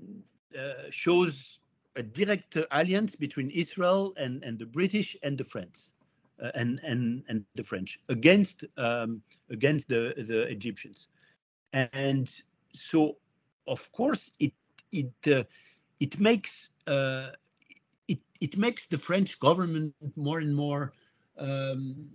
uh, 0.58 0.90
shows 0.90 1.60
a 1.96 2.02
direct 2.02 2.56
alliance 2.70 3.14
between 3.16 3.50
Israel 3.50 4.14
and, 4.16 4.42
and 4.44 4.58
the 4.58 4.66
British 4.66 5.16
and 5.22 5.38
the 5.38 5.44
French. 5.44 5.92
Uh, 6.42 6.50
and, 6.54 6.80
and, 6.82 7.22
and 7.28 7.44
the 7.54 7.62
French 7.62 8.00
against 8.08 8.64
um, 8.76 9.22
against 9.50 9.86
the, 9.88 10.14
the 10.16 10.42
Egyptians, 10.50 11.08
and 11.72 12.28
so 12.74 13.16
of 13.68 13.92
course 13.92 14.32
it 14.40 14.52
it 14.90 15.12
uh, 15.28 15.44
it 16.00 16.18
makes 16.18 16.70
uh, 16.88 17.28
it 18.08 18.18
it 18.40 18.56
makes 18.56 18.86
the 18.88 18.98
French 18.98 19.38
government 19.38 19.94
more 20.16 20.40
and 20.40 20.54
more 20.56 20.92
um, 21.38 22.08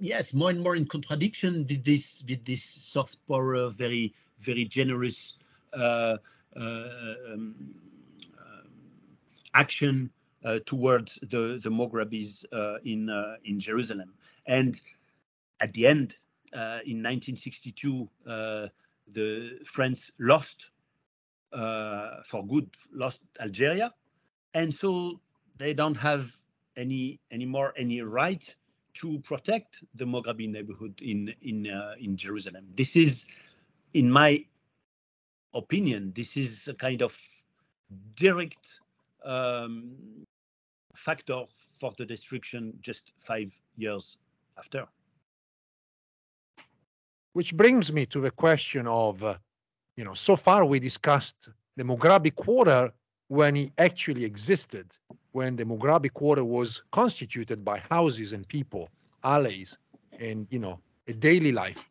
yes 0.00 0.32
more 0.32 0.50
and 0.50 0.60
more 0.60 0.76
in 0.76 0.86
contradiction 0.86 1.66
with 1.68 1.84
this 1.84 2.24
with 2.28 2.44
this 2.44 2.62
soft 2.64 3.18
power 3.28 3.68
very 3.68 4.14
very 4.40 4.64
generous 4.64 5.34
uh, 5.74 6.16
uh, 6.56 6.88
um, 7.30 7.54
um, 8.38 8.70
action 9.54 10.10
uh, 10.44 10.58
towards 10.66 11.18
the 11.22 11.60
the 11.62 11.68
Mughrabis 11.68 12.44
uh, 12.52 12.78
in 12.84 13.10
uh, 13.10 13.36
in 13.44 13.58
Jerusalem. 13.60 14.14
And 14.46 14.80
at 15.60 15.72
the 15.72 15.86
end, 15.86 16.16
uh, 16.52 16.78
in 16.86 17.02
1962, 17.02 18.08
the 19.12 19.58
France 19.64 20.12
lost 20.18 20.70
for 21.50 22.46
good, 22.46 22.70
lost 22.92 23.20
Algeria, 23.40 23.92
and 24.54 24.72
so 24.72 25.20
they 25.56 25.74
don't 25.74 25.96
have 25.96 26.37
any 26.78 27.20
anymore 27.30 27.74
any 27.76 28.00
right 28.00 28.54
to 28.94 29.18
protect 29.20 29.84
the 29.94 30.04
Mughrabi 30.04 30.48
neighborhood 30.48 30.98
in 31.02 31.34
in 31.42 31.66
in 32.00 32.16
Jerusalem. 32.16 32.64
This 32.74 32.96
is, 32.96 33.26
in 33.92 34.10
my 34.10 34.44
opinion, 35.54 36.12
this 36.14 36.36
is 36.36 36.68
a 36.68 36.74
kind 36.74 37.02
of 37.02 37.16
direct 38.16 38.80
um, 39.24 39.92
factor 40.94 41.44
for 41.80 41.92
the 41.96 42.04
destruction 42.04 42.72
just 42.80 43.12
five 43.18 43.52
years 43.76 44.16
after. 44.58 44.86
Which 47.32 47.56
brings 47.56 47.92
me 47.92 48.04
to 48.06 48.20
the 48.20 48.30
question 48.30 48.86
of, 48.86 49.22
uh, 49.22 49.38
you 49.96 50.04
know, 50.04 50.14
so 50.14 50.34
far 50.34 50.64
we 50.64 50.80
discussed 50.80 51.50
the 51.76 51.84
Mughrabi 51.84 52.34
quarter 52.34 52.92
when 53.28 53.56
it 53.56 53.72
actually 53.78 54.24
existed, 54.24 54.96
when 55.32 55.56
the 55.56 55.64
Mughrabi 55.64 56.12
quarter 56.12 56.44
was 56.44 56.82
constituted 56.92 57.64
by 57.64 57.78
houses 57.78 58.32
and 58.32 58.48
people, 58.48 58.88
alleys, 59.22 59.76
and, 60.18 60.46
you 60.50 60.58
know, 60.58 60.80
a 61.06 61.12
daily 61.12 61.52
life. 61.52 61.84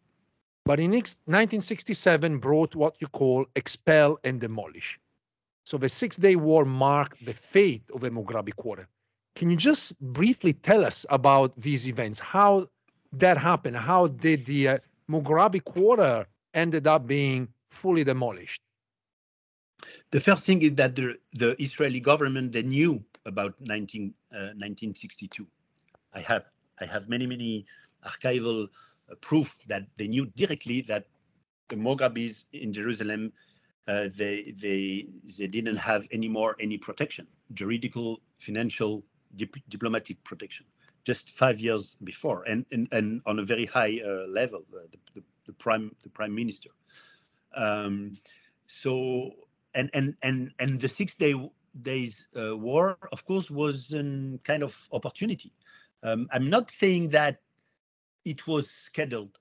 But 0.66 0.80
in 0.80 0.92
1967 0.92 2.40
brought 2.40 2.76
what 2.76 2.96
you 3.00 3.08
call 3.08 3.46
expel 3.56 4.20
and 4.24 4.40
demolish. 4.42 5.00
So 5.64 5.78
the 5.78 5.90
Six 5.90 6.18
Day 6.18 6.36
War 6.36 6.66
marked 6.66 7.24
the 7.26 7.34
fate 7.34 7.84
of 7.94 8.02
the 8.02 8.10
Mughrabi 8.10 8.56
quarter. 8.56 8.88
Can 9.36 9.50
you 9.50 9.56
just 9.56 9.98
briefly 10.02 10.54
tell 10.54 10.84
us 10.84 11.06
about 11.10 11.56
these 11.56 11.88
events? 11.88 12.20
How 12.20 12.68
that 13.14 13.38
happened? 13.38 13.78
How 13.78 14.08
did 14.08 14.46
the 14.46 14.68
uh, 14.68 14.78
Mughrabi 15.10 15.64
quarter 15.64 16.26
ended 16.54 16.88
up 16.88 17.08
being 17.08 17.48
fully 17.70 18.04
demolished? 18.04 18.62
The 20.12 20.22
first 20.22 20.44
thing 20.44 20.62
is 20.62 20.76
that 20.76 20.96
the, 20.96 21.16
the 21.34 21.62
Israeli 21.62 22.00
government 22.00 22.52
they 22.52 22.64
knew 22.64 23.04
about 23.26 23.56
19, 23.60 24.14
uh, 24.34 24.56
1962. 24.56 25.46
I 26.14 26.22
have 26.22 26.46
I 26.80 26.86
have 26.86 27.10
many 27.10 27.28
many 27.28 27.66
archival 28.06 28.68
uh, 29.12 29.16
proof 29.22 29.58
that 29.68 29.84
they 29.98 30.08
knew 30.08 30.26
directly 30.36 30.82
that 30.82 31.06
the 31.70 31.76
Mughrabis 31.76 32.46
in 32.54 32.72
Jerusalem 32.72 33.34
uh, 33.88 34.08
they 34.16 34.54
they 34.62 35.08
they 35.38 35.48
didn't 35.48 35.78
have 35.78 36.08
any 36.12 36.28
more 36.28 36.56
any 36.60 36.78
protection, 36.78 37.28
juridical, 37.54 38.22
financial, 38.40 39.04
dip- 39.36 39.64
diplomatic 39.70 40.24
protection 40.24 40.66
just 41.06 41.32
five 41.32 41.60
years 41.60 41.96
before, 42.04 42.44
and 42.44 42.66
and, 42.72 42.88
and 42.92 43.22
on 43.26 43.40
a 43.40 43.44
very 43.44 43.66
high 43.66 44.00
uh, 44.06 44.28
level, 44.28 44.62
uh, 44.76 44.80
the, 44.92 45.00
the, 45.16 45.24
the, 45.46 45.54
prime 45.54 45.96
the 46.04 46.10
prime 46.10 46.36
minister. 46.36 46.70
Um, 47.56 48.18
so 48.68 49.32
and 49.78 49.90
and 49.94 50.16
and 50.24 50.52
and 50.60 50.82
the 50.82 50.90
six 50.90 51.16
day 51.16 51.34
days 51.82 52.28
uh, 52.36 52.58
war, 52.58 52.98
of 53.12 53.24
course, 53.26 53.50
was 53.50 53.94
a 53.94 54.04
kind 54.44 54.64
of 54.64 54.76
opportunity. 54.92 55.54
Um, 56.04 56.28
I'm 56.32 56.50
not 56.50 56.72
saying 56.72 57.10
that 57.10 57.40
it 58.26 58.48
was 58.48 58.70
scheduled 58.70 59.38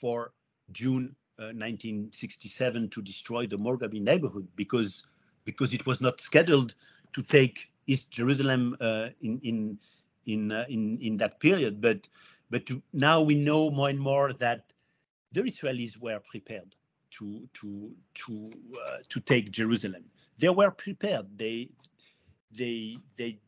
for 0.00 0.32
June 0.72 1.14
1967 1.36 2.84
uh, 2.84 2.88
to 2.90 3.02
destroy 3.02 3.46
the 3.46 3.56
Mughrabi 3.56 4.00
neighborhood 4.00 4.48
because 4.56 5.06
because 5.44 5.72
it 5.72 5.86
was 5.86 6.00
not 6.00 6.20
scheduled 6.20 6.74
to 7.12 7.22
take 7.22 7.70
East 7.86 8.10
Jerusalem 8.10 8.76
uh, 8.80 9.08
in 9.20 9.40
in 9.42 9.78
in 10.26 10.52
uh, 10.52 10.64
in 10.68 10.98
in 11.00 11.16
that 11.18 11.38
period. 11.38 11.80
But 11.80 12.08
but 12.50 12.66
to, 12.66 12.82
now 12.92 13.20
we 13.20 13.34
know 13.34 13.70
more 13.70 13.88
and 13.88 14.00
more 14.00 14.32
that 14.34 14.72
the 15.32 15.42
Israelis 15.42 15.96
were 15.98 16.20
prepared 16.20 16.74
to 17.12 17.48
to 17.54 17.92
to 18.14 18.52
uh, 18.74 18.98
to 19.08 19.20
take 19.20 19.50
Jerusalem. 19.50 20.04
They 20.38 20.48
were 20.48 20.70
prepared. 20.70 21.26
They 21.36 21.70
they 22.52 22.98
they 23.16 23.38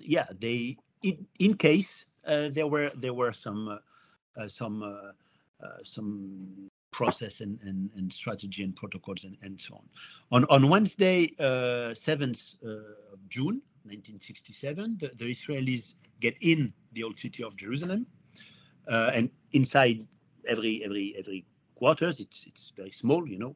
yeah 0.00 0.26
they 0.38 0.76
in, 1.02 1.26
in 1.38 1.54
case 1.54 2.04
uh, 2.26 2.48
there 2.50 2.66
were 2.66 2.90
there 2.96 3.14
were 3.14 3.32
some 3.32 3.78
uh, 4.36 4.48
some 4.48 5.12
some 5.84 6.70
process 6.90 7.40
and, 7.40 7.58
and, 7.62 7.90
and 7.96 8.12
strategy 8.12 8.62
and 8.62 8.74
protocols 8.76 9.24
and, 9.24 9.36
and 9.42 9.60
so 9.60 9.74
on. 9.74 9.84
On, 10.32 10.44
on 10.50 10.68
Wednesday, 10.68 11.34
uh, 11.38 11.94
7th 11.94 12.56
uh, 12.64 13.12
of 13.12 13.28
June, 13.28 13.62
1967, 13.84 14.98
the, 15.00 15.10
the, 15.16 15.24
Israelis 15.26 15.94
get 16.20 16.36
in 16.40 16.72
the 16.92 17.02
old 17.02 17.18
city 17.18 17.42
of 17.42 17.56
Jerusalem, 17.56 18.06
uh, 18.88 19.10
and 19.14 19.30
inside 19.52 20.06
every 20.48 20.84
every 20.84 21.14
every 21.18 21.44
quarters, 21.80 22.20
it's 22.20 22.44
it's 22.46 22.72
very 22.76 22.92
small, 23.02 23.22
you 23.26 23.38
know. 23.44 23.54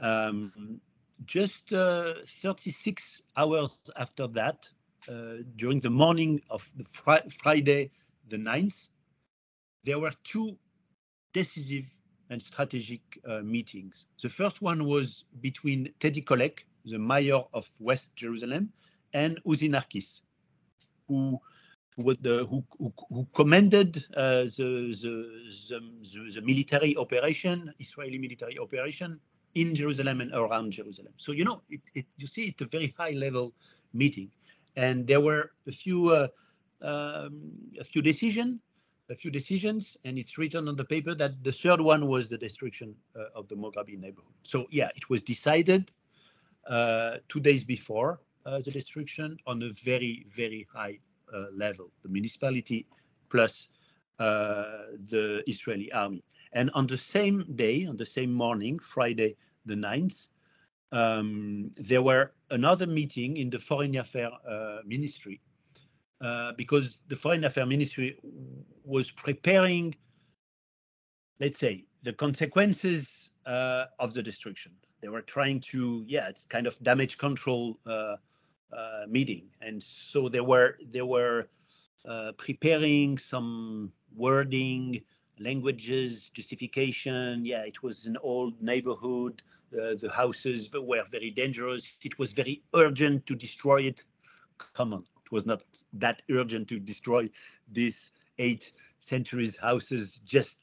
Um, 0.00 0.80
just 1.24 1.72
uh, 1.72 2.14
36 2.42 3.22
hours 3.36 3.78
after 3.96 4.26
that, 4.28 4.68
uh, 5.08 5.44
during 5.56 5.80
the 5.80 5.90
morning 5.90 6.40
of 6.50 6.68
the 6.76 6.84
fr- 6.84 7.28
Friday, 7.42 7.90
the 8.28 8.36
9th, 8.36 8.88
there 9.84 9.98
were 10.00 10.12
two 10.24 10.56
decisive 11.32 11.86
and 12.30 12.42
strategic 12.42 13.02
uh, 13.28 13.40
meetings. 13.42 14.06
The 14.22 14.28
first 14.28 14.62
one 14.62 14.84
was 14.84 15.24
between 15.40 15.92
Teddy 16.00 16.22
Kollek, 16.22 16.60
the 16.84 16.98
mayor 16.98 17.40
of 17.52 17.70
West 17.78 18.16
Jerusalem, 18.16 18.72
and 19.12 19.38
Uzi 19.46 19.68
Narkis, 19.70 20.22
who 21.06 21.38
who, 21.96 22.14
the, 22.14 22.46
who, 22.46 22.64
who, 22.78 22.92
who 23.10 23.26
commanded 23.34 24.04
uh, 24.16 24.44
the, 24.44 24.96
the, 25.02 25.80
the, 26.12 26.30
the, 26.34 26.40
military 26.40 26.96
operation, 26.96 27.72
Israeli 27.78 28.18
military 28.18 28.58
operation 28.58 29.20
in 29.54 29.74
Jerusalem 29.74 30.20
and 30.20 30.32
around 30.32 30.72
Jerusalem. 30.72 31.12
So, 31.18 31.32
you 31.32 31.44
know, 31.44 31.62
it, 31.68 31.80
it, 31.94 32.06
you 32.16 32.26
see, 32.26 32.44
it's 32.44 32.62
a 32.62 32.66
very 32.66 32.94
high 32.96 33.10
level 33.10 33.52
meeting. 33.92 34.30
And 34.76 35.06
there 35.06 35.20
were 35.20 35.52
a 35.66 35.72
few, 35.72 36.08
uh, 36.08 36.28
um, 36.80 37.52
a 37.78 37.84
few 37.84 38.02
decisions 38.02 38.58
a 39.10 39.14
few 39.14 39.30
decisions, 39.30 39.96
and 40.04 40.18
it's 40.18 40.38
written 40.38 40.68
on 40.68 40.76
the 40.76 40.84
paper 40.84 41.14
that 41.14 41.44
the 41.44 41.52
third 41.52 41.80
one 41.80 42.08
was 42.08 42.28
the 42.28 42.38
destruction 42.38 42.94
uh, 43.14 43.24
of 43.34 43.46
the 43.48 43.54
Mughrabi 43.54 43.98
neighborhood. 44.00 44.32
So 44.42 44.66
yeah, 44.70 44.88
it 44.96 45.10
was 45.10 45.22
decided 45.22 45.90
uh, 46.66 47.16
two 47.28 47.40
days 47.40 47.62
before 47.62 48.20
uh, 48.46 48.60
the 48.64 48.70
destruction 48.70 49.36
on 49.46 49.62
a 49.62 49.70
very 49.84 50.26
very 50.34 50.66
high 50.72 50.98
level, 51.52 51.90
the 52.02 52.08
municipality 52.08 52.86
plus 53.30 53.68
uh, 54.18 54.92
the 55.08 55.42
Israeli 55.46 55.90
army. 55.92 56.22
And 56.52 56.70
on 56.74 56.86
the 56.86 56.98
same 56.98 57.46
day, 57.56 57.86
on 57.86 57.96
the 57.96 58.06
same 58.06 58.32
morning, 58.32 58.78
Friday 58.78 59.36
the 59.64 59.74
9th, 59.74 60.28
um, 60.92 61.70
there 61.76 62.02
were 62.02 62.32
another 62.50 62.86
meeting 62.86 63.38
in 63.38 63.48
the 63.48 63.58
Foreign 63.58 63.96
Affairs 63.96 64.32
uh, 64.48 64.78
Ministry 64.84 65.40
uh, 66.20 66.52
because 66.56 67.02
the 67.08 67.16
Foreign 67.16 67.44
Affairs 67.44 67.68
Ministry 67.68 68.18
was 68.84 69.10
preparing, 69.10 69.94
let's 71.40 71.58
say, 71.58 71.86
the 72.02 72.12
consequences 72.12 73.30
uh, 73.46 73.86
of 73.98 74.12
the 74.14 74.22
destruction. 74.22 74.72
They 75.00 75.08
were 75.08 75.22
trying 75.22 75.60
to, 75.72 76.04
yeah, 76.06 76.28
it's 76.28 76.44
kind 76.44 76.66
of 76.66 76.80
damage 76.82 77.18
control 77.18 77.78
uh, 77.86 77.90
uh 77.90 78.16
meeting, 79.08 79.50
and 79.60 79.82
so 79.82 80.28
they 80.28 80.40
were 80.40 80.76
they 80.90 81.02
were 81.02 81.48
uh, 82.08 82.32
preparing 82.36 83.18
some 83.18 83.92
wording, 84.14 85.02
languages, 85.38 86.30
justification. 86.30 87.44
Yeah, 87.44 87.62
it 87.62 87.82
was 87.82 88.06
an 88.06 88.16
old 88.22 88.60
neighborhood. 88.62 89.42
the 89.70 90.10
houses 90.12 90.70
were 90.72 91.04
very 91.10 91.30
dangerous. 91.30 91.96
It 92.04 92.18
was 92.18 92.32
very 92.32 92.62
urgent 92.74 93.26
to 93.26 93.34
destroy 93.34 93.82
it. 93.82 94.04
Come 94.74 94.92
on 94.94 95.04
was 95.32 95.46
not 95.46 95.64
that 95.94 96.22
urgent 96.30 96.68
to 96.68 96.78
destroy 96.78 97.28
these 97.72 98.12
eight 98.38 98.72
centuries 99.00 99.56
houses 99.56 100.20
just 100.24 100.58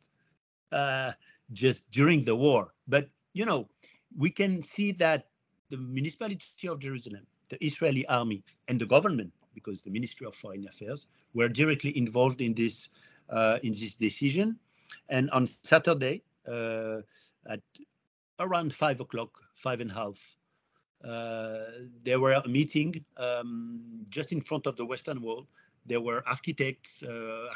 uh, 0.71 1.11
just 1.51 1.89
during 1.91 2.23
the 2.23 2.35
war. 2.35 2.73
But 2.87 3.09
you 3.33 3.45
know, 3.45 3.67
we 4.17 4.29
can 4.29 4.61
see 4.61 4.91
that 4.93 5.27
the 5.69 5.77
municipality 5.77 6.67
of 6.67 6.79
Jerusalem, 6.79 7.25
the 7.49 7.63
Israeli 7.63 8.05
army, 8.07 8.43
and 8.67 8.79
the 8.79 8.85
government, 8.85 9.31
because 9.53 9.81
the 9.81 9.89
Ministry 9.89 10.25
of 10.27 10.35
Foreign 10.35 10.67
Affairs 10.67 11.07
were 11.33 11.49
directly 11.49 11.97
involved 11.97 12.41
in 12.41 12.53
this 12.53 12.89
uh, 13.29 13.59
in 13.63 13.73
this 13.73 13.95
decision. 13.95 14.57
And 15.09 15.29
on 15.31 15.47
Saturday, 15.63 16.23
uh, 16.47 17.01
at 17.47 17.61
around 18.39 18.73
five 18.73 18.99
o'clock, 18.99 19.31
five 19.53 19.81
and 19.81 19.91
a 19.91 19.93
half, 19.93 20.17
uh, 21.03 21.85
there 22.03 22.19
were 22.19 22.33
a 22.33 22.47
meeting 22.47 23.05
um, 23.17 24.05
just 24.09 24.31
in 24.31 24.41
front 24.41 24.65
of 24.67 24.75
the 24.75 24.85
Western 24.85 25.21
Wall. 25.21 25.47
There 25.85 26.01
were 26.01 26.23
architects, 26.27 27.03
uh, 27.03 27.47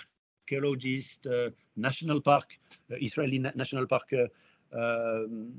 archaeologists, 0.41 1.25
uh, 1.25 1.49
national 1.75 2.21
park, 2.21 2.57
uh, 2.91 2.95
Israeli 3.01 3.39
na 3.39 3.51
national 3.55 3.87
park, 3.87 4.09
um, 4.73 5.51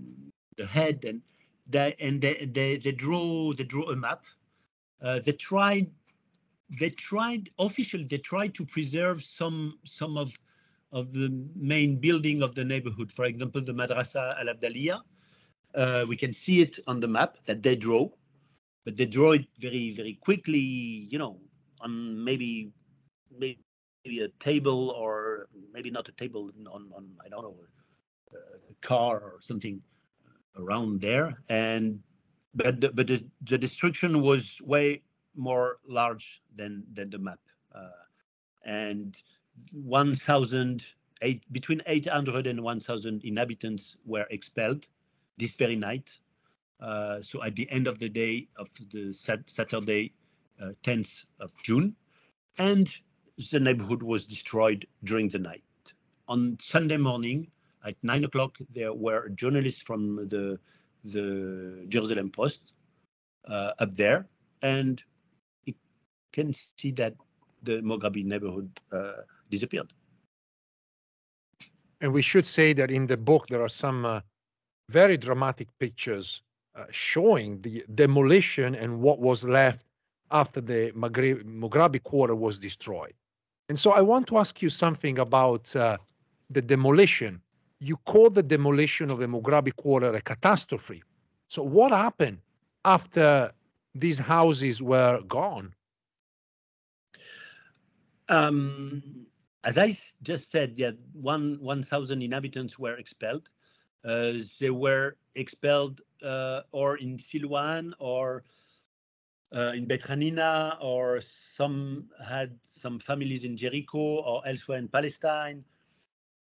the 0.56 0.66
head, 0.66 1.04
and 1.04 1.20
they 1.66 1.94
and 2.00 2.20
they, 2.20 2.48
they 2.52 2.76
they 2.76 2.92
draw 2.92 3.52
they 3.52 3.64
draw 3.64 3.90
a 3.90 3.96
map. 3.96 4.24
they 5.00 5.32
tried 5.32 5.90
they 6.78 6.90
tried 6.90 7.50
officially 7.58 8.04
they 8.04 8.18
tried 8.18 8.54
to 8.54 8.64
preserve 8.66 9.22
some 9.22 9.78
some 9.84 10.16
of 10.16 10.32
of 10.92 11.12
the 11.12 11.28
main 11.56 11.96
building 11.96 12.42
of 12.42 12.54
the 12.54 12.64
neighborhood. 12.64 13.10
For 13.10 13.24
example, 13.24 13.60
the 13.60 13.72
Madrasa 13.72 14.38
Al 14.38 14.54
Afdaliyah. 14.54 15.00
Uh, 15.74 16.06
we 16.08 16.16
can 16.16 16.32
see 16.32 16.60
it 16.60 16.78
on 16.86 17.00
the 17.00 17.08
map 17.08 17.36
that 17.46 17.60
they 17.60 17.74
draw, 17.74 18.08
but 18.84 18.94
they 18.94 19.06
draw 19.06 19.32
it 19.32 19.46
very 19.58 19.92
very 19.92 20.14
quickly. 20.14 20.58
You 20.58 21.18
know, 21.18 21.40
on 21.80 22.22
maybe 22.22 22.72
maybe 23.36 23.58
a 24.20 24.28
table 24.38 24.90
or 24.90 25.48
maybe 25.72 25.90
not 25.90 26.08
a 26.08 26.12
table 26.12 26.50
on 26.72 26.92
on 26.94 27.10
I 27.24 27.28
don't 27.28 27.42
know 27.42 27.56
a 28.34 28.74
car 28.86 29.20
or 29.20 29.38
something 29.40 29.80
around 30.56 31.00
there. 31.00 31.42
And 31.48 32.00
but 32.54 32.80
the, 32.80 32.92
but 32.92 33.06
the, 33.06 33.24
the 33.42 33.58
destruction 33.58 34.22
was 34.22 34.60
way 34.62 35.02
more 35.34 35.78
large 35.86 36.42
than 36.54 36.84
than 36.92 37.10
the 37.10 37.18
map, 37.18 37.40
uh, 37.74 37.88
and 38.64 39.16
1,000 39.72 40.84
eight, 41.22 41.42
between 41.52 41.82
800 41.86 42.46
and 42.46 42.60
1,000 42.60 43.24
inhabitants 43.24 43.96
were 44.04 44.26
expelled 44.30 44.86
this 45.38 45.54
very 45.54 45.76
night. 45.76 46.12
Uh, 46.80 47.22
so 47.22 47.42
at 47.42 47.56
the 47.56 47.68
end 47.70 47.86
of 47.86 47.98
the 47.98 48.08
day 48.08 48.46
of 48.56 48.68
the 48.92 49.12
sat 49.12 49.48
Saturday, 49.48 50.12
uh, 50.62 50.70
10th 50.82 51.24
of 51.40 51.50
June, 51.62 51.96
and 52.58 52.92
the 53.50 53.58
neighborhood 53.58 54.02
was 54.02 54.26
destroyed 54.26 54.86
during 55.04 55.28
the 55.28 55.38
night. 55.38 55.62
On 56.28 56.56
Sunday 56.60 56.96
morning 56.96 57.48
at 57.84 57.96
nine 58.02 58.24
o'clock, 58.24 58.56
there 58.70 58.92
were 58.92 59.28
journalists 59.30 59.82
from 59.82 60.28
the 60.28 60.58
the 61.04 61.84
Jerusalem 61.88 62.30
Post 62.30 62.72
uh, 63.46 63.72
up 63.78 63.94
there, 63.96 64.26
and 64.62 65.02
you 65.66 65.74
can 66.32 66.52
see 66.52 66.90
that 66.92 67.14
the 67.62 67.82
Mughrabi 67.82 68.24
neighborhood 68.24 68.70
uh, 68.92 69.22
disappeared. 69.50 69.92
And 72.00 72.12
we 72.12 72.22
should 72.22 72.46
say 72.46 72.72
that 72.74 72.90
in 72.90 73.06
the 73.06 73.16
book 73.16 73.46
there 73.48 73.62
are 73.62 73.68
some 73.68 74.04
uh, 74.04 74.20
very 74.90 75.16
dramatic 75.16 75.68
pictures 75.78 76.42
uh, 76.74 76.84
showing 76.90 77.60
the 77.62 77.84
demolition 77.94 78.74
and 78.74 79.00
what 79.00 79.18
was 79.20 79.44
left 79.44 79.86
after 80.30 80.60
the 80.60 80.92
Mughrabi 80.92 82.02
quarter 82.02 82.34
was 82.34 82.58
destroyed. 82.58 83.14
And 83.68 83.78
so 83.78 83.92
I 83.92 84.00
want 84.02 84.26
to 84.28 84.38
ask 84.38 84.60
you 84.60 84.70
something 84.70 85.18
about 85.18 85.74
uh, 85.76 85.96
the 86.50 86.60
demolition. 86.60 87.40
You 87.84 87.96
call 88.12 88.30
the 88.30 88.42
demolition 88.42 89.10
of 89.10 89.18
the 89.18 89.26
Mughrabi 89.26 89.74
quarter 89.76 90.10
a 90.14 90.22
catastrophe. 90.22 91.02
So 91.48 91.62
what 91.62 91.92
happened 91.92 92.38
after 92.84 93.52
these 93.94 94.18
houses 94.18 94.80
were 94.80 95.20
gone? 95.28 95.74
Um, 98.28 99.26
as 99.64 99.76
I 99.76 99.98
just 100.22 100.50
said, 100.50 100.78
yeah, 100.78 100.92
one 101.12 101.58
one 101.60 101.82
thousand 101.82 102.22
inhabitants 102.22 102.78
were 102.78 102.96
expelled. 102.96 103.50
Uh, 104.02 104.32
they 104.60 104.70
were 104.70 105.16
expelled 105.34 106.00
uh, 106.22 106.60
or 106.72 106.96
in 106.96 107.18
Silwan 107.18 107.92
or 107.98 108.44
uh, 109.54 109.72
in 109.76 109.84
Beit 109.84 110.02
Hanina, 110.02 110.76
or 110.80 111.20
some 111.20 112.08
had 112.24 112.50
some 112.62 112.98
families 112.98 113.44
in 113.44 113.56
Jericho 113.56 114.04
or 114.28 114.46
elsewhere 114.46 114.78
in 114.78 114.88
Palestine. 114.88 115.64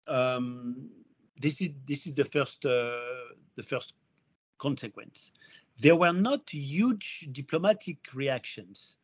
Um, 0.07 0.91
this 1.41 1.61
is 1.61 1.71
this 1.87 2.07
is 2.07 2.15
the 2.15 2.25
first 2.25 2.65
uh, 2.65 2.91
the 3.57 3.63
first 3.63 3.95
consequence. 4.59 5.33
There 5.81 5.97
were 5.97 6.13
not 6.13 6.49
huge 6.51 7.29
diplomatic 7.33 7.99
reactions 8.15 8.97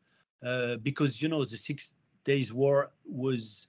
uh, 0.44 0.76
because 0.76 1.22
you 1.22 1.28
know 1.28 1.44
the 1.44 1.56
Six 1.56 1.94
Days 2.24 2.52
War 2.52 2.90
was 3.04 3.68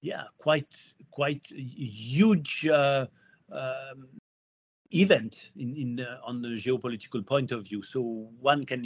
yeah 0.00 0.24
quite 0.38 0.94
quite 1.10 1.44
huge 1.50 2.66
uh, 2.68 3.06
um, 3.52 4.08
event 4.92 5.50
in, 5.56 5.76
in 5.76 6.00
uh, 6.00 6.20
on 6.24 6.40
the 6.40 6.48
geopolitical 6.48 7.26
point 7.26 7.52
of 7.52 7.64
view. 7.64 7.82
So 7.82 8.30
one 8.40 8.64
can 8.64 8.82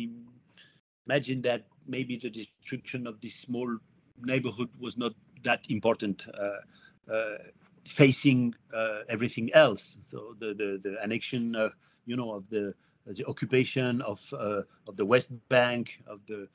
imagine 1.06 1.42
that 1.42 1.66
maybe 1.86 2.16
the 2.16 2.30
destruction 2.30 3.06
of 3.06 3.20
this 3.20 3.34
small 3.34 3.76
neighborhood 4.22 4.70
was 4.78 4.96
not 4.96 5.12
that 5.42 5.66
important, 5.68 6.24
uh, 6.28 7.12
uh, 7.12 7.38
facing 7.86 8.54
uh, 8.74 9.00
everything 9.08 9.52
else. 9.54 9.98
So 10.06 10.34
the 10.38 10.54
the, 10.54 10.78
the 10.82 10.96
annexion, 11.04 11.70
you 12.06 12.16
know, 12.16 12.32
of 12.32 12.48
the 12.48 12.74
the 13.06 13.26
occupation 13.26 14.00
of 14.02 14.20
of 14.32 14.96
the 14.96 15.04
West 15.04 15.28
Bank, 15.48 16.02
of 16.06 16.20
the 16.26 16.48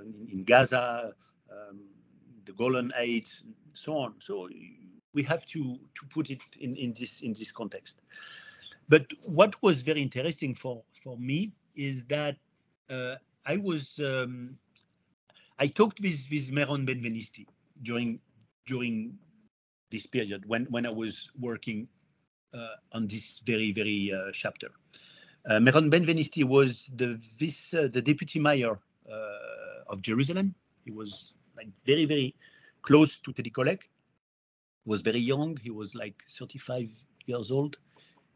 in, 0.00 0.28
in 0.30 0.44
Gaza, 0.44 1.12
um, 1.50 1.80
the 2.44 2.52
Golan 2.52 2.92
Heights, 2.96 3.42
so 3.74 3.96
on. 3.96 4.14
So 4.20 4.48
we 5.14 5.22
have 5.22 5.46
to 5.46 5.78
to 5.94 6.06
put 6.10 6.30
it 6.30 6.42
in 6.60 6.76
in 6.76 6.94
this 6.98 7.20
in 7.22 7.32
this 7.32 7.52
context. 7.52 8.00
But 8.88 9.06
what 9.24 9.60
was 9.62 9.82
very 9.82 10.02
interesting 10.02 10.54
for 10.54 10.82
for 11.02 11.16
me 11.18 11.52
is 11.74 12.04
that 12.06 12.36
uh, 12.90 13.16
I 13.46 13.56
was 13.56 13.98
um, 14.00 14.58
I 15.58 15.66
talked 15.68 16.00
with 16.00 16.20
with 16.30 16.50
Meron 16.50 16.86
Benvenisti 16.86 17.46
during 17.82 18.20
during 18.66 19.18
this 19.92 20.06
period 20.06 20.44
when 20.46 20.64
when 20.74 20.86
I 20.86 20.90
was 20.90 21.30
working 21.38 21.86
uh, 22.54 22.76
on 22.92 23.06
this 23.06 23.40
very 23.46 23.72
very 23.72 24.12
uh, 24.12 24.30
chapter. 24.32 24.70
Uh, 25.48 25.60
Meron 25.60 25.90
Benvenisti 25.90 26.44
was 26.44 26.90
the 26.96 27.20
vice 27.38 27.74
uh, 27.74 27.88
the 27.92 28.02
deputy 28.02 28.38
mayor 28.40 28.78
uh, 29.10 29.92
of 29.92 30.02
Jerusalem. 30.02 30.54
He 30.84 30.90
was 30.90 31.34
like 31.56 31.68
very 31.84 32.06
very 32.06 32.34
close 32.82 33.20
to 33.20 33.32
Teddy 33.32 33.50
Kollek. 33.50 33.82
He 34.84 34.90
Was 34.90 35.02
very 35.02 35.20
young. 35.20 35.56
He 35.56 35.70
was 35.70 35.94
like 35.94 36.22
35 36.28 36.90
years 37.26 37.50
old. 37.50 37.76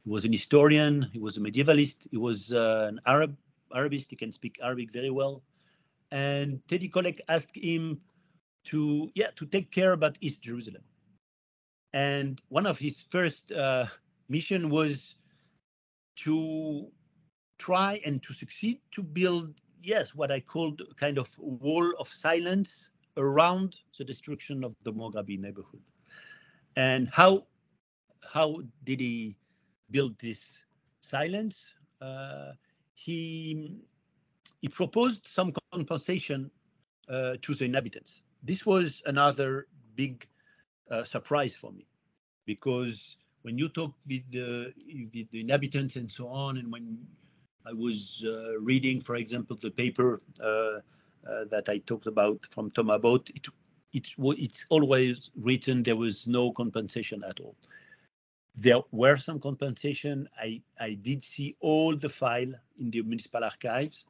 He 0.04 0.10
was 0.10 0.24
an 0.24 0.32
historian. 0.32 1.08
He 1.12 1.18
was 1.18 1.36
a 1.36 1.40
medievalist. 1.40 2.06
He 2.10 2.16
was 2.16 2.52
uh, 2.52 2.86
an 2.88 3.00
Arab 3.06 3.36
Arabist. 3.74 4.10
He 4.10 4.16
can 4.16 4.30
speak 4.30 4.58
Arabic 4.62 4.92
very 4.92 5.10
well. 5.10 5.42
And 6.12 6.60
Teddy 6.68 6.88
Kollek 6.88 7.20
asked 7.28 7.56
him 7.56 8.00
to, 8.64 9.10
yeah, 9.14 9.30
to 9.36 9.46
take 9.46 9.70
care 9.72 9.92
about 9.92 10.18
East 10.20 10.40
Jerusalem. 10.40 10.82
And 11.96 12.42
one 12.50 12.66
of 12.66 12.76
his 12.76 13.00
first 13.08 13.50
uh, 13.52 13.86
mission 14.28 14.68
was 14.68 15.14
to 16.16 16.88
try 17.58 18.02
and 18.04 18.22
to 18.22 18.34
succeed 18.34 18.80
to 18.92 19.02
build, 19.02 19.54
yes, 19.82 20.14
what 20.14 20.30
I 20.30 20.40
called 20.40 20.82
kind 21.00 21.16
of 21.16 21.30
wall 21.38 21.90
of 21.98 22.12
silence 22.12 22.90
around 23.16 23.76
the 23.96 24.04
destruction 24.04 24.62
of 24.62 24.74
the 24.84 24.92
Mughrabi 24.92 25.40
neighborhood. 25.40 25.80
And 26.76 27.08
how 27.08 27.46
how 28.30 28.60
did 28.84 29.00
he 29.00 29.38
build 29.90 30.18
this 30.18 30.64
silence? 31.00 31.72
Uh, 32.02 32.52
he 32.92 33.80
he 34.60 34.68
proposed 34.68 35.26
some 35.26 35.50
compensation 35.72 36.50
uh, 37.08 37.36
to 37.40 37.54
the 37.54 37.64
inhabitants. 37.64 38.20
This 38.42 38.66
was 38.66 39.02
another 39.06 39.68
big 39.94 40.28
uh, 40.90 41.04
surprise 41.04 41.54
for 41.56 41.72
me, 41.72 41.86
because 42.46 43.16
when 43.42 43.58
you 43.58 43.68
talk 43.68 43.94
with 44.06 44.22
the 44.30 44.72
with 45.14 45.30
the 45.30 45.40
inhabitants 45.40 45.96
and 45.96 46.10
so 46.10 46.28
on, 46.28 46.58
and 46.58 46.70
when 46.72 46.98
I 47.66 47.72
was 47.72 48.24
uh, 48.26 48.58
reading, 48.60 49.00
for 49.00 49.16
example, 49.16 49.56
the 49.56 49.70
paper 49.70 50.22
uh, 50.40 50.44
uh, 50.44 50.80
that 51.50 51.68
I 51.68 51.78
talked 51.78 52.06
about 52.06 52.46
from 52.50 52.70
Thomas 52.70 52.96
Abowd, 52.96 53.30
it, 53.30 53.46
it 53.92 54.08
it's 54.38 54.66
always 54.70 55.30
written 55.36 55.82
there 55.82 55.96
was 55.96 56.26
no 56.26 56.52
compensation 56.52 57.22
at 57.24 57.40
all 57.40 57.56
there 58.56 58.80
were 58.92 59.16
some 59.18 59.40
compensation. 59.40 60.28
I, 60.40 60.62
I 60.80 60.94
did 60.94 61.22
see 61.22 61.56
all 61.60 61.94
the 61.96 62.08
file 62.08 62.52
in 62.78 62.90
the 62.90 63.02
municipal 63.02 63.44
archives. 63.44 64.06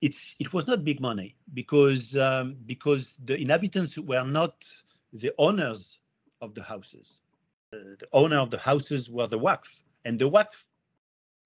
It's 0.00 0.34
it 0.38 0.52
was 0.52 0.66
not 0.66 0.84
big 0.84 1.00
money 1.00 1.36
because 1.54 2.16
um, 2.16 2.56
because 2.66 3.16
the 3.24 3.36
inhabitants 3.36 3.98
were 3.98 4.24
not 4.24 4.64
the 5.14 5.32
owners 5.38 5.98
of 6.40 6.54
the 6.54 6.62
houses. 6.62 7.20
Uh, 7.72 7.94
the 7.98 8.08
owner 8.12 8.38
of 8.38 8.50
the 8.50 8.58
houses 8.58 9.10
were 9.10 9.26
the 9.26 9.38
Waqf, 9.38 9.82
and 10.04 10.18
the 10.18 10.28
Waqf, 10.28 10.64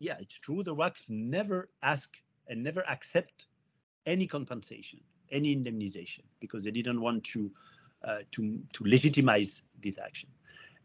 yeah, 0.01 0.17
it's 0.21 0.39
true. 0.39 0.63
The 0.63 0.75
Waqf 0.75 0.97
never 1.09 1.69
ask 1.83 2.09
and 2.49 2.63
never 2.63 2.83
accept 2.89 3.47
any 4.07 4.27
compensation, 4.27 5.01
any 5.31 5.55
indemnization, 5.55 6.23
because 6.41 6.65
they 6.65 6.71
didn't 6.71 7.01
want 7.01 7.25
to 7.25 7.51
uh, 8.05 8.19
to 8.33 8.59
to 8.73 8.85
legitimize 8.85 9.63
this 9.83 9.99
action. 9.99 10.31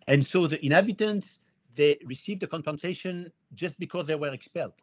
And 0.07 0.25
so 0.25 0.47
the 0.47 0.63
inhabitants 0.65 1.39
they 1.75 1.97
received 2.05 2.41
the 2.41 2.47
compensation 2.47 3.31
just 3.55 3.79
because 3.79 4.07
they 4.07 4.15
were 4.15 4.33
expelled, 4.33 4.73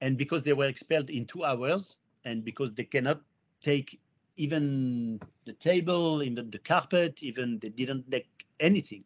and 0.00 0.16
because 0.16 0.42
they 0.42 0.52
were 0.52 0.66
expelled 0.66 1.08
in 1.10 1.24
two 1.24 1.44
hours, 1.44 1.96
and 2.24 2.44
because 2.44 2.74
they 2.74 2.84
cannot 2.84 3.22
take 3.62 4.00
even 4.36 5.20
the 5.44 5.52
table, 5.54 6.22
even 6.22 6.50
the 6.50 6.58
carpet, 6.58 7.22
even 7.22 7.58
they 7.58 7.70
didn't 7.70 8.10
take 8.10 8.46
anything. 8.60 9.04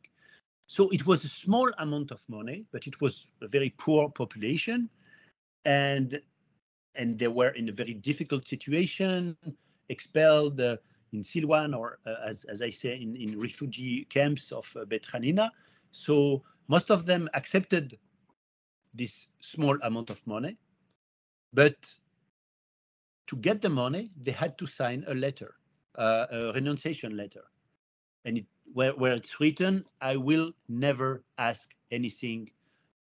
So 0.67 0.89
it 0.91 1.07
was 1.07 1.25
a 1.25 1.29
small 1.29 1.71
amount 1.79 2.11
of 2.11 2.21
money, 2.29 2.65
but 2.73 2.87
it 2.87 3.01
was 3.01 3.27
a 3.43 3.49
very 3.49 3.71
poor 3.79 4.09
population, 4.09 4.89
and 5.65 6.21
and 6.95 7.19
they 7.19 7.29
were 7.29 7.51
in 7.51 7.69
a 7.69 7.73
very 7.73 7.95
difficult 7.95 8.45
situation, 8.47 9.37
expelled 9.89 10.61
uh, 10.61 10.77
in 11.13 11.21
Silwan 11.23 11.77
or 11.77 11.99
uh, 12.07 12.15
as 12.25 12.45
as 12.45 12.63
I 12.63 12.71
say 12.71 13.01
in, 13.01 13.17
in 13.17 13.39
refugee 13.39 14.05
camps 14.05 14.53
of 14.53 14.71
uh, 14.77 14.85
Bet 14.85 15.03
Hanina. 15.03 15.51
So 15.93 16.43
most 16.69 16.91
of 16.91 17.07
them 17.07 17.29
accepted 17.35 17.99
this 18.95 19.29
small 19.41 19.77
amount 19.83 20.11
of 20.11 20.25
money, 20.27 20.57
but 21.53 21.77
to 23.31 23.37
get 23.37 23.63
the 23.63 23.69
money, 23.69 24.11
they 24.21 24.33
had 24.33 24.59
to 24.59 24.67
sign 24.67 25.05
a 25.07 25.15
letter, 25.15 25.55
uh, 25.97 26.27
a 26.33 26.53
renunciation 26.53 27.17
letter. 27.17 27.45
And 28.25 28.39
it, 28.39 28.47
where, 28.73 28.93
where 28.97 29.15
it's 29.15 29.39
written, 29.39 29.85
I 30.01 30.17
will 30.17 30.53
never 30.69 31.23
ask 31.39 31.71
anything 31.93 32.51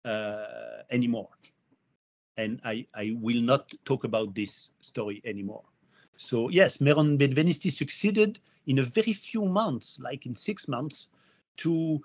uh, 0.05 0.85
anymore. 0.93 1.29
And 2.37 2.61
I, 2.65 2.87
I 2.95 3.17
will 3.21 3.43
not 3.43 3.73
talk 3.85 4.05
about 4.05 4.33
this 4.33 4.71
story 4.81 5.21
anymore. 5.25 5.65
So 6.17 6.51
yes, 6.51 6.81
Meron 6.81 7.19
Benvenisti 7.19 7.73
succeeded 7.73 8.39
in 8.69 8.79
a 8.79 8.85
very 8.85 9.13
few 9.13 9.45
months, 9.45 9.99
like 10.01 10.25
in 10.25 10.35
six 10.35 10.69
months, 10.69 11.09
to, 11.57 12.01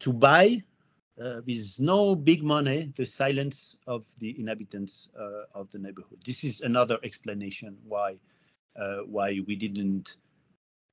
to 0.00 0.12
buy 0.14 0.62
uh, 1.20 1.40
with 1.46 1.78
no 1.80 2.14
big 2.14 2.42
money, 2.42 2.92
the 2.96 3.04
silence 3.06 3.76
of 3.86 4.04
the 4.18 4.38
inhabitants 4.38 5.10
uh, 5.18 5.44
of 5.54 5.70
the 5.70 5.78
neighborhood. 5.78 6.18
This 6.24 6.44
is 6.44 6.60
another 6.60 6.98
explanation 7.02 7.76
why 7.84 8.18
uh, 8.76 8.98
why 9.06 9.40
we 9.46 9.56
didn't 9.56 10.16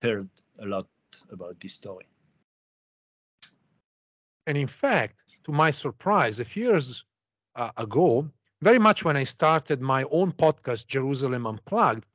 heard 0.01 0.29
a 0.59 0.65
lot 0.65 0.87
about 1.31 1.59
this 1.59 1.73
story. 1.73 2.05
And 4.47 4.57
in 4.57 4.67
fact, 4.67 5.15
to 5.43 5.51
my 5.51 5.71
surprise, 5.71 6.39
a 6.39 6.45
few 6.45 6.65
years 6.65 7.03
uh, 7.55 7.71
ago, 7.77 8.29
very 8.61 8.79
much 8.79 9.03
when 9.03 9.15
I 9.17 9.23
started 9.23 9.81
my 9.81 10.03
own 10.11 10.31
podcast, 10.31 10.87
Jerusalem 10.87 11.45
Unplugged, 11.45 12.05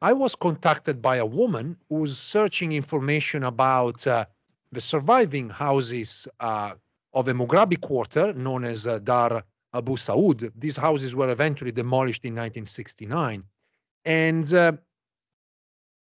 I 0.00 0.12
was 0.12 0.34
contacted 0.34 1.00
by 1.02 1.16
a 1.16 1.26
woman 1.26 1.76
who 1.88 1.96
was 1.96 2.18
searching 2.18 2.72
information 2.72 3.44
about 3.44 4.06
uh, 4.06 4.26
the 4.72 4.80
surviving 4.80 5.50
houses 5.50 6.28
uh, 6.40 6.74
of 7.14 7.28
a 7.28 7.32
Mughrabi 7.32 7.80
quarter 7.80 8.32
known 8.32 8.64
as 8.64 8.86
uh, 8.86 8.98
Dar 8.98 9.44
Abu 9.74 9.96
Saud. 9.96 10.50
These 10.56 10.76
houses 10.76 11.14
were 11.14 11.30
eventually 11.30 11.72
demolished 11.72 12.24
in 12.24 12.32
1969. 12.32 13.44
And 14.04 14.54
uh, 14.54 14.72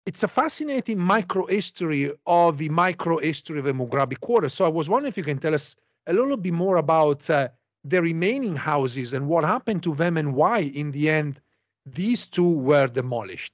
it's 0.06 0.22
a 0.22 0.28
fascinating 0.28 0.98
micro 0.98 1.46
history 1.46 2.12
of 2.26 2.58
the 2.58 2.68
micro 2.68 3.18
history 3.18 3.58
of 3.58 3.64
the 3.64 3.72
Mughrabi 3.72 4.18
quarter. 4.20 4.48
So 4.48 4.64
I 4.64 4.68
was 4.68 4.88
wondering 4.88 5.10
if 5.10 5.16
you 5.16 5.24
can 5.24 5.38
tell 5.38 5.54
us 5.54 5.76
a 6.06 6.12
little 6.12 6.36
bit 6.36 6.52
more 6.52 6.76
about 6.76 7.28
uh, 7.28 7.48
the 7.84 8.00
remaining 8.00 8.56
houses 8.56 9.12
and 9.12 9.28
what 9.28 9.44
happened 9.44 9.82
to 9.84 9.94
them 9.94 10.16
and 10.16 10.34
why, 10.34 10.60
in 10.60 10.90
the 10.90 11.08
end, 11.08 11.40
these 11.86 12.26
two 12.26 12.54
were 12.54 12.86
demolished. 12.86 13.52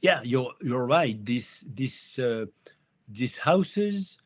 Yeah, 0.00 0.20
you're 0.24 0.52
you're 0.60 0.86
right. 0.86 1.24
These 1.24 1.64
these 1.74 2.18
uh, 2.18 2.46
these 3.08 3.36
houses 3.36 4.18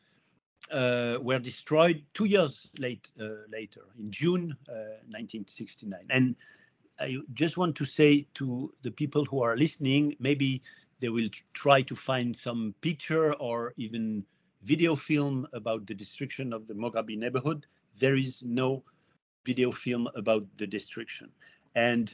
uh, 0.71 1.17
were 1.21 1.39
destroyed 1.39 2.03
two 2.13 2.25
years 2.25 2.69
late, 2.77 3.09
uh, 3.19 3.45
later, 3.49 3.81
in 3.97 4.11
June 4.11 4.55
1969. 4.67 5.93
Uh, 5.93 6.03
and 6.09 6.35
I 6.99 7.17
just 7.33 7.57
want 7.57 7.75
to 7.77 7.85
say 7.85 8.27
to 8.35 8.73
the 8.81 8.91
people 8.91 9.25
who 9.25 9.41
are 9.41 9.55
listening, 9.55 10.15
maybe 10.19 10.61
they 10.99 11.09
will 11.09 11.29
try 11.53 11.81
to 11.83 11.95
find 11.95 12.35
some 12.35 12.73
picture 12.81 13.33
or 13.35 13.73
even 13.77 14.25
video 14.63 14.95
film 14.95 15.47
about 15.53 15.85
the 15.85 15.93
destruction 15.93 16.51
of 16.51 16.67
the 16.67 16.73
Mughrabi 16.73 17.17
neighborhood. 17.17 17.65
There 17.99 18.15
is 18.15 18.41
no 18.43 18.83
video 19.45 19.71
film 19.71 20.09
about 20.15 20.45
the 20.57 20.67
destruction. 20.67 21.29
And 21.75 22.13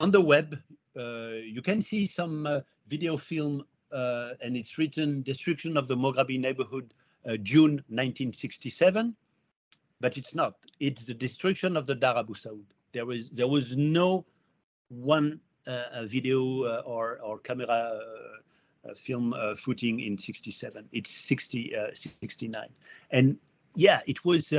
on 0.00 0.10
the 0.10 0.20
web, 0.20 0.58
uh, 0.96 1.38
you 1.44 1.62
can 1.62 1.80
see 1.80 2.06
some 2.06 2.46
uh, 2.46 2.60
video 2.88 3.16
film, 3.16 3.64
uh, 3.92 4.30
and 4.42 4.56
it's 4.56 4.76
written 4.78 5.22
"Destruction 5.22 5.76
of 5.76 5.88
the 5.88 5.96
Mughrabi 5.96 6.38
Neighborhood 6.38 6.92
June 7.42 7.72
1967, 7.88 9.14
but 10.00 10.16
it's 10.16 10.34
not. 10.34 10.54
It's 10.80 11.04
the 11.04 11.14
destruction 11.14 11.76
of 11.76 11.86
the 11.86 11.94
Dar 11.94 12.18
Abu 12.18 12.34
Saud. 12.34 12.64
There 12.92 13.06
was 13.06 13.30
there 13.30 13.48
was 13.48 13.76
no 13.76 14.24
one 14.88 15.40
uh, 15.66 16.04
video 16.04 16.64
uh, 16.64 16.82
or 16.84 17.20
or 17.22 17.38
camera 17.38 18.00
uh, 18.84 18.94
film 18.94 19.32
uh, 19.32 19.54
footing 19.54 20.00
in 20.00 20.18
67. 20.18 20.88
It's 20.92 21.10
60 21.10 21.74
69, 21.94 22.68
and 23.10 23.38
yeah, 23.74 24.00
it 24.06 24.24
was. 24.24 24.52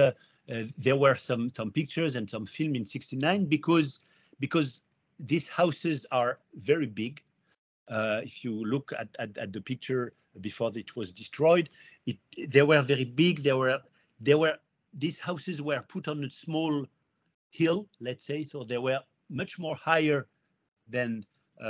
there 0.77 0.95
were 0.95 1.15
some 1.15 1.49
some 1.49 1.71
pictures 1.71 2.15
and 2.15 2.29
some 2.29 2.45
film 2.45 2.75
in 2.75 2.85
69 2.85 3.45
because 3.45 3.99
because 4.39 4.81
these 5.19 5.47
houses 5.47 6.05
are 6.11 6.39
very 6.55 6.87
big. 6.87 7.21
if 7.89 8.43
you 8.43 8.65
look 8.65 8.91
at, 8.97 9.09
at, 9.19 9.37
at 9.37 9.51
the 9.53 9.61
picture 9.61 10.13
before 10.41 10.71
it 10.75 10.95
was 10.95 11.11
destroyed, 11.11 11.69
it, 12.05 12.17
they 12.49 12.61
were 12.61 12.81
very 12.81 13.05
big. 13.05 13.43
They 13.43 13.53
were 13.53 13.79
they 14.19 14.35
were 14.35 14.57
these 14.93 15.19
houses 15.19 15.61
were 15.61 15.81
put 15.87 16.07
on 16.07 16.23
a 16.23 16.29
small 16.29 16.85
hill, 17.49 17.87
let's 17.99 18.25
say, 18.25 18.45
so 18.45 18.63
they 18.63 18.77
were 18.77 18.99
much 19.29 19.59
more 19.59 19.75
higher 19.75 20.27
than 20.87 21.25
uh, 21.61 21.65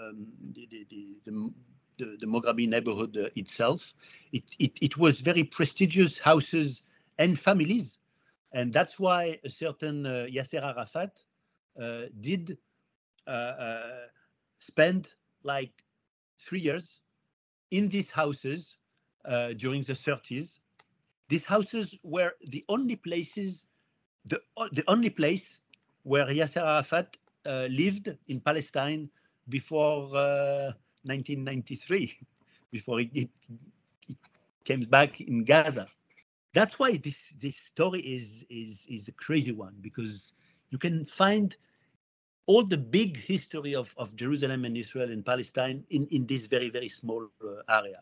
um, 0.00 0.26
the, 0.52 0.66
the, 0.70 0.86
the, 1.24 1.50
the, 1.98 2.16
the 2.20 2.26
Mughrabi 2.26 2.68
neighborhood 2.68 3.16
uh, 3.16 3.28
itself. 3.34 3.94
It, 4.32 4.44
it, 4.58 4.78
it 4.80 4.96
was 4.98 5.20
very 5.20 5.42
prestigious 5.44 6.18
houses 6.18 6.82
and 7.18 7.38
families. 7.38 7.98
And 8.52 8.72
that's 8.72 8.98
why 8.98 9.38
a 9.44 9.50
certain 9.50 10.06
uh, 10.06 10.26
Yasser 10.30 10.62
Arafat 10.62 11.22
uh, 11.80 12.02
did 12.20 12.58
uh, 13.26 13.30
uh, 13.30 14.06
spend 14.58 15.08
like 15.42 15.72
three 16.38 16.60
years 16.60 17.00
in 17.70 17.88
these 17.88 18.10
houses 18.10 18.76
uh, 19.26 19.52
during 19.54 19.82
the 19.82 19.92
30s. 19.92 20.58
These 21.28 21.44
houses 21.44 21.98
were 22.02 22.32
the 22.46 22.64
only 22.68 22.96
places, 22.96 23.66
the, 24.24 24.40
the 24.72 24.84
only 24.86 25.10
place 25.10 25.60
where 26.04 26.26
Yasser 26.26 26.62
Arafat 26.62 27.16
uh, 27.44 27.66
lived 27.70 28.16
in 28.28 28.40
Palestine 28.40 29.10
before 29.48 30.08
1993, 30.08 32.16
uh, 32.20 32.24
before 32.70 33.00
he, 33.00 33.10
he, 33.14 33.28
came 34.64 34.80
back 34.80 35.20
in 35.20 35.44
Gaza. 35.44 35.86
That's 36.52 36.76
why 36.76 36.96
this 36.96 37.14
this 37.40 37.56
story 37.56 38.00
is 38.00 38.44
is 38.50 38.84
is 38.88 39.06
a 39.06 39.12
crazy 39.12 39.52
one 39.52 39.76
because 39.80 40.32
you 40.70 40.78
can 40.78 41.06
find 41.06 41.56
all 42.46 42.64
the 42.64 42.76
big 42.76 43.16
history 43.16 43.74
of, 43.74 43.92
of 43.96 44.14
Jerusalem 44.16 44.64
and 44.64 44.76
Israel 44.76 45.10
and 45.10 45.24
Palestine 45.24 45.84
in, 45.90 46.06
in 46.08 46.26
this 46.26 46.46
very, 46.46 46.70
very 46.70 46.88
small 46.88 47.28
uh, 47.44 47.62
area. 47.68 48.00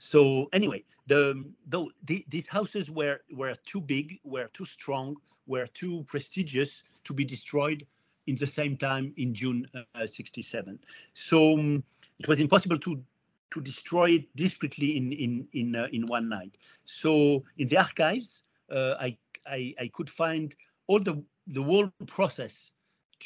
So 0.00 0.48
anyway, 0.54 0.82
the 1.06 1.44
though 1.68 1.90
the, 2.04 2.24
these 2.30 2.48
houses 2.48 2.90
were 2.90 3.20
were 3.32 3.54
too 3.66 3.82
big, 3.82 4.18
were 4.24 4.48
too 4.54 4.64
strong, 4.64 5.16
were 5.46 5.66
too 5.66 6.04
prestigious 6.08 6.82
to 7.04 7.12
be 7.12 7.24
destroyed 7.24 7.86
in 8.26 8.34
the 8.36 8.46
same 8.46 8.78
time 8.78 9.12
in 9.18 9.34
June 9.34 9.66
uh, 9.74 10.06
67. 10.06 10.78
So 11.12 11.52
um, 11.52 11.84
it 12.18 12.26
was 12.26 12.40
impossible 12.40 12.78
to 12.78 13.02
to 13.50 13.60
destroy 13.60 14.12
it 14.12 14.36
discreetly 14.36 14.96
in 14.96 15.12
in 15.12 15.46
in 15.52 15.76
uh, 15.76 15.88
in 15.92 16.06
one 16.06 16.30
night. 16.30 16.56
So 16.86 17.44
in 17.58 17.68
the 17.68 17.76
archives, 17.76 18.44
uh, 18.72 18.94
I, 18.98 19.18
I 19.46 19.74
I 19.78 19.90
could 19.92 20.08
find 20.08 20.54
all 20.86 21.00
the 21.00 21.22
the 21.46 21.62
whole 21.62 21.90
process 22.06 22.70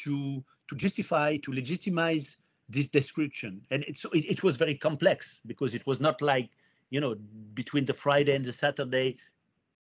to 0.03 0.43
to 0.67 0.75
justify 0.75 1.37
to 1.37 1.53
legitimize 1.53 2.35
this 2.67 2.89
description, 2.89 3.61
and 3.71 3.83
it, 3.85 3.97
it 4.13 4.43
was 4.43 4.57
very 4.57 4.75
complex 4.75 5.39
because 5.45 5.73
it 5.73 5.85
was 5.87 6.01
not 6.01 6.21
like 6.21 6.49
you 6.89 6.99
know, 6.99 7.15
between 7.53 7.85
the 7.85 7.93
Friday 7.93 8.35
and 8.35 8.45
the 8.45 8.53
Saturday 8.53 9.17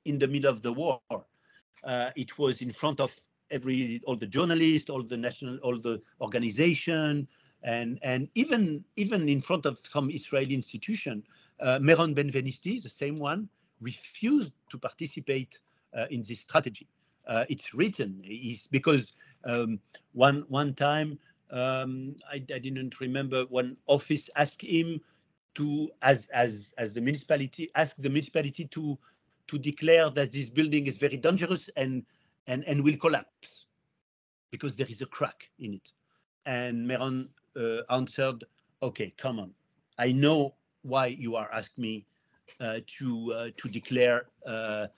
in 0.05 0.18
the 0.18 0.26
middle 0.26 0.50
of 0.50 0.62
the 0.62 0.72
war. 0.72 1.00
Uh, 1.82 2.11
it 2.16 2.38
was 2.38 2.62
in 2.62 2.72
front 2.72 3.00
of 3.00 3.14
every 3.50 4.00
all 4.07 4.16
the 4.16 4.26
journalists, 4.26 4.90
all 4.90 5.02
the 5.02 5.16
national, 5.16 5.59
all 5.59 5.78
the 5.78 6.00
organization, 6.20 7.28
and 7.62 7.98
and 8.02 8.28
even 8.34 8.84
even 8.96 9.28
in 9.28 9.40
front 9.40 9.66
of 9.66 9.78
some 9.90 10.11
Israeli 10.11 10.55
institution. 10.55 11.22
uh, 11.61 11.78
Meron 11.80 12.14
Benvenisti, 12.14 12.82
the 12.82 12.90
same 12.90 13.18
one, 13.18 13.48
refused 13.80 14.52
to 14.70 14.78
participate 14.78 15.61
uh, 15.96 16.07
in 16.11 16.22
this 16.22 16.40
strategy. 16.40 16.88
Uh, 17.26 17.44
it's 17.48 17.72
written 17.74 18.20
is 18.24 18.66
because 18.70 19.14
um, 19.44 19.78
one 20.12 20.44
one 20.48 20.74
time 20.74 21.18
um, 21.50 22.16
I, 22.30 22.36
I, 22.36 22.59
didn't 22.59 23.00
remember 23.00 23.44
one 23.46 23.76
office 23.86 24.28
asked 24.36 24.62
him 24.62 25.00
to 25.55 25.90
as 26.02 26.26
as 26.32 26.74
as 26.78 26.94
the 26.94 27.00
municipality 27.00 27.70
ask 27.74 27.96
the 27.96 28.11
municipality 28.11 28.66
to 28.66 28.98
to 29.46 29.59
declare 29.59 30.11
that 30.11 30.32
this 30.32 30.48
building 30.48 30.86
is 30.86 30.96
very 30.96 31.16
dangerous 31.16 31.68
and 31.76 32.05
and 32.46 32.64
and 32.64 32.82
will 32.82 32.96
collapse 32.96 33.66
because 34.50 34.76
there 34.76 34.86
is 34.88 35.00
a 35.02 35.07
crack 35.07 35.50
in 35.59 35.74
it. 35.74 35.92
And 36.46 36.86
Meron 36.86 37.28
uh, 37.57 37.82
answered 37.90 38.44
okay 38.82 39.12
come 39.16 39.38
on. 39.38 39.50
I 39.98 40.12
know 40.12 40.55
why 40.82 41.07
you 41.07 41.36
are 41.36 41.50
asking 41.52 41.82
me 41.82 42.07
uh, 42.61 42.80
to 42.98 43.32
uh, 43.32 43.50
to 43.57 43.68
declare 43.68 44.26
uh, 44.46 44.50
uh, 44.50 44.88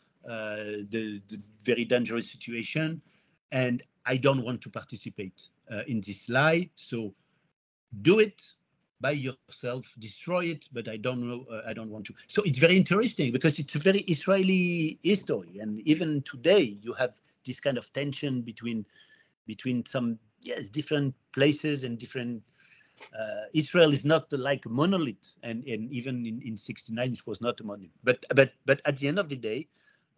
the, 0.90 1.22
the 1.28 1.40
very 1.64 1.84
dangerous 1.84 2.30
situation. 2.30 3.00
And 3.52 3.82
i 4.07 4.16
don't 4.16 4.44
want 4.44 4.61
to 4.62 4.70
participate 4.70 5.48
uh, 5.70 5.82
in 5.86 6.00
this 6.00 6.28
lie. 6.28 6.70
So 6.76 7.14
do 8.02 8.20
it 8.20 8.42
by 9.01 9.11
yourself, 9.11 9.94
destroy 9.99 10.47
it, 10.47 10.68
but 10.72 10.88
I 10.88 10.97
don't 10.97 11.28
know, 11.28 11.44
uh, 11.51 11.62
I 11.66 11.72
don't 11.72 11.90
want 11.90 12.07
to. 12.07 12.14
So 12.28 12.42
it's 12.42 12.59
very 12.59 12.76
interesting 12.76 13.32
because 13.32 13.59
it's 13.59 13.74
a 13.74 13.78
very 13.78 14.01
Israeli 14.01 14.99
history, 15.03 15.59
and 15.61 15.80
even 15.80 16.22
today 16.22 16.78
you 16.80 16.92
have 16.94 17.14
this 17.44 17.61
kind 17.61 17.78
of 17.78 17.92
tension 17.92 18.42
between 18.42 18.86
between 19.47 19.84
some 19.86 20.18
yes 20.42 20.68
different 20.68 21.14
places 21.32 21.84
and 21.84 21.99
different. 21.99 22.42
Uh, 23.16 23.44
Israel 23.53 23.92
is 23.92 24.05
not 24.05 24.32
like 24.32 24.64
a 24.64 24.70
monolith, 24.70 25.36
and 25.42 25.64
and 25.66 25.92
even 25.92 26.24
in 26.24 26.40
in 26.42 26.57
'69 26.57 27.12
it 27.12 27.26
was 27.26 27.40
not 27.40 27.61
a 27.61 27.64
monolith. 27.64 27.92
But 28.03 28.24
but 28.34 28.53
but 28.64 28.80
at 28.86 28.97
the 28.97 29.09
end 29.09 29.18
of 29.18 29.28
the 29.28 29.36
day, 29.36 29.68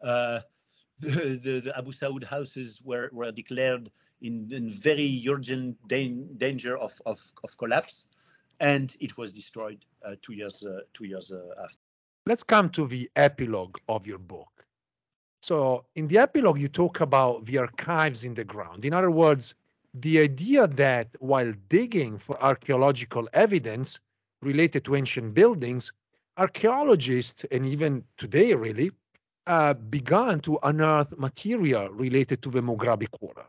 uh, 0.03 0.41
the, 1.01 1.41
the, 1.43 1.61
the 1.61 1.77
Abu 1.77 1.93
Saud 1.93 2.23
houses 2.23 2.81
were 2.85 3.11
were 3.13 3.33
declared 3.33 3.91
in, 4.23 4.49
in 4.53 4.73
very 4.73 5.25
urgent 5.29 5.77
danger 5.89 6.77
of, 6.77 7.01
of, 7.07 7.21
of 7.45 7.57
collapse 7.57 8.09
and 8.61 8.97
it 9.01 9.17
was 9.17 9.33
destroyed 9.33 9.85
uh, 10.05 10.15
two 10.23 10.33
years 10.35 10.65
uh, 10.65 10.81
two 10.95 11.05
years 11.05 11.33
uh, 11.33 11.63
after. 11.63 11.79
Let's 12.27 12.43
come 12.43 12.69
to 12.71 12.87
the 12.87 13.11
epilogue 13.17 13.79
of 13.89 14.07
your 14.07 14.19
book. 14.19 14.67
So, 15.43 15.85
in 15.95 16.09
the 16.09 16.19
epilogue, 16.19 16.59
you 16.59 16.69
talk 16.69 17.01
about 17.01 17.47
the 17.47 17.59
archives 17.59 18.25
in 18.25 18.35
the 18.35 18.45
ground. 18.45 18.85
In 18.85 18.93
other 18.93 19.11
words, 19.11 19.55
the 19.95 20.19
idea 20.19 20.67
that 20.67 21.09
while 21.21 21.53
digging 21.69 22.19
for 22.19 22.41
archaeological 22.43 23.29
evidence 23.33 23.99
related 24.43 24.85
to 24.85 24.97
ancient 24.97 25.35
buildings, 25.35 25.93
archaeologists, 26.37 27.45
and 27.51 27.65
even 27.65 28.05
today 28.17 28.55
really, 28.55 28.91
uh, 29.47 29.75
began 29.75 30.41
to 30.41 30.59
unearth 30.63 31.17
material 31.17 31.89
related 31.91 32.43
to 32.43 32.51
the 32.51 32.61
Mughrabi 32.61 33.11
quarter. 33.11 33.47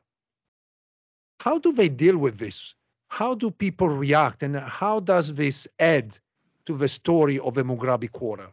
How 1.42 1.60
do 1.60 1.72
they 1.74 1.90
deal 1.90 2.18
with 2.18 2.38
this? 2.38 2.74
How 3.10 3.34
do 3.34 3.52
people 3.52 3.90
react 3.90 4.44
and 4.44 4.56
how 4.56 5.00
does 5.00 5.34
this 5.34 5.68
add 5.80 6.18
to 6.66 6.78
the 6.78 6.88
story 6.88 7.40
of 7.40 7.56
the 7.56 7.64
Mughrabi 7.64 8.12
quarter? 8.12 8.48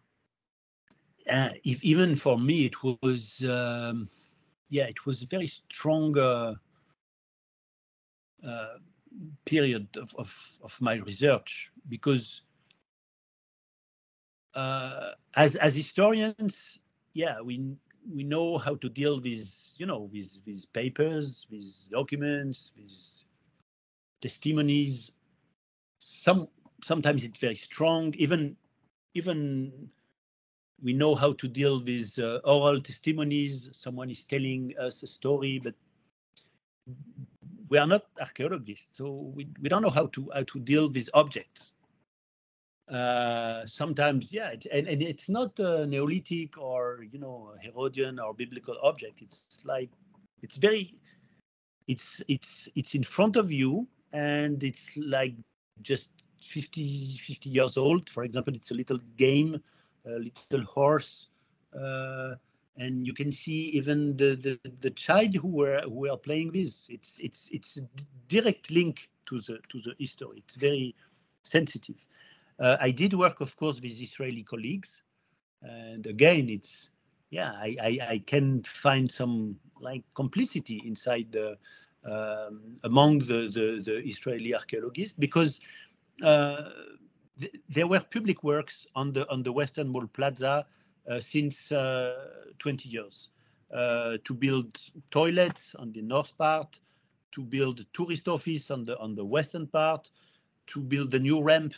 Uh, 1.31 1.51
if, 1.65 1.83
even 1.85 2.17
for 2.17 2.39
me, 2.39 2.65
it 2.65 2.83
was, 2.83 3.45
um, 3.45 4.09
yeah, 4.71 4.85
it 4.85 5.05
was 5.05 5.23
a 5.23 5.27
very 5.27 5.47
strong 5.47 6.17
uh, 6.19 6.55
uh, 8.47 8.67
period 9.45 9.89
of, 9.97 10.15
of, 10.17 10.51
of, 10.63 10.81
my 10.81 10.95
research 10.97 11.71
because 11.89 12.43
uh, 14.55 15.11
as, 15.35 15.57
as 15.57 15.75
historians, 15.75 16.79
yeah, 17.13 17.41
we, 17.41 17.77
we 18.11 18.23
know 18.23 18.57
how 18.57 18.77
to 18.77 18.89
deal 18.89 19.21
with, 19.21 19.53
you 19.77 19.85
know, 19.85 20.09
with, 20.13 20.39
with 20.47 20.73
papers, 20.73 21.47
with 21.51 21.91
documents, 21.91 22.71
with 22.79 23.25
testimonies. 24.21 25.13
Some 25.99 26.49
sometimes 26.85 27.25
it's 27.25 27.39
very 27.39 27.55
strong. 27.55 28.15
Even 28.17 28.57
even 29.15 29.91
we 30.83 30.93
know 30.93 31.15
how 31.15 31.33
to 31.33 31.49
deal 31.49 31.83
with 31.83 32.19
uh, 32.19 32.41
oral 32.45 32.81
testimonies. 32.81 33.71
Someone 33.73 34.11
is 34.11 34.25
telling 34.25 34.75
us 34.79 35.03
a 35.03 35.07
story, 35.07 35.59
but 35.63 35.75
we 37.69 37.79
are 37.79 37.87
not 37.87 38.07
archaeologists, 38.21 38.97
so 38.97 39.33
we, 39.35 39.49
we 39.61 39.69
don't 39.69 39.83
know 39.83 39.91
how 39.91 40.07
to 40.07 40.31
how 40.35 40.43
to 40.45 40.61
deal 40.61 40.89
with 40.91 41.09
objects. 41.15 41.73
Uh, 42.89 43.67
sometimes, 43.67 44.33
yeah, 44.33 44.51
it's, 44.51 44.67
and, 44.67 44.87
and 44.87 45.03
it's 45.03 45.29
not 45.29 45.59
a 45.59 45.85
Neolithic 45.87 46.57
or 46.57 47.05
you 47.11 47.19
know 47.19 47.55
Herodian 47.61 48.21
or 48.21 48.33
biblical 48.35 48.77
object. 48.83 49.23
It's 49.23 49.61
like 49.65 49.91
it's 50.43 50.57
very, 50.57 50.97
it's 51.89 52.23
it's 52.29 52.69
it's 52.77 52.95
in 52.95 53.03
front 53.03 53.35
of 53.35 53.51
you, 53.51 53.89
and 54.17 54.63
it's 54.65 54.97
like 54.97 55.35
just 55.83 56.11
50 56.41 57.19
50 57.19 57.51
years 57.51 57.77
old. 57.77 58.09
For 58.11 58.25
example 58.25 58.55
it's 58.55 58.71
a 58.71 58.75
little 58.75 58.99
game 59.17 59.63
a 60.07 60.19
little 60.19 60.65
horse 60.67 61.29
uh, 61.79 62.35
and 62.79 63.07
you 63.07 63.15
can 63.15 63.33
see 63.33 63.71
even 63.79 64.17
the, 64.17 64.37
the 64.37 64.71
the 64.81 64.91
child 64.91 65.35
who 65.35 65.49
were 65.49 65.81
who 65.83 66.01
were 66.07 66.17
playing 66.17 66.53
this. 66.53 66.87
It's 66.89 67.19
it's 67.21 67.49
it's 67.53 67.77
a 67.79 67.83
direct 68.29 68.71
link 68.71 69.11
to 69.27 69.41
the 69.41 69.59
to 69.71 69.81
the 69.81 69.95
history. 69.99 70.43
It's 70.47 70.57
very 70.57 70.95
sensitive. 71.43 71.97
Uh, 72.59 72.77
i 72.81 72.91
did 72.91 73.13
work 73.13 73.41
of 73.43 73.55
course 73.57 73.83
with 73.83 74.01
israeli 74.01 74.43
colleagues 74.43 75.03
and 75.63 76.07
again 76.07 76.49
it's 76.49 76.91
yeah 77.31 77.53
i 77.53 77.77
i, 77.83 77.99
I 78.15 78.19
can 78.27 78.63
find 78.63 79.11
some 79.11 79.57
like 79.79 80.05
complicity 80.15 80.83
inside 80.87 81.33
the 81.33 81.59
um, 82.07 82.79
among 82.85 83.19
the, 83.21 83.51
the, 83.53 83.83
the, 83.85 83.97
Israeli 84.05 84.55
archaeologists 84.55 85.15
because 85.19 85.61
uh, 86.23 86.71
th 87.41 87.53
there 87.69 87.87
were 87.87 88.01
public 88.17 88.43
works 88.43 88.87
on 88.95 89.13
the 89.13 89.23
on 89.35 89.43
the 89.43 89.53
Western 89.53 89.93
Wall 89.93 90.07
Plaza 90.17 90.65
uh, 91.11 91.21
since 91.21 91.73
uh, 91.73 92.15
20 92.59 92.89
years 92.89 93.29
to 94.27 94.35
build 94.39 94.79
toilets 95.11 95.75
on 95.79 95.93
the 95.93 96.03
north 96.03 96.33
part, 96.39 96.81
to 97.33 97.43
build 97.43 97.85
tourist 97.93 98.29
office 98.29 98.71
on 98.71 98.85
the 98.85 98.99
on 98.99 99.15
the 99.15 99.25
western 99.25 99.67
part, 99.67 100.11
to 100.67 100.81
build 100.81 101.15
a 101.15 101.19
new 101.19 101.43
ramp 101.43 101.75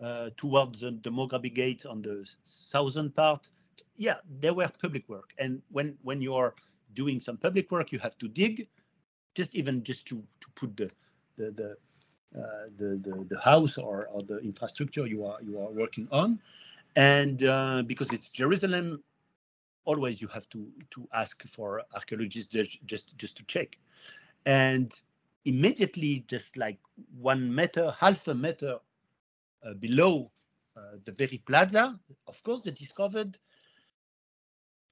uh, 0.00 0.30
towards 0.36 0.80
the, 0.80 0.92
the 1.02 1.50
Gate 1.50 1.84
on 1.86 2.02
the 2.02 2.26
southern 2.44 3.10
part. 3.10 3.50
Yeah, 3.96 4.18
there 4.40 4.54
were 4.54 4.70
public 4.80 5.08
work, 5.08 5.30
and 5.38 5.60
when 5.70 5.96
when 6.02 6.22
you 6.22 6.34
are 6.34 6.54
doing 6.94 7.20
some 7.20 7.36
public 7.36 7.70
work, 7.70 7.92
you 7.92 7.98
have 7.98 8.16
to 8.18 8.28
dig, 8.28 8.68
just 9.38 9.54
even 9.54 9.82
just 9.84 10.06
to 10.10 10.16
to 10.42 10.48
put 10.60 10.76
the 10.76 10.90
the 11.38 11.46
the 11.60 11.70
uh, 12.40 12.66
the, 12.76 12.88
the, 13.06 13.26
the 13.30 13.40
house 13.40 13.78
or, 13.78 14.06
or 14.12 14.20
the 14.22 14.38
infrastructure 14.50 15.06
you 15.06 15.24
are 15.24 15.38
you 15.42 15.58
are 15.58 15.70
working 15.70 16.06
on, 16.12 16.38
and 16.96 17.44
uh, 17.44 17.82
because 17.86 18.10
it's 18.12 18.28
Jerusalem, 18.28 19.02
always 19.84 20.20
you 20.20 20.28
have 20.28 20.48
to 20.50 20.60
to 20.90 21.08
ask 21.14 21.46
for 21.48 21.82
archaeologists 21.94 22.52
just 22.52 22.84
just, 22.86 23.16
just 23.16 23.36
to 23.38 23.44
check, 23.46 23.78
and 24.46 24.92
immediately 25.44 26.24
just 26.28 26.56
like 26.56 26.78
one 27.20 27.54
meter, 27.54 27.94
half 27.98 28.28
a 28.28 28.34
meter 28.34 28.74
uh, 29.64 29.74
below 29.74 30.30
uh, 30.76 30.96
the 31.06 31.12
very 31.12 31.38
plaza, 31.46 31.98
of 32.26 32.42
course, 32.42 32.62
they 32.62 32.72
discovered 32.72 33.38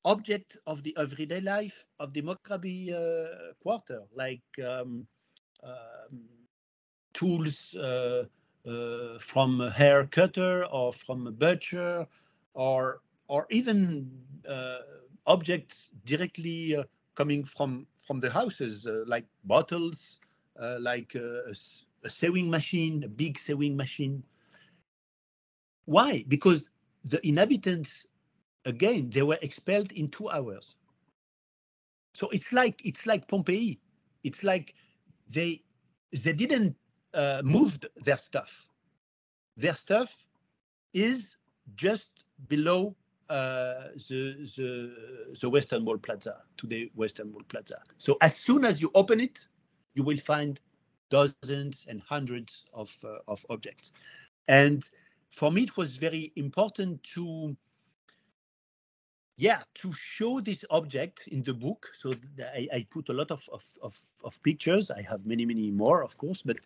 object 0.07 0.57
of 0.67 0.83
the 0.85 0.97
everyday 0.99 1.41
life 1.41 1.85
of 2.01 2.15
the 2.15 2.23
Mughrabi 2.23 2.93
uh, 2.95 3.53
quarter, 3.63 4.03
like 4.15 4.43
um, 4.65 5.07
um, 5.65 6.23
tools 7.13 7.75
uh, 7.75 8.25
uh, 8.67 9.19
from 9.19 9.61
a 9.61 9.71
hair 9.71 10.07
cutter 10.07 10.65
or 10.67 10.93
from 10.93 11.27
a 11.27 11.33
butcher, 11.33 12.07
or 12.55 13.01
or 13.29 13.47
even 13.51 14.11
uh, 14.49 14.79
objects 15.27 15.91
directly 16.05 16.77
coming 17.17 17.45
from 17.45 17.87
from 18.07 18.21
the 18.21 18.31
houses, 18.31 18.87
like 19.07 19.27
bottles, 19.45 20.21
like 20.81 21.15
a, 21.17 21.53
a 22.05 22.11
sewing 22.11 22.51
machine, 22.51 23.05
a 23.05 23.09
big 23.09 23.39
sewing 23.39 23.77
machine. 23.77 24.23
Why? 25.87 26.25
Because 26.29 26.71
the 27.05 27.25
inhabitants 27.27 28.07
again, 28.67 29.11
they 29.15 29.23
were 29.23 29.39
expelled 29.43 29.93
in 29.93 30.11
two 30.11 30.31
hours. 30.31 30.77
So 32.15 32.29
it's 32.31 32.53
like 32.53 32.83
it's 32.85 33.07
like 33.07 33.29
Pompeii. 33.29 33.81
It's 34.25 34.45
like 34.45 34.75
they 35.31 35.63
they 36.13 36.35
didn't 36.35 36.77
uh, 37.15 37.43
move 37.45 37.81
their 38.05 38.19
stuff. 38.19 38.69
Their 39.57 39.75
stuff 39.77 40.15
is 40.95 41.37
just 41.77 42.25
below 42.49 42.97
uh, 43.31 43.91
the 44.09 44.49
the 44.57 45.35
the 45.41 45.51
Western 45.51 45.85
Wall 45.87 45.99
Plaza, 45.99 46.43
today 46.59 46.91
Western 46.97 47.33
Wall 47.33 47.45
Plaza. 47.49 47.83
So 47.99 48.19
as 48.23 48.37
soon 48.37 48.65
as 48.65 48.83
you 48.83 48.93
open 48.95 49.21
it, 49.21 49.49
you 49.95 50.05
will 50.05 50.19
find 50.19 50.61
dozens 51.11 51.87
and 51.89 52.03
hundreds 52.03 52.67
of 52.75 52.97
uh, 53.05 53.19
of 53.29 53.47
objects, 53.51 53.93
and 54.49 54.89
for 55.31 55.53
me, 55.53 55.65
it 55.65 55.77
was 55.77 55.97
very 55.97 56.33
important 56.37 57.03
to, 57.15 57.57
yeah, 59.37 59.63
to 59.75 59.93
show 59.93 60.41
this 60.41 60.65
object 60.71 61.29
in 61.29 61.43
the 61.43 61.53
book. 61.53 61.89
So 61.95 62.15
I, 62.39 62.69
I 62.73 62.87
put 62.91 63.09
a 63.11 63.13
lot 63.13 63.31
of, 63.31 63.47
of, 63.53 63.65
of, 63.83 63.99
of, 64.25 64.43
pictures. 64.43 64.91
I 64.91 65.03
have 65.03 65.27
many, 65.27 65.45
many 65.45 65.71
more, 65.71 66.03
of 66.03 66.17
course, 66.17 66.43
but 66.43 66.57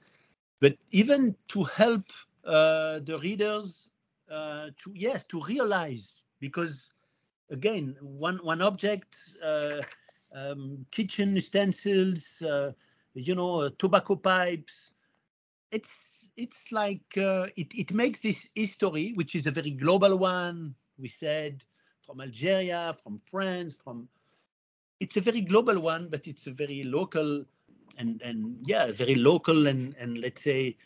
but 0.61 0.77
even 0.93 1.35
to 1.49 1.65
help 1.65 2.05
uh, 2.45 3.01
the 3.01 3.19
readers 3.23 3.89
uh, 4.31 4.69
to 4.83 4.93
yes 4.95 5.25
to 5.25 5.41
realize 5.43 6.25
because 6.39 6.93
again 7.51 7.97
one 8.01 8.39
one 8.45 8.63
object 8.63 9.17
uh, 9.43 9.81
um, 10.35 10.87
kitchen 10.91 11.35
utensils 11.35 12.43
uh, 12.43 12.73
you 13.15 13.35
know 13.35 13.63
uh, 13.63 13.71
tobacco 13.79 14.15
pipes 14.15 14.93
it's 15.73 16.31
it's 16.37 16.71
like 16.71 17.17
uh, 17.17 17.47
it, 17.57 17.67
it 17.75 17.93
makes 17.93 18.21
this 18.21 18.49
history 18.55 19.13
which 19.15 19.35
is 19.35 19.47
a 19.47 19.51
very 19.51 19.71
global 19.71 20.17
one 20.17 20.75
we 20.99 21.09
said 21.09 21.65
from 22.11 22.21
algeria 22.21 22.97
from 23.03 23.21
france 23.31 23.73
from 23.73 24.09
it's 24.99 25.17
a 25.17 25.21
very 25.21 25.41
global 25.41 25.79
one 25.79 26.09
but 26.11 26.27
it's 26.27 26.47
a 26.49 26.51
very 26.51 26.83
local 26.83 27.45
and 27.99 28.21
and 28.23 28.57
yeah 28.65 28.91
very 28.91 29.15
local 29.15 29.69
and 29.69 29.95
and 29.97 30.19
let's 30.19 30.43
say 30.43 30.77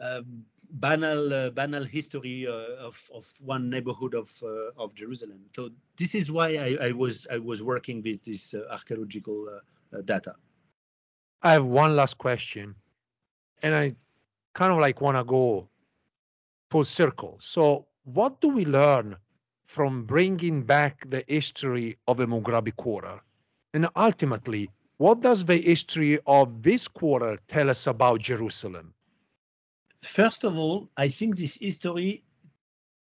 um, 0.00 0.44
banal 0.70 1.32
uh, 1.34 1.50
banal 1.50 1.84
history 1.84 2.46
uh, 2.46 2.86
of 2.88 2.96
of 3.14 3.26
one 3.44 3.68
neighborhood 3.68 4.14
of 4.14 4.30
uh, 4.42 4.82
of 4.82 4.94
Jerusalem. 4.94 5.40
So 5.56 5.70
this 5.96 6.14
is 6.14 6.30
why 6.30 6.48
I, 6.56 6.88
I 6.88 6.92
was 6.92 7.26
I 7.30 7.38
was 7.38 7.62
working 7.62 8.02
with 8.02 8.24
this 8.24 8.54
uh, 8.54 8.62
archaeological 8.70 9.48
uh, 9.48 10.00
data. 10.02 10.34
I 11.42 11.52
have 11.52 11.64
one 11.64 11.96
last 11.96 12.18
question, 12.18 12.74
and 13.62 13.74
I 13.74 13.96
kind 14.54 14.72
of 14.72 14.78
like 14.78 15.00
want 15.00 15.16
to 15.16 15.24
go 15.24 15.68
full 16.70 16.84
circle. 16.84 17.38
So 17.40 17.86
what 18.04 18.40
do 18.40 18.48
we 18.48 18.64
learn 18.64 19.16
from 19.68 20.04
bringing 20.04 20.62
back 20.62 21.08
the 21.10 21.22
history 21.28 21.98
of 22.08 22.16
the 22.16 22.26
Mughrabi 22.26 22.74
quarter, 22.74 23.20
and 23.74 23.86
ultimately? 23.94 24.70
What 24.96 25.20
does 25.20 25.44
the 25.44 25.58
history 25.58 26.18
of 26.26 26.62
this 26.62 26.88
quarter 26.88 27.36
tell 27.46 27.70
us 27.70 27.86
about 27.86 28.20
Jerusalem? 28.20 28.94
First 30.02 30.42
of 30.44 30.56
all, 30.56 30.88
I 30.96 31.08
think 31.08 31.36
this 31.36 31.54
history 31.54 32.24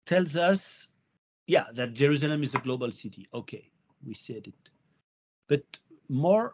tells 0.05 0.37
us, 0.37 0.87
yeah, 1.47 1.65
that 1.73 1.93
Jerusalem 1.93 2.43
is 2.43 2.53
a 2.53 2.59
global 2.59 2.91
city. 2.91 3.27
Okay, 3.33 3.69
we 4.05 4.13
said 4.13 4.47
it. 4.47 4.69
But 5.47 5.63
more, 6.07 6.53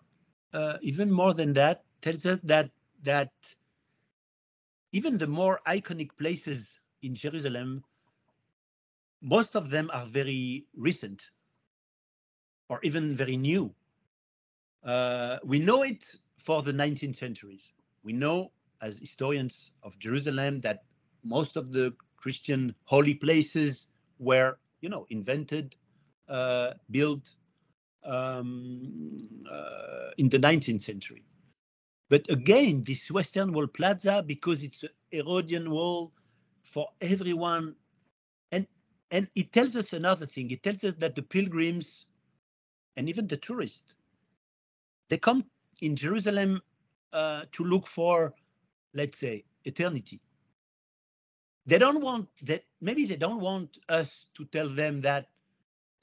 uh, 0.54 0.78
even 0.82 1.12
more 1.12 1.34
than 1.34 1.54
that, 1.54 1.84
tells 2.02 2.26
us 2.26 2.40
that 2.44 2.72
that 3.04 3.32
even 4.94 5.18
the 5.18 5.28
more 5.28 5.60
iconic 5.68 6.10
places 6.18 6.80
in 7.04 7.14
Jerusalem, 7.14 7.84
most 9.22 9.56
of 9.56 9.70
them 9.70 9.90
are 9.94 10.06
very 10.06 10.66
recent 10.76 11.32
or 12.70 12.80
even 12.84 13.16
very 13.16 13.38
new. 13.38 13.74
Uh, 14.84 15.38
we 15.44 15.60
know 15.60 15.84
it 15.84 16.06
for 16.38 16.62
the 16.64 16.72
19th 16.74 17.16
centuries. 17.16 17.74
We 18.04 18.14
know 18.14 18.52
as 18.82 19.00
historians 19.00 19.72
of 19.84 19.98
Jerusalem 20.00 20.62
that 20.62 20.84
most 21.24 21.58
of 21.58 21.72
the 21.72 21.94
Christian 22.18 22.76
holy 22.86 23.14
places 23.14 23.88
were, 24.20 24.58
you 24.82 24.90
know, 24.90 25.06
invented, 25.10 25.76
uh, 26.30 26.74
built 26.92 27.36
um, 28.04 29.18
uh, 29.50 30.12
in 30.18 30.30
the 30.30 30.40
19th 30.40 30.82
century. 30.82 31.24
But 32.10 32.30
again, 32.30 32.84
this 32.84 33.12
Western 33.12 33.52
Wall 33.54 33.68
Plaza, 33.68 34.24
because 34.26 34.64
it's 34.64 34.84
a 34.84 34.90
Herodian 35.12 35.70
wall 35.70 36.14
for 36.64 36.88
everyone, 37.02 37.76
and 39.12 39.28
it 39.36 39.52
tells 39.54 39.76
us 39.76 39.94
another 39.94 40.26
thing. 40.26 40.52
It 40.52 40.64
tells 40.64 40.84
us 40.84 40.94
that 40.96 41.16
the 41.16 41.22
pilgrims 41.24 42.06
and 42.98 43.10
even 43.10 43.28
the 43.28 43.38
tourists, 43.38 43.96
they 45.10 45.18
come 45.18 45.46
in 45.82 45.96
Jerusalem 45.96 46.62
uh, 47.14 47.44
to 47.54 47.64
look 47.64 47.88
for 47.88 48.34
let's 48.94 49.18
say, 49.18 49.46
eternity. 49.66 50.20
They 51.66 51.78
don't 51.78 52.02
want 52.02 52.28
that, 52.44 52.64
maybe 52.82 53.06
they 53.06 53.16
don't 53.16 53.42
want 53.42 53.78
us 53.90 54.26
to 54.36 54.46
tell 54.46 54.70
them 54.70 55.02
that 55.02 55.28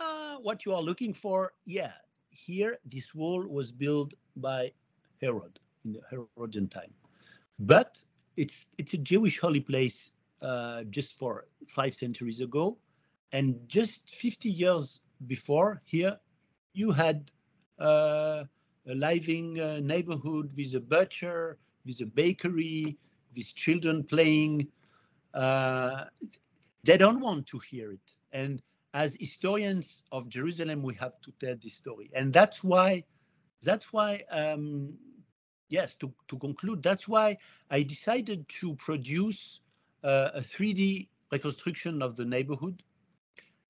uh, 0.01 0.37
what 0.37 0.65
you 0.65 0.75
are 0.75 0.83
looking 0.83 1.15
for, 1.15 1.53
yeah, 1.67 1.93
here 2.31 2.79
this 2.85 3.15
wall 3.15 3.47
was 3.49 3.73
built 3.73 4.15
by 4.37 4.73
Herod 5.21 5.59
in 5.85 5.95
the 5.95 6.01
Herodian 6.11 6.69
time. 6.69 6.93
But 7.59 8.03
it's 8.37 8.69
it's 8.79 8.95
a 8.95 8.99
Jewish 8.99 9.39
holy 9.39 9.61
place 9.61 10.11
uh, 10.43 10.85
just 10.85 11.15
for 11.15 11.47
five 11.69 11.95
centuries 11.95 12.41
ago, 12.41 12.77
and 13.33 13.57
just 13.69 14.15
50 14.15 14.49
years 14.49 15.01
before 15.27 15.83
here, 15.85 16.19
you 16.73 16.93
had 16.93 17.31
uh, 17.79 18.45
a 18.87 18.95
living 18.95 19.61
uh, 19.61 19.81
neighborhood 19.81 20.51
with 20.57 20.75
a 20.75 20.81
butcher, 20.81 21.59
with 21.87 22.01
a 22.01 22.07
bakery, 22.07 22.97
with 23.35 23.55
children 23.55 24.05
playing. 24.05 24.69
Uh, 25.33 26.05
they 26.85 26.97
don't 26.97 27.21
want 27.21 27.47
to 27.47 27.59
hear 27.59 27.93
it. 27.93 28.13
And 28.33 28.63
as 28.93 29.17
historians 29.19 30.03
of 30.13 30.29
Jerusalem, 30.29 30.83
we 30.83 30.95
have 30.95 31.21
to 31.23 31.33
tell 31.41 31.57
this 31.63 31.75
story. 31.75 32.11
And 32.15 32.33
that's 32.33 32.63
why, 32.63 33.05
that's 33.63 33.93
why, 33.93 34.23
um, 34.31 34.93
yes, 35.69 35.95
to, 35.97 36.13
to 36.29 36.39
conclude, 36.39 36.83
that's 36.83 37.09
why 37.09 37.39
I 37.71 37.83
decided 37.83 38.49
to 38.61 38.75
produce 38.77 39.61
uh, 40.05 40.31
a 40.35 40.41
3D 40.41 41.09
reconstruction 41.33 42.03
of 42.03 42.15
the 42.17 42.25
neighborhood 42.25 42.83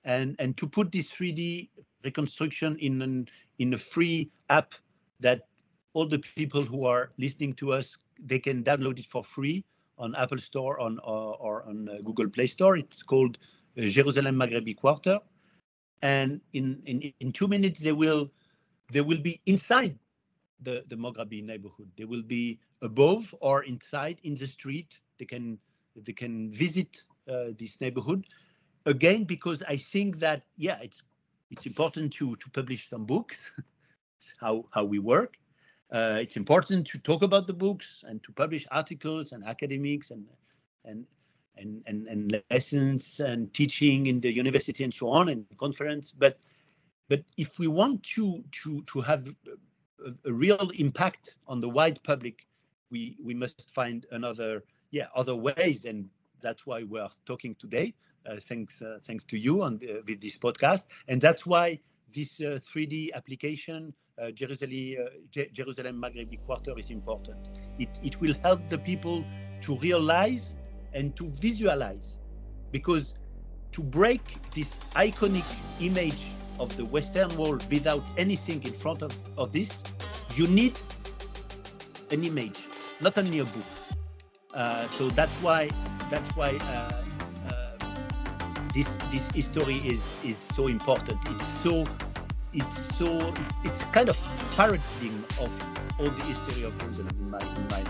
and, 0.04 0.36
and 0.38 0.56
to 0.56 0.66
put 0.66 0.92
this 0.92 1.10
3D 1.10 1.68
reconstruction 2.04 2.76
in, 2.78 3.00
an, 3.02 3.28
in 3.58 3.74
a 3.74 3.78
free 3.78 4.30
app 4.50 4.74
that 5.20 5.46
all 5.94 6.06
the 6.06 6.18
people 6.18 6.62
who 6.62 6.86
are 6.86 7.12
listening 7.18 7.52
to 7.54 7.72
us 7.72 7.96
they 8.22 8.38
can 8.38 8.62
download 8.62 8.98
it 8.98 9.06
for 9.06 9.24
free 9.24 9.64
on 9.98 10.14
Apple 10.16 10.38
Store 10.38 10.80
on, 10.80 10.98
or, 11.00 11.36
or 11.38 11.64
on 11.64 11.88
uh, 11.88 11.98
Google 12.04 12.28
Play 12.28 12.46
Store. 12.46 12.76
It's 12.76 13.02
called 13.02 13.38
uh, 13.78 13.82
Jerusalem 13.82 14.36
Maghrebi 14.36 14.76
Quarter. 14.76 15.18
And 16.02 16.40
in, 16.52 16.82
in, 16.86 17.12
in 17.20 17.32
two 17.32 17.48
minutes, 17.48 17.80
they 17.80 17.92
will 17.92 18.30
they 18.92 19.00
will 19.00 19.18
be 19.18 19.40
inside 19.46 19.98
the, 20.60 20.84
the 20.88 20.96
Maghrebi 20.96 21.42
neighborhood. 21.42 21.90
They 21.96 22.04
will 22.04 22.22
be 22.22 22.58
above 22.82 23.34
or 23.40 23.64
inside 23.64 24.18
in 24.24 24.34
the 24.34 24.46
street. 24.46 24.98
They 25.18 25.24
can 25.24 25.58
they 25.96 26.12
can 26.12 26.52
visit 26.52 27.06
uh, 27.28 27.54
this 27.58 27.80
neighborhood 27.80 28.26
again 28.86 29.24
because 29.24 29.62
I 29.62 29.76
think 29.76 30.18
that 30.20 30.42
yeah 30.56 30.78
it's 30.82 31.02
it's 31.50 31.66
important 31.66 32.12
to 32.14 32.36
to 32.36 32.50
publish 32.50 32.88
some 32.88 33.04
books. 33.04 33.50
how 34.40 34.64
how 34.70 34.84
we 34.84 34.98
work, 34.98 35.36
uh, 35.92 36.18
it's 36.20 36.36
important 36.36 36.86
to 36.86 36.98
talk 36.98 37.22
about 37.22 37.46
the 37.46 37.52
books 37.52 38.04
and 38.06 38.22
to 38.22 38.32
publish 38.32 38.66
articles 38.70 39.32
and 39.32 39.44
academics 39.44 40.10
and 40.10 40.24
and 40.84 41.06
and 41.56 41.82
and, 41.86 42.08
and 42.08 42.42
lessons 42.50 43.20
and 43.20 43.52
teaching 43.52 44.06
in 44.06 44.20
the 44.20 44.32
university 44.32 44.84
and 44.84 44.92
so 44.92 45.08
on 45.08 45.28
and 45.28 45.44
conference. 45.58 46.10
But 46.10 46.38
but 47.08 47.22
if 47.36 47.58
we 47.58 47.68
want 47.68 48.02
to 48.14 48.42
to 48.62 48.82
to 48.82 49.00
have 49.00 49.28
a, 49.28 50.12
a 50.28 50.32
real 50.32 50.70
impact 50.74 51.36
on 51.46 51.60
the 51.60 51.68
wide 51.68 52.02
public, 52.02 52.46
we 52.90 53.16
we 53.22 53.34
must 53.34 53.72
find 53.74 54.06
another 54.10 54.64
yeah 54.90 55.08
other 55.14 55.36
ways 55.36 55.84
and 55.84 56.08
that's 56.40 56.66
why 56.66 56.82
we're 56.82 57.08
talking 57.24 57.54
today. 57.56 57.94
Uh, 58.26 58.36
thanks 58.40 58.80
uh, 58.80 58.98
thanks 59.02 59.24
to 59.24 59.36
you 59.36 59.58
the, 59.78 60.02
with 60.06 60.20
this 60.20 60.38
podcast 60.38 60.84
and 61.08 61.20
that's 61.20 61.44
why 61.44 61.78
this 62.14 62.38
3D 62.38 63.10
uh, 63.12 63.16
application 63.16 63.92
Jerusalem, 64.34 65.08
Jerusalem 65.52 66.00
Maghrebi 66.00 66.38
Quarter 66.46 66.78
is 66.78 66.90
important. 66.90 67.48
It, 67.80 67.88
it 68.04 68.20
will 68.20 68.34
help 68.42 68.60
the 68.68 68.78
people 68.78 69.24
to 69.62 69.76
realize 69.78 70.54
and 70.92 71.16
to 71.16 71.28
visualize 71.40 72.16
because 72.70 73.14
to 73.72 73.82
break 73.82 74.22
this 74.54 74.70
iconic 74.94 75.44
image 75.80 76.26
of 76.60 76.74
the 76.76 76.84
Western 76.84 77.28
Wall 77.36 77.58
without 77.70 78.02
anything 78.16 78.62
in 78.62 78.72
front 78.72 79.02
of, 79.02 79.12
of 79.36 79.52
this, 79.52 79.82
you 80.36 80.46
need 80.46 80.78
an 82.12 82.22
image, 82.22 82.60
not 83.00 83.18
only 83.18 83.40
a 83.40 83.44
book. 83.44 83.66
Uh, 84.54 84.86
so 84.88 85.08
that's 85.10 85.32
why 85.42 85.68
that's 86.10 86.36
why 86.36 86.56
uh, 86.62 87.03
this 88.74 88.88
this 89.10 89.22
history 89.32 89.76
is 89.86 90.02
is 90.24 90.36
so 90.54 90.66
important. 90.66 91.18
It's 91.26 91.46
so 91.62 91.84
it's 92.52 92.96
so 92.96 93.16
it's, 93.16 93.60
it's 93.64 93.82
kind 93.92 94.08
of 94.08 94.18
paradigm 94.56 95.24
of 95.40 95.48
all 95.98 96.06
the 96.06 96.24
history 96.24 96.64
of 96.64 96.76
Jerusalem 96.78 97.10
in 97.20 97.30
my 97.30 97.38
in 97.38 97.68
my 97.68 97.84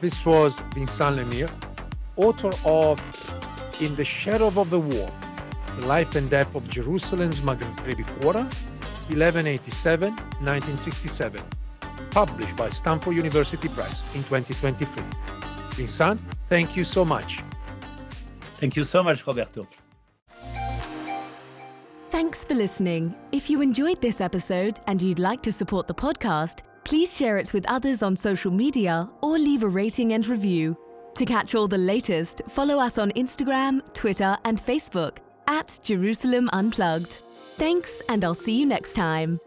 This 0.00 0.26
was 0.26 0.54
Vincent 0.74 1.18
Lemire, 1.18 1.50
author 2.16 2.52
of 2.64 3.00
In 3.80 3.96
the 3.96 4.04
Shadow 4.04 4.48
of 4.48 4.70
the 4.70 4.80
Wall, 4.80 5.10
The 5.80 5.86
Life 5.86 6.14
and 6.16 6.28
Death 6.30 6.54
of 6.54 6.68
Jerusalem's 6.68 7.40
Maghrebi 7.40 8.06
Quarter, 8.20 8.46
1187-1967, 9.08 11.40
published 12.10 12.56
by 12.56 12.70
Stanford 12.70 13.16
University 13.16 13.68
Press 13.68 14.02
in 14.14 14.22
2023. 14.22 15.02
Vincent, 15.76 16.20
thank 16.48 16.76
you 16.76 16.84
so 16.84 17.04
much. 17.04 17.42
Thank 18.56 18.76
you 18.76 18.84
so 18.84 19.02
much, 19.02 19.26
Roberto. 19.26 19.66
Thanks 22.10 22.44
for 22.44 22.54
listening. 22.54 23.14
If 23.32 23.50
you 23.50 23.60
enjoyed 23.60 24.00
this 24.00 24.20
episode 24.20 24.80
and 24.86 25.02
you'd 25.02 25.18
like 25.18 25.42
to 25.42 25.52
support 25.52 25.86
the 25.86 25.94
podcast, 25.94 26.62
please 26.84 27.14
share 27.14 27.36
it 27.36 27.52
with 27.52 27.66
others 27.68 28.02
on 28.02 28.16
social 28.16 28.50
media 28.50 29.08
or 29.20 29.38
leave 29.38 29.62
a 29.62 29.68
rating 29.68 30.14
and 30.14 30.26
review. 30.26 30.76
To 31.16 31.24
catch 31.24 31.54
all 31.54 31.68
the 31.68 31.78
latest, 31.78 32.42
follow 32.48 32.78
us 32.78 32.98
on 32.98 33.10
Instagram, 33.12 33.82
Twitter, 33.92 34.36
and 34.44 34.58
Facebook 34.60 35.18
at 35.46 35.78
Jerusalem 35.82 36.48
Unplugged. 36.52 37.22
Thanks, 37.56 38.02
and 38.08 38.24
I'll 38.24 38.34
see 38.34 38.60
you 38.60 38.66
next 38.66 38.92
time. 38.92 39.38